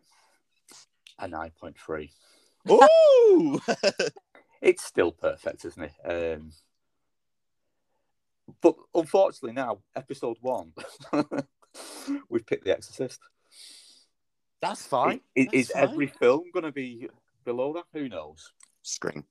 a 1.19 1.27
9.3. 1.27 2.09
Ooh! 2.71 3.59
It's 4.61 4.85
still 4.85 5.11
perfect, 5.11 5.65
isn't 5.65 5.83
it? 6.05 6.37
Um, 6.37 6.51
but 8.61 8.75
unfortunately, 8.95 9.51
now, 9.51 9.79
episode 9.93 10.37
one, 10.39 10.71
we've 12.29 12.45
picked 12.45 12.63
The 12.63 12.71
Exorcist. 12.71 13.19
That's 14.61 14.87
fine. 14.87 15.19
I- 15.37 15.41
That's 15.43 15.53
is 15.53 15.71
fine. 15.71 15.83
every 15.83 16.07
film 16.07 16.43
going 16.53 16.63
to 16.63 16.71
be 16.71 17.09
below 17.43 17.73
that? 17.73 17.83
Who 17.91 18.07
knows? 18.07 18.53
Scream. 18.83 19.25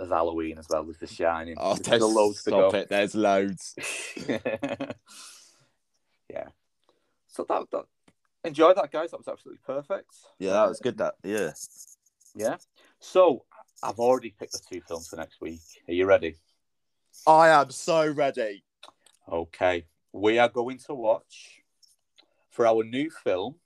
There's 0.00 0.10
Halloween 0.12 0.56
as 0.56 0.66
well. 0.70 0.82
There's 0.84 0.96
The 0.96 1.06
Shining. 1.06 1.56
Oh, 1.58 1.74
There's 1.74 2.00
there's 2.00 2.02
loads 2.02 2.42
to 2.44 2.50
go. 2.50 2.70
it. 2.70 2.88
There's 2.88 3.14
loads. 3.14 3.74
yeah. 6.30 6.46
So 7.28 7.44
that, 7.46 7.70
that 7.70 7.84
enjoy 8.42 8.72
that, 8.72 8.90
guys. 8.90 9.10
That 9.10 9.18
was 9.18 9.28
absolutely 9.28 9.60
perfect. 9.66 10.08
Yeah, 10.38 10.52
that 10.52 10.70
was 10.70 10.80
good. 10.80 10.96
That 10.96 11.16
yeah. 11.22 11.50
Yeah. 12.34 12.56
So 12.98 13.44
I've 13.82 13.98
already 13.98 14.30
picked 14.30 14.52
the 14.52 14.60
two 14.66 14.80
films 14.80 15.08
for 15.08 15.16
next 15.16 15.38
week. 15.42 15.60
Are 15.86 15.92
you 15.92 16.06
ready? 16.06 16.36
I 17.26 17.50
am 17.50 17.68
so 17.70 18.10
ready. 18.10 18.64
Okay. 19.30 19.84
We 20.14 20.38
are 20.38 20.48
going 20.48 20.78
to 20.86 20.94
watch 20.94 21.60
for 22.48 22.66
our 22.66 22.82
new 22.84 23.10
film 23.10 23.56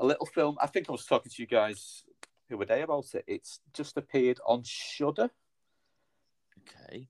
a 0.00 0.04
little 0.04 0.26
film. 0.26 0.56
I 0.60 0.66
think 0.66 0.88
I 0.88 0.92
was 0.92 1.06
talking 1.06 1.30
to 1.30 1.42
you 1.42 1.46
guys 1.46 2.02
the 2.48 2.56
other 2.56 2.64
day 2.64 2.82
about 2.82 3.06
it. 3.14 3.22
It's 3.28 3.60
just 3.72 3.96
appeared 3.96 4.40
on 4.44 4.64
Shudder, 4.64 5.30
Okay. 6.66 7.06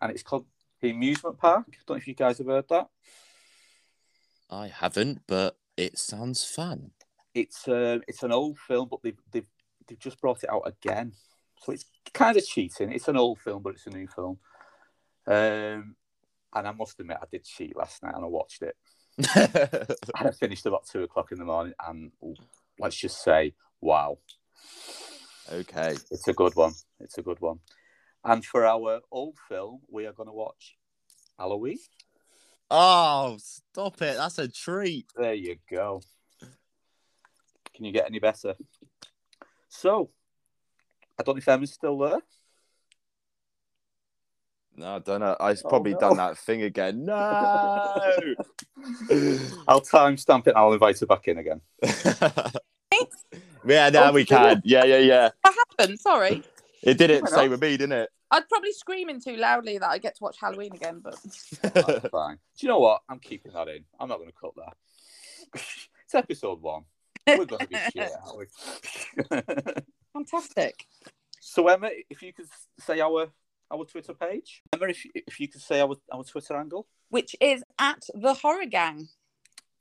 and 0.00 0.10
it's 0.10 0.22
called 0.22 0.46
The 0.80 0.90
Amusement 0.90 1.38
Park. 1.38 1.66
I 1.68 1.76
don't 1.86 1.96
know 1.96 1.98
if 1.98 2.08
you 2.08 2.14
guys 2.14 2.38
have 2.38 2.46
heard 2.46 2.68
that. 2.68 2.88
I 4.50 4.68
haven't, 4.68 5.22
but 5.26 5.58
It 5.76 5.98
sounds 5.98 6.44
fun. 6.44 6.90
It's 7.34 7.68
uh, 7.68 7.98
it's 8.08 8.22
an 8.24 8.32
old 8.32 8.58
film, 8.58 8.88
but 8.90 9.00
they've 9.02 9.18
they've 9.30 9.46
they've 9.86 9.98
just 9.98 10.20
brought 10.20 10.42
it 10.42 10.50
out 10.50 10.62
again, 10.66 11.12
so 11.62 11.72
it's 11.72 11.84
kind 12.12 12.36
of 12.36 12.44
cheating. 12.44 12.90
It's 12.90 13.08
an 13.08 13.16
old 13.16 13.38
film, 13.38 13.62
but 13.62 13.74
it's 13.74 13.86
a 13.86 13.90
new 13.90 14.08
film. 14.08 14.38
Um, 15.26 15.94
and 16.54 16.66
I 16.66 16.72
must 16.72 16.98
admit, 16.98 17.18
I 17.20 17.26
did 17.30 17.44
cheat 17.44 17.76
last 17.76 18.02
night 18.02 18.14
and 18.14 18.24
I 18.24 18.28
watched 18.28 18.62
it. 18.62 18.76
and 19.18 19.96
I 20.28 20.30
finished 20.30 20.66
about 20.66 20.86
two 20.86 21.02
o'clock 21.02 21.30
in 21.32 21.38
the 21.38 21.44
morning, 21.44 21.74
and 21.86 22.10
let's 22.78 22.96
just 22.96 23.22
say, 23.22 23.54
wow, 23.80 24.18
okay. 25.52 25.94
it's 26.10 26.28
a 26.28 26.32
good 26.32 26.56
one. 26.56 26.72
It's 27.00 27.18
a 27.18 27.22
good 27.22 27.40
one. 27.40 27.60
And 28.24 28.44
for 28.44 28.64
our 28.66 29.00
old 29.10 29.36
film, 29.48 29.80
we 29.90 30.06
are 30.06 30.12
going 30.12 30.28
to 30.28 30.32
watch 30.34 30.76
Halloween. 31.38 31.78
Oh, 32.70 33.38
stop 33.40 34.02
it. 34.02 34.16
That's 34.16 34.38
a 34.38 34.48
treat. 34.48 35.06
There 35.16 35.34
you 35.34 35.56
go. 35.70 36.02
Can 37.74 37.84
you 37.84 37.92
get 37.92 38.06
any 38.06 38.18
better? 38.18 38.54
So, 39.68 40.10
I 41.18 41.22
don't 41.22 41.36
know 41.36 41.38
if 41.38 41.48
Emma's 41.48 41.72
still 41.72 41.96
there. 41.98 42.18
No, 44.76 44.96
I 44.96 44.98
don't 44.98 45.20
know. 45.20 45.36
I've 45.40 45.62
Oh, 45.64 45.68
probably 45.68 45.92
no. 45.94 45.98
done 46.00 46.16
that 46.18 46.38
thing 46.38 46.62
again. 46.62 47.04
No. 47.06 48.34
I'll 49.68 49.80
timestamp 49.80 50.46
it. 50.46 50.50
and 50.50 50.56
I'll 50.56 50.72
invite 50.72 50.98
her 51.00 51.06
back 51.06 51.26
in 51.28 51.38
again. 51.38 51.60
yeah, 53.64 53.90
now 53.90 54.10
Oh, 54.10 54.12
we 54.12 54.24
can. 54.24 54.62
Yeah, 54.64 54.84
yeah, 54.84 54.98
yeah. 54.98 55.30
What 55.42 55.54
happened? 55.78 55.98
Sorry. 55.98 56.42
It 56.82 56.98
did 56.98 57.10
it 57.10 57.22
Went 57.22 57.34
same 57.34 57.50
with 57.50 57.60
me, 57.60 57.76
didn't 57.76 57.92
it? 57.92 58.10
I'd 58.30 58.48
probably 58.48 58.72
screaming 58.72 59.20
too 59.20 59.36
loudly 59.36 59.78
that 59.78 59.88
I 59.88 59.98
get 59.98 60.16
to 60.16 60.24
watch 60.24 60.36
Halloween 60.40 60.74
again, 60.74 61.00
but 61.02 61.16
That's 61.62 62.08
fine. 62.08 62.36
Do 62.36 62.66
you 62.66 62.68
know 62.68 62.78
what? 62.78 63.02
I'm 63.08 63.18
keeping 63.18 63.52
that 63.52 63.68
in. 63.68 63.84
I'm 63.98 64.08
not 64.08 64.18
going 64.18 64.30
to 64.30 64.36
cut 64.38 64.52
that. 64.56 64.76
it's 66.04 66.14
episode 66.14 66.60
one. 66.60 66.84
We're 67.26 67.46
going 67.46 67.66
to 67.66 67.68
be 67.68 67.76
shit, 67.94 68.10
aren't 68.24 68.38
we? 68.38 69.82
fantastic. 70.12 70.86
so, 71.40 71.66
Emma, 71.68 71.90
if 72.10 72.22
you 72.22 72.32
could 72.32 72.46
say 72.78 73.00
our 73.00 73.28
our 73.70 73.84
Twitter 73.84 74.14
page. 74.14 74.62
Emma, 74.72 74.86
if 74.86 75.04
you, 75.04 75.10
if 75.14 75.40
you 75.40 75.48
could 75.48 75.60
say 75.60 75.80
our, 75.80 75.94
our 76.12 76.24
Twitter 76.24 76.56
handle, 76.56 76.86
Which 77.10 77.36
is 77.40 77.62
at 77.78 78.02
the 78.14 78.34
Horror 78.34 78.66
Gang. 78.66 79.08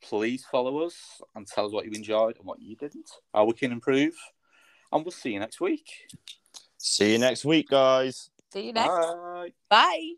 please 0.03 0.45
follow 0.51 0.79
us 0.79 1.21
and 1.35 1.47
tell 1.47 1.65
us 1.65 1.71
what 1.71 1.85
you 1.85 1.91
enjoyed 1.91 2.37
and 2.37 2.45
what 2.45 2.61
you 2.61 2.75
didn't, 2.75 3.09
how 3.33 3.45
we 3.45 3.53
can 3.53 3.71
improve. 3.71 4.13
And 4.91 5.03
we'll 5.03 5.11
see 5.11 5.31
you 5.31 5.39
next 5.39 5.59
week. 5.59 5.89
See 6.87 7.11
you 7.11 7.17
next 7.19 7.43
week, 7.43 7.69
guys. 7.69 8.29
See 8.53 8.67
you 8.67 8.73
next. 8.73 8.87
Bye. 8.87 9.51
Bye. 9.69 10.13